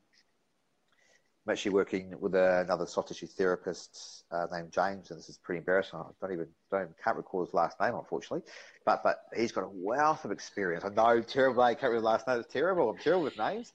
I'm 1.45 1.51
actually 1.51 1.73
working 1.73 2.13
with 2.19 2.33
another 2.33 2.87
soft 2.87 3.09
tissue 3.09 3.27
therapist 3.27 4.23
uh, 4.31 4.47
named 4.51 4.71
James, 4.71 5.11
and 5.11 5.19
this 5.19 5.29
is 5.29 5.37
pretty 5.37 5.59
embarrassing. 5.59 5.99
I 5.99 6.03
don't 6.19 6.33
even 6.33 6.47
don't 6.71 6.81
even, 6.81 6.95
can't 7.03 7.17
recall 7.17 7.45
his 7.45 7.53
last 7.53 7.79
name, 7.79 7.93
unfortunately. 7.93 8.41
But 8.83 9.03
but 9.03 9.19
he's 9.35 9.51
got 9.51 9.63
a 9.63 9.69
wealth 9.71 10.25
of 10.25 10.31
experience. 10.31 10.83
I 10.83 10.89
know 10.89 11.21
terrible. 11.21 11.61
I 11.61 11.75
can't 11.75 11.91
remember 11.91 12.01
the 12.01 12.07
last 12.07 12.27
name. 12.27 12.39
It's 12.39 12.51
terrible. 12.51 12.89
I'm 12.89 12.97
terrible 12.97 13.23
with 13.25 13.37
names. 13.37 13.73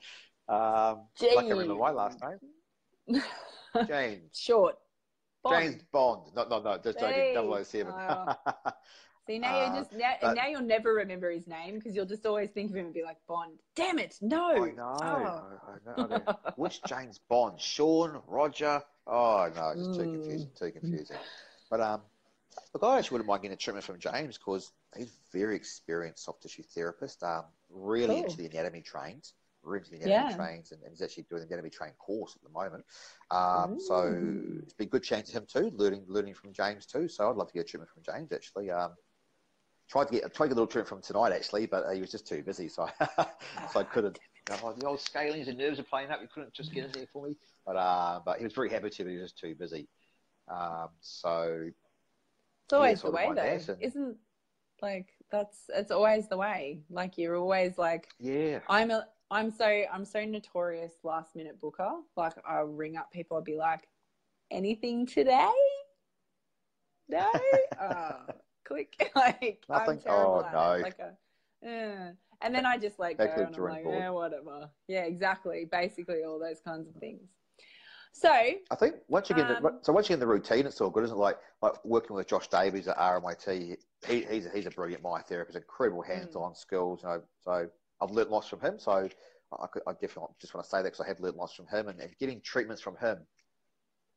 Um, 0.49 0.57
I 0.59 1.35
can't 1.35 1.49
remember 1.49 1.75
my 1.77 1.91
last 1.91 2.18
name. 2.21 3.23
James. 3.87 4.31
Short. 4.37 4.77
Bond. 5.45 5.62
James 5.62 5.83
Bond. 5.93 6.23
No, 6.35 6.49
no, 6.49 6.61
no. 6.61 6.79
Just 6.83 6.99
joking. 6.99 7.14
Hey. 7.14 7.64
007. 7.64 7.93
Oh. 8.09 8.35
See 9.31 9.39
now 9.39 9.57
Uh, 9.61 9.66
you 9.72 9.78
just 9.78 9.93
now, 9.93 10.12
but- 10.20 10.35
now 10.35 10.47
you'll 10.49 10.62
never 10.62 10.93
remember 10.93 11.31
his 11.31 11.47
name 11.47 11.76
because 11.76 11.95
you'll 11.95 12.05
just 12.05 12.26
always 12.26 12.51
think 12.51 12.70
of 12.70 12.76
him 12.76 12.87
and 12.87 12.95
be 12.95 13.05
like 13.05 13.18
Bond. 13.28 13.61
Damn 13.76 14.01
it, 14.01 14.16
no. 14.20 14.64
I 14.64 14.70
know. 14.72 14.97
Oh. 15.01 15.05
I, 15.07 15.78
know, 15.87 15.95
I 15.97 16.18
know. 16.18 16.53
Which 16.57 16.83
James 16.83 17.18
Bond? 17.28 17.61
Sean? 17.61 18.20
Roger? 18.26 18.83
Oh 19.07 19.49
no, 19.55 19.72
just 19.76 19.95
too 20.01 20.07
Mm. 20.07 20.12
confusing. 20.14 20.51
Too 20.59 20.72
confusing. 20.72 21.16
But 21.70 21.81
um, 21.81 22.03
look, 22.74 22.83
I 22.83 22.99
actually 22.99 23.14
wouldn't 23.14 23.28
mind 23.28 23.43
getting 23.43 23.55
a 23.55 23.57
treatment 23.57 23.85
from 23.85 24.01
James 24.01 24.37
because 24.37 24.72
he's 24.97 25.07
a 25.12 25.37
very 25.39 25.55
experienced 25.55 26.24
soft 26.24 26.43
tissue 26.43 26.64
therapist. 26.64 27.22
Um, 27.22 27.45
really 27.68 28.16
Cool. 28.16 28.24
into 28.24 28.37
the 28.37 28.47
anatomy 28.47 28.81
trains. 28.83 29.35
Really 29.62 29.78
into 29.85 29.91
the 29.91 29.97
anatomy 30.07 30.31
Yeah. 30.31 30.37
trains, 30.37 30.72
and, 30.72 30.83
and 30.83 30.91
he's 30.91 31.03
actually 31.03 31.24
doing 31.24 31.43
the 31.43 31.47
anatomy 31.47 31.70
train 31.70 31.93
course 31.99 32.35
at 32.35 32.43
the 32.43 32.49
moment. 32.49 32.85
Um, 33.31 33.78
so 33.78 34.09
it's 34.64 34.72
been 34.74 34.89
a 34.89 34.91
good 34.91 35.05
chance 35.05 35.28
to 35.31 35.37
him 35.39 35.47
too, 35.47 35.70
learning 35.76 36.07
learning 36.09 36.35
from 36.35 36.53
James 36.53 36.85
too. 36.85 37.07
So 37.07 37.31
I'd 37.31 37.37
love 37.37 37.47
to 37.49 37.55
get 37.55 37.61
a 37.61 37.64
treatment 37.68 37.91
from 37.91 38.03
James 38.03 38.33
actually. 38.33 38.70
Um, 38.72 38.97
tried 39.91 40.07
to 40.09 40.12
get 40.12 40.34
tried 40.34 40.47
to 40.47 40.49
get 40.51 40.53
a 40.53 40.61
little 40.61 40.66
treatment 40.66 40.88
from 40.88 41.03
tonight 41.03 41.32
actually, 41.32 41.66
but 41.66 41.84
uh, 41.84 41.91
he 41.91 42.01
was 42.01 42.11
just 42.11 42.26
too 42.26 42.43
busy, 42.43 42.68
so 42.68 42.88
so 43.72 43.80
I 43.80 43.84
couldn't. 43.84 44.18
You 44.51 44.57
know, 44.62 44.72
the 44.72 44.86
old 44.86 44.99
scalenes 44.99 45.49
and 45.49 45.59
nerves 45.59 45.78
are 45.78 45.84
playing 45.84 46.11
up. 46.11 46.20
You 46.22 46.28
couldn't 46.32 46.53
just 46.55 46.72
get 46.72 46.84
in 46.84 46.93
there 46.93 47.07
for 47.12 47.26
me, 47.26 47.36
but 47.66 47.76
uh, 47.76 48.20
but 48.24 48.38
he 48.38 48.45
was 48.45 48.53
very 48.55 48.70
happy 48.70 48.91
to. 48.91 49.05
But 49.05 49.11
he 49.11 49.16
was 49.18 49.30
just 49.32 49.38
too 49.38 49.55
busy. 49.55 49.88
Um, 50.49 50.88
so 51.01 51.68
It's 52.64 52.72
always 52.72 53.03
Yeah, 53.03 53.11
the 53.11 53.16
way 53.16 53.32
though, 53.34 53.43
and- 53.43 53.76
isn't 53.80 54.16
like 54.82 55.09
that's 55.30 55.59
it's 55.74 55.91
always 55.91 56.28
the 56.28 56.36
way. 56.36 56.80
Like 56.91 57.18
you're 57.18 57.36
always 57.36 57.76
like 57.78 58.09
yeah, 58.18 58.61
I'm 58.68 58.91
a 58.91 59.07
I'm 59.30 59.51
so 59.51 59.66
I'm 59.93 60.05
so 60.05 60.24
notorious 60.24 60.95
last 61.05 61.36
minute 61.36 61.61
booker. 61.61 61.91
Like 62.16 62.32
I'll 62.49 62.64
ring 62.64 62.97
up 62.97 63.11
people, 63.12 63.36
I'll 63.36 63.43
be 63.43 63.57
like, 63.57 63.86
anything 64.51 65.07
today? 65.07 65.51
No. 67.09 67.28
oh, 67.80 68.16
click. 68.71 69.11
like 69.16 69.66
I'm 69.68 69.99
terrible 69.99 70.43
Oh, 70.43 70.45
at 70.45 70.53
no. 70.53 70.61
it. 70.61 70.81
Like 70.81 70.99
a, 70.99 71.16
eh. 71.66 72.12
and 72.43 72.55
then 72.55 72.66
I 72.66 72.79
just 72.79 72.99
like 72.99 73.21
go 73.21 73.27
Back 73.27 73.35
to 73.35 73.41
the 73.41 73.47
and 73.47 73.55
I'm 73.57 73.66
like, 73.68 73.83
board. 73.83 74.03
yeah, 74.03 74.11
whatever. 74.11 74.71
Yeah, 74.89 75.05
exactly. 75.05 75.66
Basically 75.71 76.25
all 76.25 76.39
those 76.39 76.61
kinds 76.61 76.89
of 76.89 76.95
things. 76.97 77.29
So 78.12 78.55
I 78.71 78.77
think 78.77 78.97
once 79.09 79.29
you 79.29 79.35
get 79.35 79.51
in 79.51 79.62
the, 79.62 79.73
Um, 79.73 79.79
so 79.83 79.93
once 79.93 80.09
you 80.09 80.14
get 80.14 80.21
the 80.21 80.27
routine, 80.27 80.66
it's 80.66 80.81
all 80.81 80.91
good, 80.91 81.05
isn't 81.05 81.16
it? 81.16 81.21
Like 81.21 81.39
like 81.61 81.85
working 81.85 82.14
with 82.16 82.29
Josh 82.29 82.49
Davies 82.49 82.87
at 82.89 82.97
RMIT, 82.97 83.77
he, 84.07 84.25
he's 84.25 84.47
a, 84.47 84.51
he's 84.51 84.66
a 84.66 84.71
brilliant 84.71 85.03
myotherapist, 85.03 85.57
incredible 85.57 86.03
Hmm. 86.12 86.12
hands-on 86.12 86.55
skills. 86.55 87.03
You 87.03 87.09
know, 87.09 87.23
so 87.41 87.68
I've 88.01 88.11
learnt 88.11 88.31
lots 88.31 88.49
from 88.49 88.61
him. 88.61 88.79
So 88.79 88.93
I, 88.93 89.66
could, 89.73 89.83
I 89.87 89.93
definitely 89.93 90.35
just 90.41 90.55
want 90.55 90.64
to 90.64 90.71
say 90.71 90.79
that 90.79 90.85
because 90.85 91.01
I 91.01 91.09
have 91.09 91.21
learnt 91.21 91.37
lots 91.37 91.55
from 91.55 91.66
him, 91.66 91.89
and, 91.89 92.01
and 92.01 92.16
getting 92.18 92.41
treatments 92.43 92.81
from 92.83 92.97
him, 92.97 93.27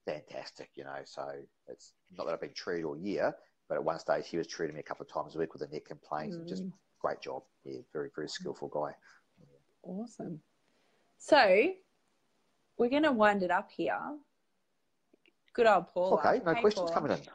fantastic. 0.06 0.70
You 0.76 0.84
know, 0.84 1.00
so 1.06 1.28
it's 1.68 1.94
not 2.16 2.26
that 2.26 2.34
I've 2.34 2.42
been 2.42 2.54
treated 2.54 2.86
all 2.86 2.98
year, 2.98 3.34
but 3.70 3.76
at 3.76 3.84
one 3.84 4.00
stage 4.00 4.28
he 4.28 4.38
was 4.38 4.48
treating 4.48 4.76
me 4.76 4.80
a 4.82 4.84
couple 4.84 5.06
of 5.06 5.12
times 5.12 5.36
a 5.36 5.40
week 5.40 5.54
with 5.54 5.62
a 5.62 5.68
neck 5.68 5.86
complaint, 5.86 6.34
and 6.34 6.48
just 6.48 6.64
Mm. 6.64 6.74
great 7.00 7.22
job. 7.22 7.44
Yeah, 7.64 7.82
very 7.92 8.10
very 8.16 8.28
skillful 8.30 8.68
guy. 8.70 8.96
Awesome. 9.84 10.42
So 11.18 11.74
we're 12.78 12.90
going 12.90 13.04
to 13.04 13.12
wind 13.12 13.44
it 13.44 13.52
up 13.52 13.70
here. 13.72 14.00
Good 15.54 15.68
old 15.68 15.88
Paula. 15.90 16.16
Okay, 16.20 16.44
no 16.44 16.54
Hey, 16.54 16.62
questions 16.62 16.90
Paula. 16.90 16.94
coming 16.94 17.12
in. 17.18 17.28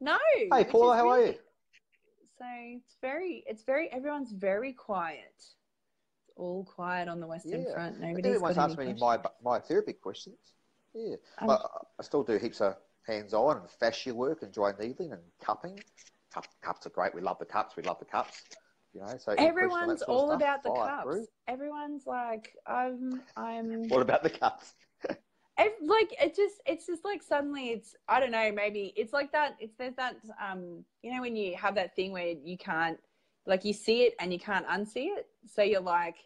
No. 0.00 0.18
Hey 0.52 0.64
Paula, 0.64 0.96
how 0.96 1.08
are 1.08 1.20
you? 1.24 1.34
So 2.38 2.44
it's 2.48 2.96
very, 3.00 3.44
it's 3.46 3.62
very, 3.62 3.88
everyone's 3.92 4.32
very 4.32 4.72
quiet. 4.72 5.32
It's 5.36 5.54
all 6.36 6.64
quiet 6.64 7.08
on 7.08 7.20
the 7.20 7.26
Western 7.26 7.62
Yeah. 7.62 7.72
Front. 7.72 7.96
I 8.02 8.08
Nobody's 8.12 8.26
everyone's 8.36 8.58
any 8.58 8.76
me 8.94 8.98
my 9.00 9.16
questions. 9.18 9.44
myotherapy 9.44 10.00
questions. 10.00 10.54
Yeah, 10.92 11.16
Um, 11.38 11.46
but 11.46 11.88
I 11.98 12.02
still 12.02 12.22
do 12.24 12.36
heaps 12.36 12.60
of 12.60 12.76
hands-on 13.06 13.58
and 13.58 13.70
fascia 13.70 14.14
work 14.14 14.42
and 14.42 14.52
dry 14.52 14.72
needling 14.78 15.12
and 15.12 15.22
cupping. 15.42 15.78
Cup, 16.32 16.46
cups 16.62 16.86
are 16.86 16.90
great. 16.90 17.14
We 17.14 17.20
love 17.20 17.38
the 17.38 17.44
cups. 17.44 17.76
We 17.76 17.82
love 17.82 17.98
the 17.98 18.04
cups. 18.06 18.42
You 18.94 19.00
know, 19.00 19.16
so 19.18 19.32
any 19.32 19.50
question 19.50 19.70
on 19.70 19.88
that 19.88 20.02
Everyone's 20.02 20.02
all 20.02 20.32
about 20.32 20.62
the 20.62 20.70
cups. 20.70 21.02
through. 21.02 21.26
Everyone's 21.48 22.06
like, 22.06 22.54
I'm, 22.66 23.22
I'm, 23.36 23.88
What 23.88 24.02
about 24.02 24.22
the 24.22 24.30
cups? 24.30 24.74
Like 25.58 26.14
it 26.20 26.34
just 26.34 26.60
it's 26.64 26.86
just 26.86 27.04
like 27.04 27.22
suddenly 27.22 27.70
it's 27.70 27.94
i 28.08 28.20
don't 28.20 28.30
know 28.30 28.50
maybe 28.52 28.92
it's 28.96 29.12
like 29.12 29.32
that 29.32 29.56
it's 29.58 29.74
there's 29.76 29.94
that 29.96 30.16
um 30.40 30.84
you 31.02 31.12
know 31.12 31.20
when 31.20 31.36
you 31.36 31.56
have 31.56 31.74
that 31.74 31.94
thing 31.94 32.12
where 32.12 32.34
you 32.44 32.56
can't 32.56 32.98
like 33.46 33.64
you 33.64 33.72
see 33.72 34.02
it 34.02 34.14
and 34.20 34.32
you 34.32 34.38
can't 34.38 34.66
unsee 34.68 35.08
it 35.16 35.26
so 35.46 35.62
you're 35.62 35.80
like 35.80 36.16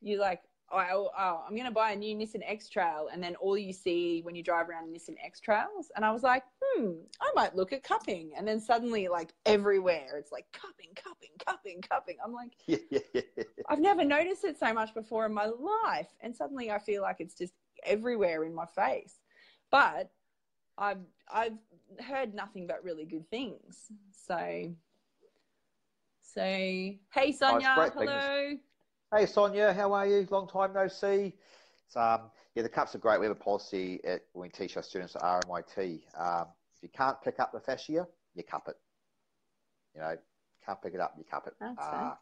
you're 0.00 0.20
like 0.20 0.42
oh, 0.72 1.10
oh 1.18 1.44
i'm 1.48 1.56
gonna 1.56 1.70
buy 1.70 1.92
a 1.92 1.96
new 1.96 2.14
nissan 2.14 2.42
x 2.44 2.68
trail 2.68 3.08
and 3.12 3.22
then 3.22 3.34
all 3.36 3.56
you 3.56 3.72
see 3.72 4.20
when 4.22 4.34
you 4.34 4.42
drive 4.42 4.68
around 4.68 4.94
nissan 4.94 5.16
x 5.24 5.40
trails 5.40 5.90
and 5.96 6.04
i 6.04 6.10
was 6.10 6.22
like 6.22 6.42
hmm 6.62 6.92
i 7.20 7.30
might 7.34 7.54
look 7.56 7.72
at 7.72 7.82
cupping 7.82 8.32
and 8.36 8.46
then 8.46 8.60
suddenly 8.60 9.08
like 9.08 9.32
everywhere 9.46 10.16
it's 10.18 10.32
like 10.32 10.46
cupping 10.52 10.90
cupping 10.94 11.30
cupping 11.38 11.80
cupping 11.80 12.16
i'm 12.24 12.32
like. 12.32 12.52
I've 13.68 13.80
never 13.80 14.04
noticed 14.04 14.44
it 14.44 14.58
so 14.58 14.72
much 14.72 14.94
before 14.94 15.26
in 15.26 15.34
my 15.34 15.46
life. 15.46 16.08
And 16.20 16.34
suddenly 16.34 16.70
I 16.70 16.78
feel 16.78 17.02
like 17.02 17.16
it's 17.20 17.34
just 17.34 17.52
everywhere 17.84 18.44
in 18.44 18.54
my 18.54 18.66
face. 18.66 19.20
But 19.70 20.10
I've 20.78 21.04
I've 21.30 21.58
heard 22.00 22.34
nothing 22.34 22.66
but 22.66 22.82
really 22.82 23.04
good 23.04 23.28
things. 23.30 23.90
So 24.12 24.72
so 26.22 26.42
hey 26.42 27.32
Sonia, 27.32 27.90
hello. 27.94 28.06
things. 28.06 28.60
Hello. 29.10 29.20
Hey 29.20 29.26
Sonia, 29.26 29.72
how 29.72 29.92
are 29.92 30.06
you? 30.06 30.26
Long 30.30 30.48
time 30.48 30.72
no 30.74 30.88
see. 30.88 31.34
So, 31.88 32.00
um, 32.00 32.30
yeah, 32.54 32.62
the 32.62 32.68
cups 32.68 32.94
are 32.94 32.98
great. 32.98 33.20
We 33.20 33.26
have 33.26 33.36
a 33.36 33.40
policy 33.40 34.00
at, 34.04 34.22
when 34.32 34.42
we 34.44 34.48
teach 34.50 34.76
our 34.76 34.82
students 34.82 35.16
at 35.16 35.22
RMIT. 35.22 36.02
Um, 36.16 36.46
if 36.76 36.82
you 36.82 36.88
can't 36.90 37.20
pick 37.22 37.40
up 37.40 37.52
the 37.52 37.60
fascia, 37.60 38.06
you 38.34 38.42
cup 38.42 38.68
it. 38.68 38.76
You 39.94 40.00
know, 40.02 40.16
can't 40.64 40.82
pick 40.82 40.94
it 40.94 41.00
up, 41.00 41.14
you 41.18 41.24
cup 41.24 41.46
it. 41.46 41.54
That's 41.60 41.78
Uh, 41.82 41.90
fair. 41.90 42.12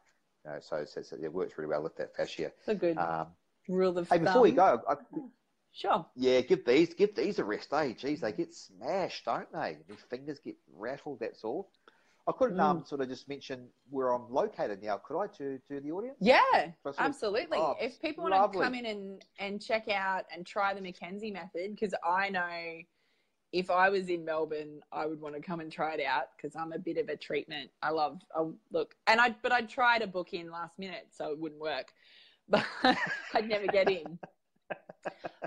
you 0.45 0.51
know, 0.53 0.59
so, 0.61 0.85
so, 0.85 1.03
so 1.03 1.17
it 1.21 1.33
works 1.33 1.59
really 1.59 1.69
well 1.69 1.83
with 1.83 1.97
that 1.97 2.15
fascia. 2.17 2.53
It's 2.59 2.69
a 2.69 2.75
good 2.75 2.97
Um, 2.97 3.27
rule 3.69 3.99
of 3.99 4.09
hey, 4.09 4.19
before 4.19 4.43
we 4.43 4.53
go, 4.53 4.81
I, 4.89 4.95
Sure. 5.73 6.07
yeah, 6.15 6.41
give 6.41 6.65
these 6.65 6.95
give 6.95 7.15
these 7.15 7.39
a 7.39 7.45
rest, 7.45 7.73
eh? 7.75 7.93
Geez, 7.93 8.21
they 8.21 8.33
get 8.33 8.55
smashed, 8.55 9.27
don't 9.27 9.53
they? 9.53 9.77
These 9.89 9.99
fingers 10.09 10.39
get 10.39 10.57
rattled. 10.75 11.21
That's 11.21 11.45
all. 11.45 11.69
I 12.29 12.33
couldn't 12.33 12.59
um, 12.59 12.81
Mm. 12.81 12.89
sort 12.89 13.01
of 13.01 13.09
just 13.09 13.29
mention 13.29 13.69
where 13.91 14.13
I'm 14.13 14.29
located 14.33 14.83
now, 14.83 14.97
could 14.99 15.21
I, 15.21 15.27
to 15.39 15.59
to 15.69 15.81
the 15.81 15.93
audience? 15.93 16.17
Yeah, 16.21 16.43
of- 16.85 16.95
absolutely. 16.99 17.59
Oh, 17.59 17.77
if 17.81 18.01
people 18.01 18.25
lovely. 18.25 18.39
want 18.41 18.53
to 18.53 18.59
come 18.59 18.75
in 18.75 18.87
and, 18.87 19.25
and 19.39 19.63
check 19.63 19.89
out 19.89 20.25
and 20.35 20.45
try 20.45 20.75
the 20.75 20.81
McKenzie 20.81 21.33
method, 21.33 21.75
because 21.77 21.95
I 22.05 22.29
know 22.31 22.81
if 23.53 23.71
I 23.71 23.89
was 23.91 24.09
in 24.09 24.25
Melbourne, 24.25 24.81
I 24.91 25.07
would 25.07 25.21
want 25.21 25.37
to 25.37 25.41
come 25.41 25.61
and 25.61 25.71
try 25.71 25.95
it 25.95 26.05
out 26.05 26.31
because 26.37 26.57
I'm 26.57 26.73
a 26.73 26.79
bit 26.79 26.99
of 26.99 27.09
a 27.09 27.17
treatment. 27.17 27.71
I 27.81 27.91
love, 27.91 28.21
I 28.35 28.45
look, 28.73 28.97
and 29.07 29.21
I, 29.21 29.35
but 29.41 29.53
I'd 29.53 29.69
try 29.69 29.99
to 29.99 30.07
book 30.09 30.35
in 30.35 30.51
last 30.51 30.79
minute, 30.79 31.07
so 31.13 31.31
it 31.31 31.39
wouldn't 31.39 31.61
work. 31.61 31.93
But 32.49 32.65
I'd 33.35 33.49
never 33.49 33.67
get 33.67 33.91
in. 33.91 34.19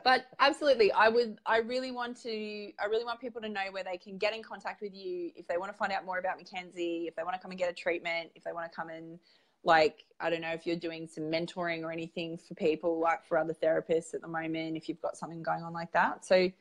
But 0.03 0.27
absolutely, 0.39 0.91
I 0.91 1.09
would. 1.09 1.37
I 1.45 1.57
really 1.57 1.91
want 1.91 2.21
to. 2.23 2.29
I 2.29 2.85
really 2.89 3.03
want 3.03 3.19
people 3.19 3.41
to 3.41 3.49
know 3.49 3.65
where 3.71 3.83
they 3.83 3.97
can 3.97 4.17
get 4.17 4.33
in 4.33 4.41
contact 4.41 4.81
with 4.81 4.93
you 4.95 5.31
if 5.35 5.47
they 5.47 5.57
want 5.57 5.71
to 5.71 5.77
find 5.77 5.91
out 5.91 6.05
more 6.05 6.19
about 6.19 6.39
McKenzie, 6.39 7.07
if 7.07 7.15
they 7.15 7.23
want 7.23 7.35
to 7.35 7.39
come 7.41 7.51
and 7.51 7.59
get 7.59 7.69
a 7.69 7.73
treatment, 7.73 8.31
if 8.35 8.43
they 8.43 8.51
want 8.51 8.71
to 8.71 8.75
come 8.75 8.89
and 8.89 9.19
like 9.63 10.05
I 10.19 10.29
don't 10.29 10.41
know 10.41 10.51
if 10.51 10.65
you're 10.65 10.77
doing 10.77 11.07
some 11.07 11.25
mentoring 11.25 11.83
or 11.83 11.91
anything 11.91 12.37
for 12.37 12.55
people, 12.55 12.99
like 12.99 13.25
for 13.25 13.37
other 13.37 13.53
therapists 13.53 14.13
at 14.13 14.21
the 14.21 14.27
moment, 14.27 14.77
if 14.77 14.87
you've 14.87 15.01
got 15.01 15.17
something 15.17 15.43
going 15.43 15.63
on 15.63 15.73
like 15.73 15.91
that. 15.91 16.25
So 16.25 16.51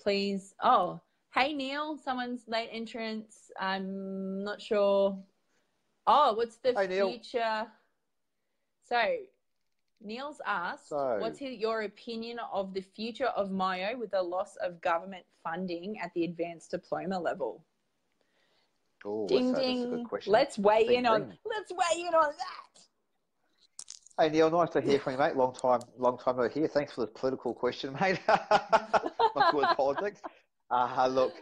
please. 0.00 0.54
Oh, 0.62 1.00
hey 1.34 1.52
Neil, 1.52 1.98
someone's 1.98 2.42
late 2.46 2.68
entrance. 2.72 3.50
I'm 3.58 4.44
not 4.44 4.60
sure. 4.62 5.18
Oh, 6.06 6.34
what's 6.34 6.56
the 6.56 6.72
Hey, 6.72 6.86
future? 6.86 7.66
So 8.88 9.02
Neil's 10.02 10.40
asked, 10.46 10.88
So- 10.88 11.18
what's 11.20 11.38
his, 11.38 11.56
your 11.58 11.82
opinion 11.82 12.38
of 12.52 12.74
the 12.74 12.80
future 12.82 13.26
of 13.26 13.50
myo 13.50 13.96
with 13.98 14.10
the 14.10 14.22
loss 14.22 14.56
of 14.56 14.80
government 14.80 15.24
funding 15.42 15.98
at 15.98 16.12
the 16.14 16.24
advanced 16.24 16.70
diploma 16.72 17.18
level? 17.18 17.64
Oh, 19.04 19.26
Ding 19.28 19.52
that's, 19.52 19.58
a, 19.58 19.62
that's 19.62 19.78
a 19.78 19.82
ding. 19.82 19.90
good 19.90 20.08
question. 20.08 20.32
Let's 20.32 20.58
weigh 20.58 20.86
Ding, 20.88 20.98
in 21.00 21.06
on 21.06 21.28
ding. 21.28 21.38
let's 21.44 21.70
weigh 21.72 22.00
in 22.00 22.14
on 22.14 22.32
that. 22.36 22.80
Hey 24.18 24.30
Neil, 24.30 24.50
nice 24.50 24.70
to 24.70 24.80
hear 24.80 24.98
from 24.98 25.12
you, 25.12 25.18
mate. 25.18 25.36
Long 25.36 25.54
time, 25.54 25.80
long 25.98 26.18
time 26.18 26.38
no 26.38 26.48
here. 26.48 26.66
Thanks 26.66 26.92
for 26.92 27.02
the 27.02 27.06
political 27.08 27.52
question, 27.54 27.94
mate. 28.00 28.18
Not 28.28 29.52
good 29.52 29.66
politics. 29.76 30.20
Uh, 30.70 31.06
look, 31.08 31.34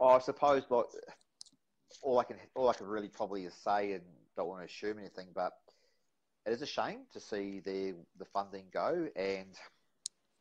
I 0.00 0.18
suppose 0.18 0.62
like 0.68 0.84
all 2.02 2.18
I 2.18 2.24
can, 2.24 2.36
all 2.54 2.68
I 2.68 2.74
can 2.74 2.86
really 2.86 3.08
probably 3.08 3.44
is 3.46 3.54
say, 3.54 3.92
and 3.92 4.02
don't 4.36 4.46
want 4.48 4.60
to 4.60 4.66
assume 4.66 4.98
anything, 4.98 5.28
but 5.34 5.52
it 6.46 6.52
is 6.52 6.62
a 6.62 6.66
shame 6.66 7.00
to 7.12 7.20
see 7.20 7.60
the 7.64 7.94
the 8.18 8.24
funding 8.24 8.66
go. 8.72 9.08
And 9.16 9.54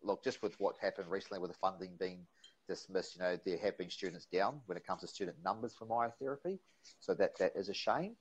look, 0.03 0.23
just 0.23 0.41
with 0.41 0.59
what 0.59 0.75
happened 0.81 1.09
recently 1.09 1.39
with 1.39 1.51
the 1.51 1.57
funding 1.57 1.91
being 1.99 2.19
dismissed, 2.67 3.15
you 3.15 3.21
know, 3.21 3.37
there 3.45 3.57
have 3.57 3.77
been 3.77 3.89
students 3.89 4.25
down 4.25 4.61
when 4.67 4.77
it 4.77 4.85
comes 4.85 5.01
to 5.01 5.07
student 5.07 5.37
numbers 5.43 5.73
for 5.77 5.85
myotherapy, 5.85 6.59
so 6.99 7.13
that 7.15 7.37
that 7.39 7.53
is 7.55 7.69
a 7.69 7.73
shame. 7.73 8.15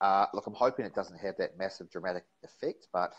Uh, 0.00 0.26
look, 0.34 0.46
I'm 0.46 0.54
hoping 0.54 0.84
it 0.84 0.94
doesn't 0.94 1.18
have 1.18 1.36
that 1.38 1.56
massive 1.56 1.90
dramatic 1.90 2.24
effect, 2.42 2.88
but 2.92 3.12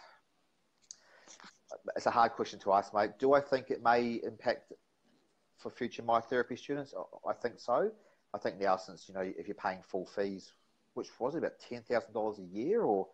it's 1.95 2.05
a 2.05 2.11
hard 2.11 2.33
question 2.33 2.59
to 2.59 2.73
ask, 2.73 2.93
mate. 2.93 3.11
Do 3.19 3.33
I 3.33 3.41
think 3.41 3.71
it 3.71 3.81
may 3.81 4.19
impact 4.23 4.73
for 5.57 5.71
future 5.71 6.03
myotherapy 6.03 6.57
students? 6.57 6.93
I 7.27 7.33
think 7.33 7.59
so. 7.59 7.89
I 8.33 8.37
think 8.37 8.59
now, 8.59 8.77
since 8.77 9.07
you 9.07 9.13
know, 9.13 9.21
if 9.21 9.47
you're 9.47 9.55
paying 9.55 9.81
full 9.81 10.05
fees, 10.05 10.51
which 10.93 11.07
was 11.19 11.35
about 11.35 11.53
ten 11.59 11.81
thousand 11.81 12.13
dollars 12.13 12.39
a 12.39 12.43
year 12.43 12.81
or 12.81 13.07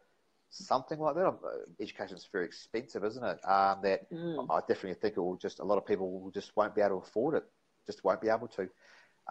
something 0.50 1.00
like 1.00 1.16
that, 1.16 1.38
education 1.80 2.18
is 2.18 2.28
very 2.32 2.46
expensive, 2.46 3.04
isn't 3.04 3.24
it? 3.24 3.40
Um, 3.48 3.80
that 3.84 4.12
mm. 4.12 4.46
I 4.50 4.60
definitely 4.62 4.96
think 4.96 5.18
it 5.18 5.22
will 5.22 5.38
just 5.38 5.60
a 5.60 5.64
lot 5.64 5.78
of 5.78 5.86
people 5.86 6.22
will 6.22 6.32
just 6.32 6.56
won't 6.56 6.76
be 6.76 6.82
able 6.82 7.02
to 7.02 7.08
afford 7.08 7.36
it, 7.36 7.44
just 7.86 8.04
won't 8.04 8.22
be 8.22 8.30
able 8.30 8.48
to. 8.50 8.68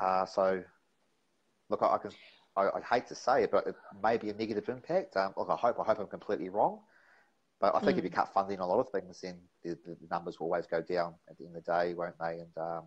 Uh, 0.01 0.25
so, 0.25 0.62
look, 1.69 1.83
I, 1.83 1.95
I 1.95 1.99
can 1.99 2.11
I, 2.57 2.62
I, 2.62 2.81
hate 2.95 3.07
to 3.09 3.14
say 3.14 3.45
it, 3.45 3.51
but 3.51 3.66
it 3.66 3.75
may 4.03 4.16
be 4.16 4.31
a 4.31 4.35
negative 4.35 4.69
impact. 4.69 5.16
Um, 5.16 5.35
look, 5.37 5.49
I 5.51 5.57
hope 5.57 5.79
I 5.81 5.85
hope 5.85 5.99
I'm 5.99 6.07
completely 6.07 6.49
wrong, 6.49 6.81
but 7.61 7.75
I 7.75 7.81
think 7.81 7.97
mm. 7.97 7.99
if 7.99 8.05
you 8.05 8.11
cut 8.11 8.33
funding 8.33 8.61
on 8.61 8.69
a 8.69 8.73
lot 8.73 8.81
of 8.81 8.91
things, 8.91 9.21
then 9.21 9.39
the, 9.64 9.77
the, 9.85 9.97
numbers 10.11 10.39
will 10.39 10.47
always 10.47 10.66
go 10.66 10.81
down 10.81 11.14
at 11.29 11.37
the 11.39 11.47
end 11.47 11.57
of 11.57 11.64
the 11.64 11.73
day, 11.73 11.95
won't 11.95 12.19
they? 12.21 12.41
And 12.41 12.57
um, 12.57 12.85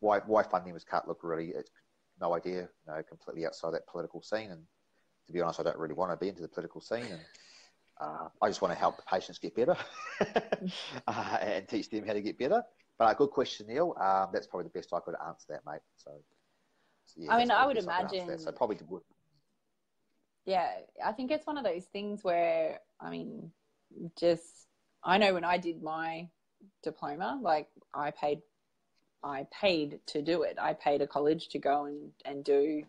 why 0.00 0.18
why 0.26 0.42
funding 0.42 0.74
was 0.74 0.84
cut? 0.84 1.08
Look, 1.08 1.20
really, 1.22 1.48
it's 1.48 1.70
no 2.20 2.34
idea. 2.34 2.68
You 2.86 2.94
know, 2.94 3.02
completely 3.08 3.46
outside 3.46 3.72
that 3.72 3.86
political 3.86 4.20
scene. 4.22 4.50
And 4.50 4.62
to 5.26 5.32
be 5.32 5.40
honest, 5.40 5.60
I 5.60 5.62
don't 5.62 5.78
really 5.78 5.94
want 5.94 6.12
to 6.12 6.16
be 6.16 6.28
into 6.28 6.42
the 6.42 6.48
political 6.48 6.80
scene. 6.80 7.04
And 7.04 7.20
uh, 8.02 8.28
I 8.40 8.48
just 8.48 8.62
want 8.62 8.74
to 8.74 8.78
help 8.78 8.96
the 8.96 9.02
patients 9.02 9.38
get 9.38 9.54
better 9.54 9.76
uh, 11.06 11.38
and 11.40 11.68
teach 11.68 11.88
them 11.90 12.06
how 12.06 12.12
to 12.12 12.20
get 12.20 12.38
better. 12.38 12.62
But 12.98 13.12
a 13.12 13.14
good 13.14 13.30
question, 13.30 13.66
Neil. 13.68 13.94
Um, 14.00 14.28
that's 14.32 14.46
probably 14.46 14.64
the 14.64 14.78
best 14.78 14.92
I 14.92 15.00
could 15.00 15.14
answer 15.26 15.46
that, 15.50 15.60
mate. 15.66 15.80
So 15.96 16.10
yeah, 17.16 17.32
I 17.32 17.38
mean, 17.38 17.50
I 17.50 17.66
would 17.66 17.78
imagine. 17.78 18.30
I 18.30 18.36
so 18.36 18.52
probably 18.52 18.78
would. 18.88 19.02
Yeah, 20.44 20.68
I 21.04 21.12
think 21.12 21.30
it's 21.30 21.46
one 21.46 21.58
of 21.58 21.64
those 21.64 21.84
things 21.86 22.24
where 22.24 22.80
I 23.00 23.10
mean, 23.10 23.50
just 24.18 24.66
I 25.04 25.18
know 25.18 25.34
when 25.34 25.44
I 25.44 25.58
did 25.58 25.82
my 25.82 26.28
diploma, 26.82 27.38
like 27.40 27.68
I 27.94 28.10
paid, 28.10 28.40
I 29.22 29.46
paid 29.52 30.00
to 30.06 30.22
do 30.22 30.42
it. 30.42 30.58
I 30.60 30.74
paid 30.74 31.02
a 31.02 31.06
college 31.06 31.48
to 31.50 31.58
go 31.58 31.84
and 31.86 32.10
and 32.24 32.44
do 32.44 32.84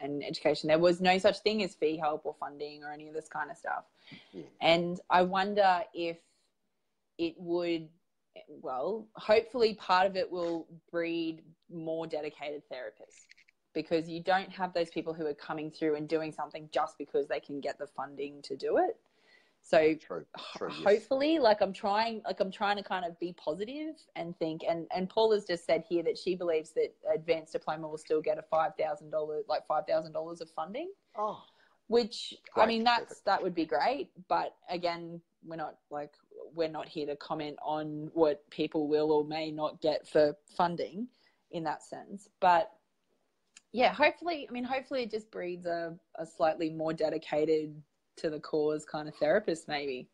an 0.00 0.22
education. 0.22 0.68
There 0.68 0.78
was 0.78 1.00
no 1.00 1.18
such 1.18 1.38
thing 1.40 1.62
as 1.62 1.74
fee 1.74 1.96
help 1.96 2.22
or 2.24 2.34
funding 2.38 2.82
or 2.84 2.92
any 2.92 3.08
of 3.08 3.14
this 3.14 3.28
kind 3.28 3.50
of 3.50 3.56
stuff. 3.56 3.84
Yeah. 4.32 4.44
And 4.60 5.00
I 5.10 5.22
wonder 5.22 5.82
if 5.94 6.18
it 7.18 7.34
would 7.38 7.88
well, 8.48 9.06
hopefully 9.14 9.74
part 9.74 10.06
of 10.06 10.16
it 10.16 10.30
will 10.30 10.66
breed 10.90 11.42
more 11.70 12.06
dedicated 12.06 12.62
therapists 12.72 13.26
because 13.74 14.08
you 14.08 14.22
don't 14.22 14.50
have 14.50 14.72
those 14.72 14.90
people 14.90 15.12
who 15.12 15.26
are 15.26 15.34
coming 15.34 15.70
through 15.70 15.96
and 15.96 16.08
doing 16.08 16.32
something 16.32 16.68
just 16.72 16.96
because 16.98 17.28
they 17.28 17.40
can 17.40 17.60
get 17.60 17.78
the 17.78 17.86
funding 17.86 18.40
to 18.42 18.56
do 18.56 18.78
it. 18.78 18.96
So 19.68 19.94
true, 19.94 20.24
true, 20.56 20.70
hopefully, 20.70 21.34
yes. 21.34 21.42
like 21.42 21.60
I'm 21.60 21.74
trying, 21.74 22.22
like 22.24 22.40
I'm 22.40 22.50
trying 22.50 22.78
to 22.78 22.82
kind 22.82 23.04
of 23.04 23.20
be 23.20 23.34
positive 23.34 23.96
and 24.16 24.34
think. 24.38 24.62
And 24.66 24.86
and 24.96 25.10
Paula's 25.10 25.44
just 25.44 25.66
said 25.66 25.84
here 25.86 26.02
that 26.04 26.16
she 26.16 26.34
believes 26.34 26.70
that 26.70 26.94
advanced 27.14 27.52
diploma 27.52 27.86
will 27.86 27.98
still 27.98 28.22
get 28.22 28.38
a 28.38 28.42
five 28.42 28.72
thousand 28.80 29.10
dollars, 29.10 29.44
like 29.46 29.66
five 29.66 29.84
thousand 29.86 30.12
dollars 30.12 30.40
of 30.40 30.48
funding. 30.52 30.90
Oh, 31.18 31.42
which 31.88 32.32
great. 32.54 32.62
I 32.62 32.66
mean, 32.66 32.82
that's 32.82 33.20
that 33.26 33.42
would 33.42 33.54
be 33.54 33.66
great. 33.66 34.08
But 34.26 34.54
again, 34.70 35.20
we're 35.44 35.56
not 35.56 35.76
like 35.90 36.14
we're 36.54 36.70
not 36.70 36.88
here 36.88 37.06
to 37.06 37.16
comment 37.16 37.58
on 37.62 38.10
what 38.14 38.48
people 38.48 38.88
will 38.88 39.12
or 39.12 39.22
may 39.22 39.50
not 39.50 39.82
get 39.82 40.08
for 40.08 40.34
funding 40.56 41.08
in 41.50 41.62
that 41.64 41.82
sense. 41.82 42.30
But 42.40 42.70
yeah, 43.72 43.92
hopefully, 43.92 44.46
I 44.48 44.52
mean, 44.52 44.64
hopefully 44.64 45.02
it 45.02 45.10
just 45.10 45.30
breeds 45.30 45.66
a, 45.66 45.94
a 46.14 46.24
slightly 46.24 46.70
more 46.70 46.94
dedicated 46.94 47.74
to 48.18 48.30
the 48.30 48.40
cause 48.40 48.84
kind 48.84 49.08
of 49.08 49.16
therapist, 49.16 49.68
maybe. 49.68 50.08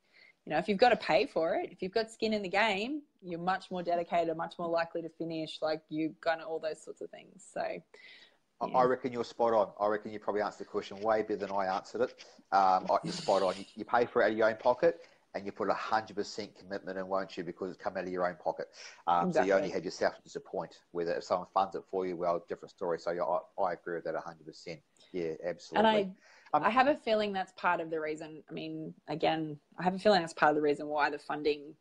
You 0.44 0.52
know, 0.52 0.58
if 0.58 0.68
you've 0.68 0.78
got 0.78 0.90
to 0.90 0.96
pay 0.96 1.26
for 1.26 1.54
it, 1.54 1.70
if 1.72 1.80
you've 1.82 1.94
got 1.94 2.10
skin 2.10 2.34
in 2.34 2.42
the 2.42 2.48
game, 2.48 3.02
you're 3.22 3.40
much 3.40 3.70
more 3.70 3.82
dedicated, 3.82 4.36
much 4.36 4.54
more 4.58 4.68
likely 4.68 5.00
to 5.02 5.08
finish. 5.08 5.58
Like 5.62 5.82
you're 5.88 6.10
gonna 6.20 6.44
all 6.44 6.58
those 6.58 6.82
sorts 6.82 7.00
of 7.00 7.10
things. 7.10 7.44
So, 7.52 7.62
yeah. 7.64 8.76
I 8.76 8.84
reckon 8.84 9.12
you're 9.12 9.24
spot 9.24 9.52
on. 9.54 9.68
I 9.80 9.86
reckon 9.88 10.12
you 10.12 10.18
probably 10.18 10.42
answered 10.42 10.66
the 10.66 10.70
question 10.70 11.00
way 11.00 11.22
better 11.22 11.36
than 11.36 11.50
I 11.50 11.74
answered 11.74 12.02
it. 12.02 12.24
Um, 12.52 12.86
you're 13.02 13.12
spot 13.12 13.42
on. 13.42 13.54
You, 13.58 13.64
you, 13.74 13.84
pay 13.84 14.04
for 14.04 14.22
it 14.22 14.26
out 14.26 14.30
of 14.32 14.38
your 14.38 14.48
own 14.48 14.56
pocket, 14.56 15.00
and 15.34 15.44
you 15.44 15.52
put 15.52 15.68
a 15.68 15.74
hundred 15.74 16.16
percent 16.16 16.56
commitment 16.56 16.98
in, 16.98 17.08
won't 17.08 17.36
you? 17.36 17.44
Because 17.44 17.70
it's 17.70 17.82
come 17.82 17.96
out 17.96 18.04
of 18.04 18.10
your 18.10 18.26
own 18.26 18.36
pocket. 18.36 18.68
Um, 19.06 19.28
exactly. 19.28 19.50
So 19.50 19.56
you 19.56 19.62
only 19.62 19.74
have 19.74 19.84
yourself 19.84 20.16
to 20.16 20.22
disappoint. 20.22 20.78
Whether 20.92 21.14
if 21.14 21.24
someone 21.24 21.48
funds 21.52 21.74
it 21.74 21.82
for 21.90 22.06
you, 22.06 22.16
well, 22.16 22.44
different 22.48 22.70
story. 22.70 22.98
So 22.98 23.10
yeah, 23.10 23.22
I, 23.22 23.62
I 23.62 23.72
agree 23.72 23.96
with 23.96 24.04
that 24.04 24.14
hundred 24.16 24.46
percent. 24.46 24.80
Yeah, 25.12 25.32
absolutely. 25.44 26.00
And 26.00 26.14
I, 26.52 26.56
um, 26.56 26.62
I 26.62 26.70
have 26.70 26.86
a 26.86 26.94
feeling 26.94 27.32
that's 27.32 27.52
part 27.52 27.80
of 27.80 27.90
the 27.90 28.00
reason. 28.00 28.42
I 28.48 28.52
mean, 28.52 28.94
again, 29.08 29.58
I 29.78 29.82
have 29.82 29.94
a 29.94 29.98
feeling 29.98 30.20
that's 30.20 30.34
part 30.34 30.50
of 30.50 30.56
the 30.56 30.62
reason 30.62 30.86
why 30.86 31.10
the 31.10 31.18
funding 31.18 31.74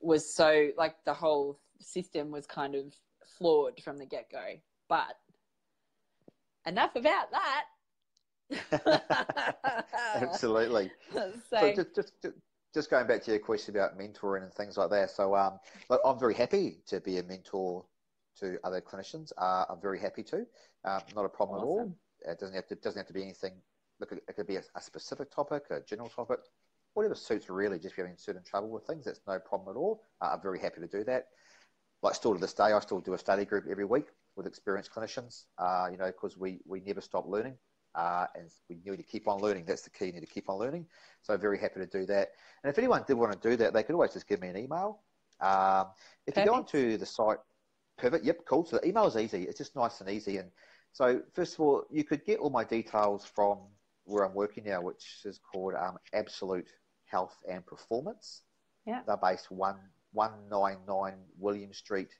was 0.00 0.34
so 0.34 0.70
like 0.76 0.94
the 1.04 1.14
whole 1.14 1.58
system 1.80 2.30
was 2.30 2.46
kind 2.46 2.74
of 2.74 2.94
flawed 3.38 3.80
from 3.82 3.98
the 3.98 4.06
get 4.06 4.30
go. 4.30 4.44
But 4.88 5.16
enough 6.66 6.96
about 6.96 7.30
that. 7.30 7.64
Absolutely. 10.14 10.90
So, 11.12 11.32
so 11.50 11.72
just, 11.74 11.94
just, 11.94 12.12
just 12.74 12.90
going 12.90 13.06
back 13.06 13.22
to 13.24 13.30
your 13.30 13.40
question 13.40 13.74
about 13.74 13.98
mentoring 13.98 14.42
and 14.42 14.52
things 14.52 14.76
like 14.76 14.90
that. 14.90 15.10
So, 15.10 15.34
um, 15.34 15.58
look, 15.88 16.00
I'm 16.04 16.18
very 16.18 16.34
happy 16.34 16.78
to 16.86 17.00
be 17.00 17.18
a 17.18 17.22
mentor 17.22 17.84
to 18.40 18.58
other 18.64 18.80
clinicians. 18.80 19.32
Uh, 19.36 19.64
I'm 19.68 19.80
very 19.80 19.98
happy 19.98 20.22
to. 20.24 20.46
Um, 20.84 21.00
not 21.14 21.24
a 21.24 21.28
problem 21.28 21.60
awesome. 21.60 21.68
at 21.68 21.72
all. 21.72 22.32
It 22.32 22.38
doesn't 22.38 22.54
have 22.54 22.66
to 22.68 22.74
doesn't 22.76 22.98
have 22.98 23.06
to 23.06 23.12
be 23.12 23.22
anything. 23.22 23.54
Look, 24.00 24.12
it 24.12 24.36
could 24.36 24.46
be 24.46 24.56
a, 24.56 24.62
a 24.74 24.80
specific 24.80 25.30
topic, 25.30 25.64
a 25.70 25.80
general 25.80 26.08
topic, 26.08 26.38
whatever 26.94 27.14
suits 27.14 27.48
really. 27.50 27.78
Just 27.78 27.92
if 27.92 27.98
you're 27.98 28.06
having 28.06 28.18
certain 28.18 28.42
trouble 28.44 28.70
with 28.70 28.84
things, 28.86 29.04
that's 29.04 29.20
no 29.26 29.38
problem 29.38 29.74
at 29.74 29.78
all. 29.78 30.02
Uh, 30.20 30.30
I'm 30.34 30.42
very 30.42 30.58
happy 30.58 30.80
to 30.80 30.86
do 30.86 31.04
that. 31.04 31.26
Like 32.02 32.14
still 32.14 32.34
to 32.34 32.40
this 32.40 32.54
day, 32.54 32.64
I 32.64 32.80
still 32.80 33.00
do 33.00 33.14
a 33.14 33.18
study 33.18 33.44
group 33.44 33.64
every 33.68 33.84
week 33.84 34.06
with 34.36 34.46
experienced 34.46 34.92
clinicians. 34.92 35.44
Uh, 35.58 35.88
you 35.90 35.98
know, 35.98 36.06
because 36.06 36.36
we 36.36 36.60
we 36.66 36.80
never 36.80 37.00
stop 37.00 37.26
learning. 37.26 37.56
Uh, 37.98 38.26
and 38.36 38.48
we 38.68 38.76
need 38.76 38.96
to 38.96 39.02
keep 39.02 39.26
on 39.26 39.40
learning. 39.40 39.64
That's 39.66 39.82
the 39.82 39.90
key. 39.90 40.06
You 40.06 40.12
need 40.12 40.20
to 40.20 40.26
keep 40.26 40.48
on 40.48 40.56
learning. 40.56 40.86
So 41.22 41.36
very 41.36 41.58
happy 41.58 41.80
to 41.80 41.86
do 41.86 42.06
that. 42.06 42.28
And 42.62 42.70
if 42.70 42.78
anyone 42.78 43.02
did 43.08 43.14
want 43.14 43.32
to 43.32 43.48
do 43.50 43.56
that, 43.56 43.72
they 43.72 43.82
could 43.82 43.94
always 43.94 44.12
just 44.12 44.28
give 44.28 44.40
me 44.40 44.48
an 44.48 44.56
email. 44.56 45.00
Um, 45.40 45.86
if 46.24 46.34
Perfect. 46.34 46.38
you 46.38 46.44
go 46.44 46.54
onto 46.54 46.96
the 46.96 47.06
site, 47.06 47.38
Pivot, 48.00 48.22
yep, 48.22 48.38
cool. 48.48 48.64
So 48.64 48.76
the 48.76 48.86
email 48.86 49.06
is 49.06 49.16
easy. 49.16 49.42
It's 49.42 49.58
just 49.58 49.74
nice 49.74 50.00
and 50.00 50.08
easy. 50.08 50.36
And 50.36 50.48
so 50.92 51.20
first 51.34 51.54
of 51.54 51.60
all, 51.60 51.82
you 51.90 52.04
could 52.04 52.24
get 52.24 52.38
all 52.38 52.50
my 52.50 52.62
details 52.62 53.24
from 53.34 53.58
where 54.04 54.24
I'm 54.24 54.34
working 54.34 54.64
now, 54.64 54.80
which 54.80 55.22
is 55.24 55.40
called 55.40 55.74
um, 55.74 55.98
Absolute 56.14 56.68
Health 57.06 57.36
and 57.50 57.66
Performance. 57.66 58.42
Yeah. 58.86 59.00
They're 59.08 59.16
based 59.16 59.50
one 59.50 59.78
one 60.12 60.32
nine 60.48 60.78
nine 60.86 61.16
William 61.36 61.72
Street 61.72 62.10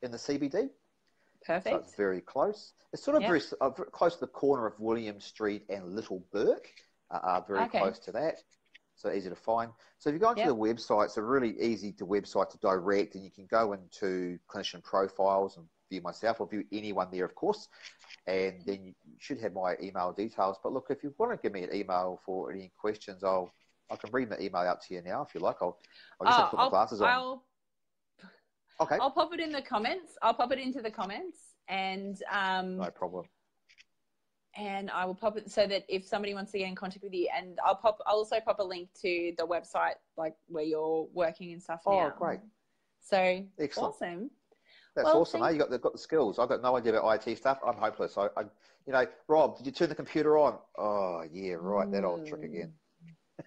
in 0.00 0.10
the 0.10 0.16
CBD. 0.16 0.70
Perfect. 1.44 1.74
So 1.74 1.76
it's 1.82 1.94
very 1.94 2.20
close. 2.20 2.72
It's 2.92 3.02
sort 3.02 3.16
of 3.16 3.22
yep. 3.22 3.30
very 3.30 3.42
uh, 3.60 3.70
close 3.70 4.14
to 4.14 4.20
the 4.20 4.26
corner 4.26 4.66
of 4.66 4.78
William 4.78 5.20
Street 5.20 5.64
and 5.68 5.94
Little 5.94 6.24
Bourke. 6.32 6.68
Uh, 7.10 7.18
uh, 7.22 7.40
very 7.46 7.60
okay. 7.60 7.78
close 7.78 7.98
to 8.00 8.12
that. 8.12 8.38
So 8.94 9.12
easy 9.12 9.28
to 9.28 9.36
find. 9.36 9.70
So 9.98 10.10
if 10.10 10.14
you 10.14 10.18
go 10.18 10.28
onto 10.28 10.40
yep. 10.40 10.48
the 10.48 10.56
website, 10.56 11.06
it's 11.06 11.16
a 11.16 11.22
really 11.22 11.54
easy 11.60 11.92
to 11.92 12.06
website 12.06 12.50
to 12.50 12.58
direct, 12.58 13.14
and 13.14 13.24
you 13.24 13.30
can 13.30 13.46
go 13.46 13.72
into 13.72 14.38
clinician 14.48 14.82
profiles 14.82 15.56
and 15.56 15.66
view 15.88 16.02
myself 16.02 16.40
or 16.40 16.48
view 16.48 16.64
anyone 16.72 17.08
there, 17.12 17.24
of 17.24 17.34
course. 17.34 17.68
And 18.26 18.60
then 18.66 18.84
you 18.84 18.94
should 19.18 19.38
have 19.40 19.54
my 19.54 19.76
email 19.80 20.12
details. 20.12 20.58
But 20.62 20.72
look, 20.72 20.86
if 20.90 21.02
you 21.02 21.14
want 21.16 21.32
to 21.32 21.38
give 21.40 21.52
me 21.52 21.62
an 21.62 21.74
email 21.74 22.20
for 22.26 22.50
any 22.50 22.72
questions, 22.78 23.22
I'll 23.22 23.52
I 23.90 23.96
can 23.96 24.10
read 24.12 24.30
the 24.30 24.42
email 24.42 24.62
out 24.62 24.82
to 24.82 24.94
you 24.94 25.02
now 25.02 25.22
if 25.22 25.34
you 25.34 25.40
like. 25.40 25.56
I'll, 25.62 25.78
I'll 26.20 26.26
just 26.26 26.40
uh, 26.40 26.46
put 26.48 26.58
my 26.58 26.68
glasses 26.68 27.00
on. 27.00 27.08
I'll 27.08 27.44
Okay. 28.80 28.96
I'll 29.00 29.10
pop 29.10 29.32
it 29.34 29.40
in 29.40 29.50
the 29.50 29.62
comments. 29.62 30.16
I'll 30.22 30.34
pop 30.34 30.52
it 30.52 30.58
into 30.58 30.80
the 30.80 30.90
comments 30.90 31.38
and 31.68 32.20
um, 32.32 32.78
no 32.78 32.90
problem. 32.90 33.24
And 34.56 34.90
I 34.90 35.04
will 35.04 35.14
pop 35.14 35.36
it 35.36 35.50
so 35.50 35.66
that 35.66 35.84
if 35.88 36.06
somebody 36.06 36.34
wants 36.34 36.52
to 36.52 36.58
get 36.58 36.68
in 36.68 36.74
contact 36.74 37.04
with 37.04 37.12
you, 37.12 37.28
and 37.36 37.58
I'll 37.64 37.76
pop. 37.76 37.98
I'll 38.06 38.16
also 38.16 38.40
pop 38.40 38.58
a 38.58 38.64
link 38.64 38.88
to 39.02 39.32
the 39.36 39.46
website, 39.46 39.94
like 40.16 40.34
where 40.48 40.64
you're 40.64 41.06
working 41.12 41.52
and 41.52 41.62
stuff. 41.62 41.82
Oh, 41.86 41.92
now. 41.92 42.14
great! 42.16 42.40
So 43.00 43.44
Excellent. 43.58 43.94
awesome. 43.94 44.30
That's 44.96 45.06
well, 45.06 45.20
awesome. 45.20 45.42
Eh? 45.44 45.50
You 45.50 45.58
got 45.58 45.70
the, 45.70 45.78
got 45.78 45.92
the 45.92 45.98
skills. 45.98 46.38
I've 46.40 46.48
got 46.48 46.60
no 46.60 46.76
idea 46.76 46.98
about 46.98 47.26
IT 47.26 47.38
stuff. 47.38 47.60
I'm 47.64 47.76
hopeless. 47.76 48.18
I, 48.18 48.26
I, 48.36 48.42
you 48.86 48.92
know, 48.92 49.06
Rob, 49.28 49.56
did 49.58 49.66
you 49.66 49.72
turn 49.72 49.90
the 49.90 49.94
computer 49.94 50.38
on? 50.38 50.58
Oh 50.76 51.22
yeah, 51.30 51.54
right. 51.58 51.90
That 51.92 52.04
old 52.04 52.26
trick 52.26 52.42
again. 52.42 52.72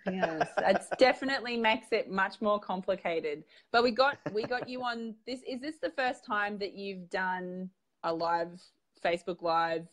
Yes, 0.06 0.47
it 0.58 0.84
definitely 0.97 1.58
makes 1.58 1.88
it 1.91 2.12
much 2.12 2.41
more 2.41 2.60
complicated. 2.60 3.43
But 3.72 3.84
we 3.84 3.91
got 3.91 4.18
we 4.34 4.43
got 4.43 4.68
you 4.68 4.84
on 4.84 5.16
this. 5.26 5.41
Is 5.47 5.62
this 5.62 5.76
the 5.82 5.91
first 5.91 6.26
time 6.26 6.58
that 6.60 6.74
you've 6.74 7.10
done 7.10 7.70
a 8.04 8.14
live 8.14 8.62
Facebook 9.04 9.41
Live 9.41 9.88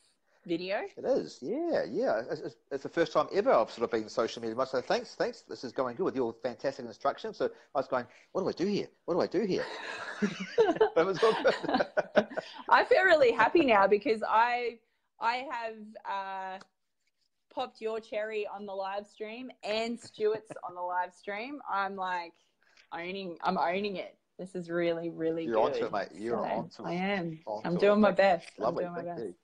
video? 0.47 0.81
It 0.97 1.05
is, 1.05 1.39
yeah, 1.43 1.85
yeah. 1.89 2.23
It's, 2.31 2.41
it's, 2.41 2.57
it's, 2.71 2.83
the 2.83 2.89
first 2.89 3.13
time 3.13 3.27
ever 3.33 3.53
I've 3.53 3.71
sort 3.71 3.85
of 3.85 3.91
been 3.91 4.09
social 4.09 4.43
media. 4.43 4.57
So 4.67 4.81
thanks, 4.81 5.15
thanks. 5.15 5.43
This 5.43 5.63
is 5.63 5.73
going 5.73 5.97
good 5.97 6.05
with 6.05 6.17
your 6.17 6.35
fantastic 6.43 6.87
instructions. 6.87 7.37
So 7.37 7.51
I 7.75 7.79
was 7.79 7.87
going, 7.87 8.07
what 8.33 8.43
do 8.43 8.49
I 8.49 8.53
do 8.53 8.67
here? 8.67 8.89
What 9.05 9.15
do 9.15 9.21
I 9.21 9.27
do 9.27 9.47
here? 9.47 9.65
but 10.21 10.97
it 10.97 11.07
was 11.07 11.23
all 11.23 11.37
good. 11.43 11.87
I 12.69 12.85
feel 12.85 13.05
really 13.05 13.33
happy 13.33 13.65
now 13.65 13.87
because 13.87 14.23
I 14.27 14.79
I 15.21 15.47
have 15.51 15.75
uh, 16.09 16.59
popped 17.59 17.81
your 17.81 17.99
cherry 17.99 18.47
on 18.47 18.65
the 18.67 18.73
live 18.73 19.05
stream 19.05 19.51
and 19.65 19.99
Stuart's 19.99 20.53
on 20.63 20.77
the 20.77 20.81
live 20.81 21.13
stream. 21.13 21.59
I'm 21.69 21.97
like 21.97 22.33
owning. 22.93 23.37
I'm 23.43 23.59
owning 23.59 23.97
it. 23.97 24.17
This 24.39 24.55
is 24.55 24.71
really, 24.71 25.11
really 25.11 25.43
You're 25.45 25.55
good. 25.55 25.83
onto 25.83 25.87
it, 25.87 25.93
mate. 25.93 26.09
You're 26.15 26.37
So, 26.37 26.45
onto 26.45 26.85
it. 26.85 26.89
I 26.89 26.93
am. 26.95 27.41
I'm 27.65 27.75
it. 27.75 27.81
doing 27.81 28.01
my 28.01 28.13
best. 28.13 28.47
Lovely, 28.61 28.85
I'm 28.85 28.95
doing 28.95 29.07
my 29.07 29.13
best. 29.13 29.25
you. 29.27 29.35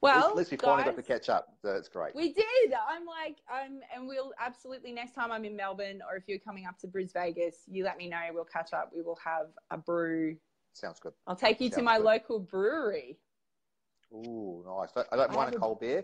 Well, 0.00 0.30
at 0.30 0.34
least 0.36 0.50
we 0.50 0.56
finally 0.56 0.82
got 0.82 0.96
to 0.96 1.02
catch 1.04 1.28
up. 1.28 1.54
So 1.62 1.68
it's 1.76 1.88
great. 1.88 2.12
We 2.16 2.32
did. 2.32 2.44
I'm 2.90 3.06
like, 3.06 3.36
um, 3.48 3.78
and 3.94 4.08
we'll 4.08 4.32
absolutely 4.40 4.90
next 4.90 5.12
time 5.14 5.30
I'm 5.30 5.44
in 5.44 5.54
Melbourne 5.54 6.00
or 6.10 6.16
if 6.16 6.24
you're 6.26 6.40
coming 6.40 6.66
up 6.66 6.76
to 6.80 6.88
Bris 6.88 7.12
Vegas, 7.12 7.58
you 7.68 7.84
let 7.84 7.98
me 7.98 8.08
know. 8.08 8.20
We'll 8.34 8.44
catch 8.44 8.72
up. 8.72 8.90
We 8.92 9.02
will 9.02 9.18
have 9.24 9.46
a 9.70 9.76
brew. 9.78 10.36
Sounds 10.72 10.98
good. 10.98 11.12
I'll 11.28 11.36
take 11.36 11.60
you 11.60 11.70
to 11.70 11.82
my 11.82 11.98
good. 11.98 12.04
local 12.04 12.40
brewery. 12.40 13.16
Ooh, 14.12 14.64
nice. 14.66 14.90
I 15.12 15.14
don't 15.16 15.30
I 15.30 15.34
mind 15.36 15.54
a- 15.54 15.58
cold 15.58 15.78
beer. 15.78 16.02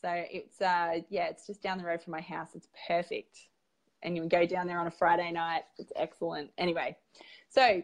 So 0.00 0.08
it's 0.12 0.60
uh 0.60 1.00
yeah, 1.10 1.28
it's 1.28 1.46
just 1.46 1.62
down 1.62 1.78
the 1.78 1.84
road 1.84 2.02
from 2.02 2.12
my 2.12 2.20
house. 2.20 2.48
It's 2.54 2.68
perfect. 2.86 3.38
And 4.02 4.14
you 4.14 4.22
can 4.22 4.28
go 4.28 4.46
down 4.46 4.66
there 4.66 4.78
on 4.78 4.86
a 4.86 4.92
Friday 4.92 5.32
night. 5.32 5.62
It's 5.78 5.92
excellent. 5.96 6.50
Anyway, 6.56 6.96
so 7.48 7.82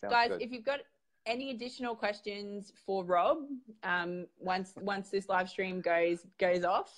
Sounds 0.00 0.12
guys, 0.12 0.28
good. 0.30 0.42
if 0.42 0.50
you've 0.50 0.64
got 0.64 0.80
any 1.24 1.52
additional 1.52 1.94
questions 1.94 2.72
for 2.84 3.04
Rob, 3.04 3.38
um, 3.84 4.26
once 4.40 4.72
once 4.80 5.10
this 5.10 5.28
live 5.28 5.48
stream 5.48 5.80
goes 5.80 6.26
goes 6.38 6.64
off, 6.64 6.92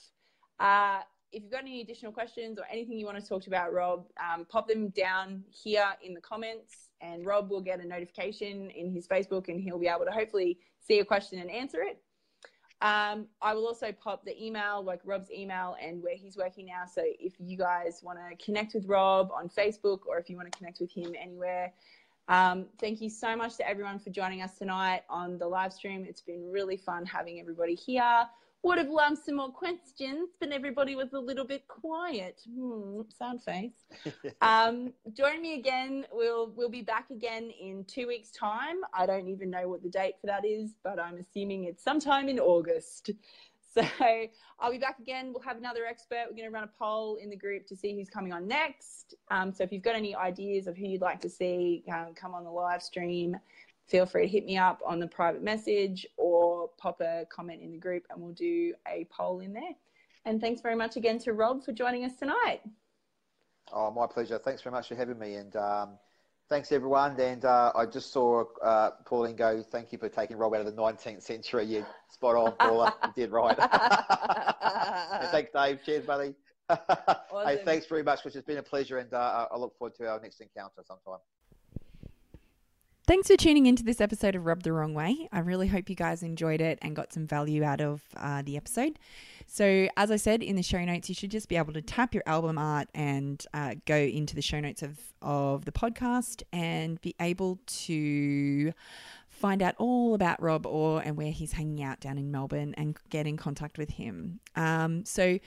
uh, 0.61 1.01
if 1.31 1.43
you've 1.43 1.53
got 1.53 1.63
any 1.63 1.83
additional 1.83 2.13
questions 2.13 2.59
or 2.59 2.65
anything 2.71 2.97
you 2.97 3.05
want 3.05 3.21
to 3.21 3.29
talk 3.29 3.47
about 3.47 3.73
Rob, 3.73 4.07
um, 4.19 4.47
pop 4.47 4.69
them 4.69 4.89
down 4.91 5.43
here 5.51 5.87
in 6.03 6.15
the 6.15 6.21
comments, 6.21 6.89
and 7.01 7.27
Rob 7.27 7.51
will 7.51 7.61
get 7.61 7.81
a 7.81 7.87
notification 7.87 8.71
in 8.71 8.91
his 8.93 9.07
Facebook, 9.07 9.49
and 9.49 9.61
he'll 9.61 9.79
be 9.79 9.89
able 9.89 10.07
to 10.07 10.13
hopefully 10.13 10.59
see 10.81 11.01
a 11.01 11.05
question 11.05 11.41
and 11.41 11.51
answer 11.51 11.83
it. 11.83 12.01
Um, 12.85 13.29
I 13.41 13.55
will 13.55 13.67
also 13.67 13.93
pop 13.93 14.27
the 14.27 14.45
email, 14.45 14.85
like 14.85 15.01
Rob's 15.05 15.31
email, 15.31 15.75
and 15.81 16.03
where 16.03 16.17
he's 16.17 16.37
working 16.37 16.67
now. 16.67 16.83
So 16.85 17.01
if 17.03 17.33
you 17.39 17.57
guys 17.57 18.01
want 18.03 18.19
to 18.19 18.45
connect 18.45 18.75
with 18.75 18.85
Rob 18.85 19.31
on 19.35 19.49
Facebook, 19.49 20.01
or 20.07 20.19
if 20.19 20.29
you 20.29 20.37
want 20.37 20.53
to 20.53 20.59
connect 20.59 20.81
with 20.81 20.93
him 20.93 21.15
anywhere, 21.19 21.73
um, 22.29 22.67
thank 22.79 23.01
you 23.01 23.09
so 23.09 23.35
much 23.37 23.57
to 23.57 23.67
everyone 23.67 23.99
for 23.99 24.11
joining 24.11 24.43
us 24.43 24.59
tonight 24.59 25.01
on 25.09 25.39
the 25.39 25.49
live 25.49 25.73
stream. 25.73 26.05
It's 26.07 26.21
been 26.21 26.53
really 26.53 26.77
fun 26.77 27.07
having 27.07 27.41
everybody 27.41 27.75
here. 27.75 28.27
Would 28.65 28.79
have 28.79 28.89
loved 28.89 29.19
some 29.19 29.37
more 29.37 29.51
questions, 29.51 30.31
but 30.41 30.51
everybody 30.51 30.97
was 30.97 31.13
a 31.13 31.19
little 31.19 31.45
bit 31.45 31.69
quiet. 31.69 32.41
Hmm, 32.51 33.03
sound 33.11 33.43
face. 33.43 33.85
Um, 34.41 34.93
join 35.13 35.43
me 35.43 35.59
again. 35.59 36.07
We'll 36.11 36.51
we'll 36.57 36.71
be 36.71 36.83
back 36.83 37.11
again 37.11 37.51
in 37.51 37.85
two 37.85 38.07
weeks' 38.07 38.31
time. 38.31 38.77
I 38.95 39.05
don't 39.05 39.29
even 39.29 39.51
know 39.51 39.69
what 39.69 39.83
the 39.83 39.91
date 39.91 40.15
for 40.21 40.27
that 40.29 40.47
is, 40.47 40.71
but 40.83 40.99
I'm 40.99 41.19
assuming 41.19 41.65
it's 41.65 41.85
sometime 41.85 42.29
in 42.29 42.39
August. 42.41 43.11
So 43.75 43.83
I'll 44.61 44.71
be 44.71 44.79
back 44.79 45.01
again. 45.01 45.33
We'll 45.33 45.43
have 45.43 45.57
another 45.57 45.85
expert. 45.85 46.27
We're 46.29 46.37
going 46.37 46.49
to 46.49 46.55
run 46.55 46.63
a 46.63 46.71
poll 46.79 47.17
in 47.17 47.29
the 47.29 47.35
group 47.35 47.67
to 47.67 47.75
see 47.75 47.97
who's 47.97 48.09
coming 48.09 48.33
on 48.33 48.47
next. 48.47 49.17
Um, 49.33 49.53
so 49.53 49.65
if 49.65 49.73
you've 49.73 49.83
got 49.83 49.97
any 49.97 50.15
ideas 50.15 50.69
of 50.69 50.77
who 50.77 50.87
you'd 50.87 51.01
like 51.01 51.21
to 51.23 51.29
see 51.29 51.83
um, 51.93 52.15
come 52.15 52.35
on 52.35 52.45
the 52.45 52.51
live 52.51 52.85
stream, 52.85 53.37
feel 53.87 54.07
free 54.07 54.23
to 54.23 54.29
hit 54.29 54.45
me 54.45 54.57
up 54.57 54.81
on 54.87 54.99
the 54.99 55.07
private 55.07 55.43
message 55.43 56.07
or 56.17 56.71
pop 56.79 57.01
a 57.01 57.25
comment 57.31 57.63
in 57.63 57.73
the 57.73 57.79
group 57.79 58.05
and 58.11 58.21
we'll 58.21 58.33
do 58.33 58.75
a 58.89 59.07
poll 59.11 59.41
in 59.41 59.53
there. 59.53 59.73
And 60.25 60.41
thanks 60.41 60.61
very 60.63 60.77
much 60.77 60.97
again 60.97 61.19
to 61.21 61.35
Rob 61.35 61.65
for 61.65 61.73
joining 61.73 62.05
us 62.05 62.17
tonight. 62.17 62.63
Oh, 63.73 63.91
my 63.91 64.07
pleasure. 64.07 64.39
Thanks 64.39 64.63
very 64.63 64.73
much 64.73 64.89
for 64.89 64.95
having 64.95 65.19
me. 65.19 65.35
And 65.35 65.55
um, 65.57 65.99
thanks, 66.49 66.73
everyone. 66.73 67.19
And 67.21 67.45
uh, 67.45 67.73
I 67.75 67.85
just 67.87 68.11
saw 68.13 68.45
uh, 68.63 68.91
Pauline 69.05 69.37
go, 69.37 69.63
thank 69.63 69.93
you 69.93 69.99
for 69.99 70.09
taking 70.09 70.37
Rob 70.39 70.55
out 70.55 70.61
of 70.61 70.67
the 70.67 70.81
19th 70.81 71.23
century. 71.23 71.67
You 71.67 71.85
spot 72.11 72.37
on, 72.37 72.53
Paula. 72.59 72.95
you 73.05 73.13
did 73.15 73.33
right. 73.33 73.57
and 73.59 75.29
thanks, 75.31 75.51
Dave. 75.53 75.81
Cheers, 75.85 76.07
buddy. 76.07 76.35
hey, 76.71 77.61
thanks 77.65 77.85
very 77.87 78.03
much, 78.03 78.23
Chris. 78.23 78.35
It's 78.35 78.47
been 78.47 78.59
a 78.59 78.63
pleasure. 78.63 78.99
And 78.99 79.13
uh, 79.13 79.49
I 79.53 79.59
look 79.59 79.77
forward 79.77 79.95
to 79.97 80.09
our 80.09 80.21
next 80.21 80.41
encounter 80.41 80.83
sometime. 80.87 81.21
Thanks 83.07 83.29
for 83.29 83.37
tuning 83.37 83.67
into 83.67 83.83
this 83.83 84.01
episode 84.01 84.35
of 84.35 84.47
Rub 84.47 84.63
the 84.63 84.73
Wrong 84.73 84.95
Way. 84.95 85.29
I 85.31 85.41
really 85.41 85.69
hope 85.69 85.91
you 85.91 85.95
guys 85.95 86.23
enjoyed 86.23 86.63
it 86.63 86.79
and 86.81 86.97
got 86.97 87.13
some 87.13 87.27
value 87.27 87.63
out 87.63 87.83
of 87.83 88.01
uh, 88.17 88.41
the 88.41 88.57
episode. 88.57 88.99
So, 89.47 89.89
as 89.99 90.11
I 90.11 90.17
said 90.17 90.43
in 90.43 90.57
the 90.57 90.63
show 90.63 90.83
notes, 90.83 91.11
you 91.11 91.15
should 91.15 91.31
just 91.31 91.51
be 91.51 91.57
able 91.57 91.75
to 91.75 91.83
tap 91.83 92.15
your 92.15 92.23
album 92.25 92.57
art 92.57 92.89
and 92.95 93.45
uh, 93.53 93.75
go 93.85 93.97
into 93.97 94.35
the 94.35 94.41
show 94.41 94.59
notes 94.59 94.83
of, 94.83 94.99
of 95.21 95.67
the 95.67 95.71
podcast 95.71 96.45
and 96.51 96.99
be 97.03 97.15
able 97.21 97.59
to 97.67 98.73
find 99.29 99.63
out 99.63 99.75
all 99.77 100.15
about 100.15 100.41
Rob 100.41 100.65
Orr 100.65 101.03
and 101.05 101.19
where 101.19 101.31
he's 101.31 101.53
hanging 101.53 101.83
out 101.83 102.01
down 102.01 102.17
in 102.17 102.31
Melbourne 102.31 102.75
and 102.79 102.97
get 103.11 103.27
in 103.27 103.37
contact 103.37 103.77
with 103.77 103.91
him. 103.91 104.41
Um, 104.57 105.05
so, 105.05 105.39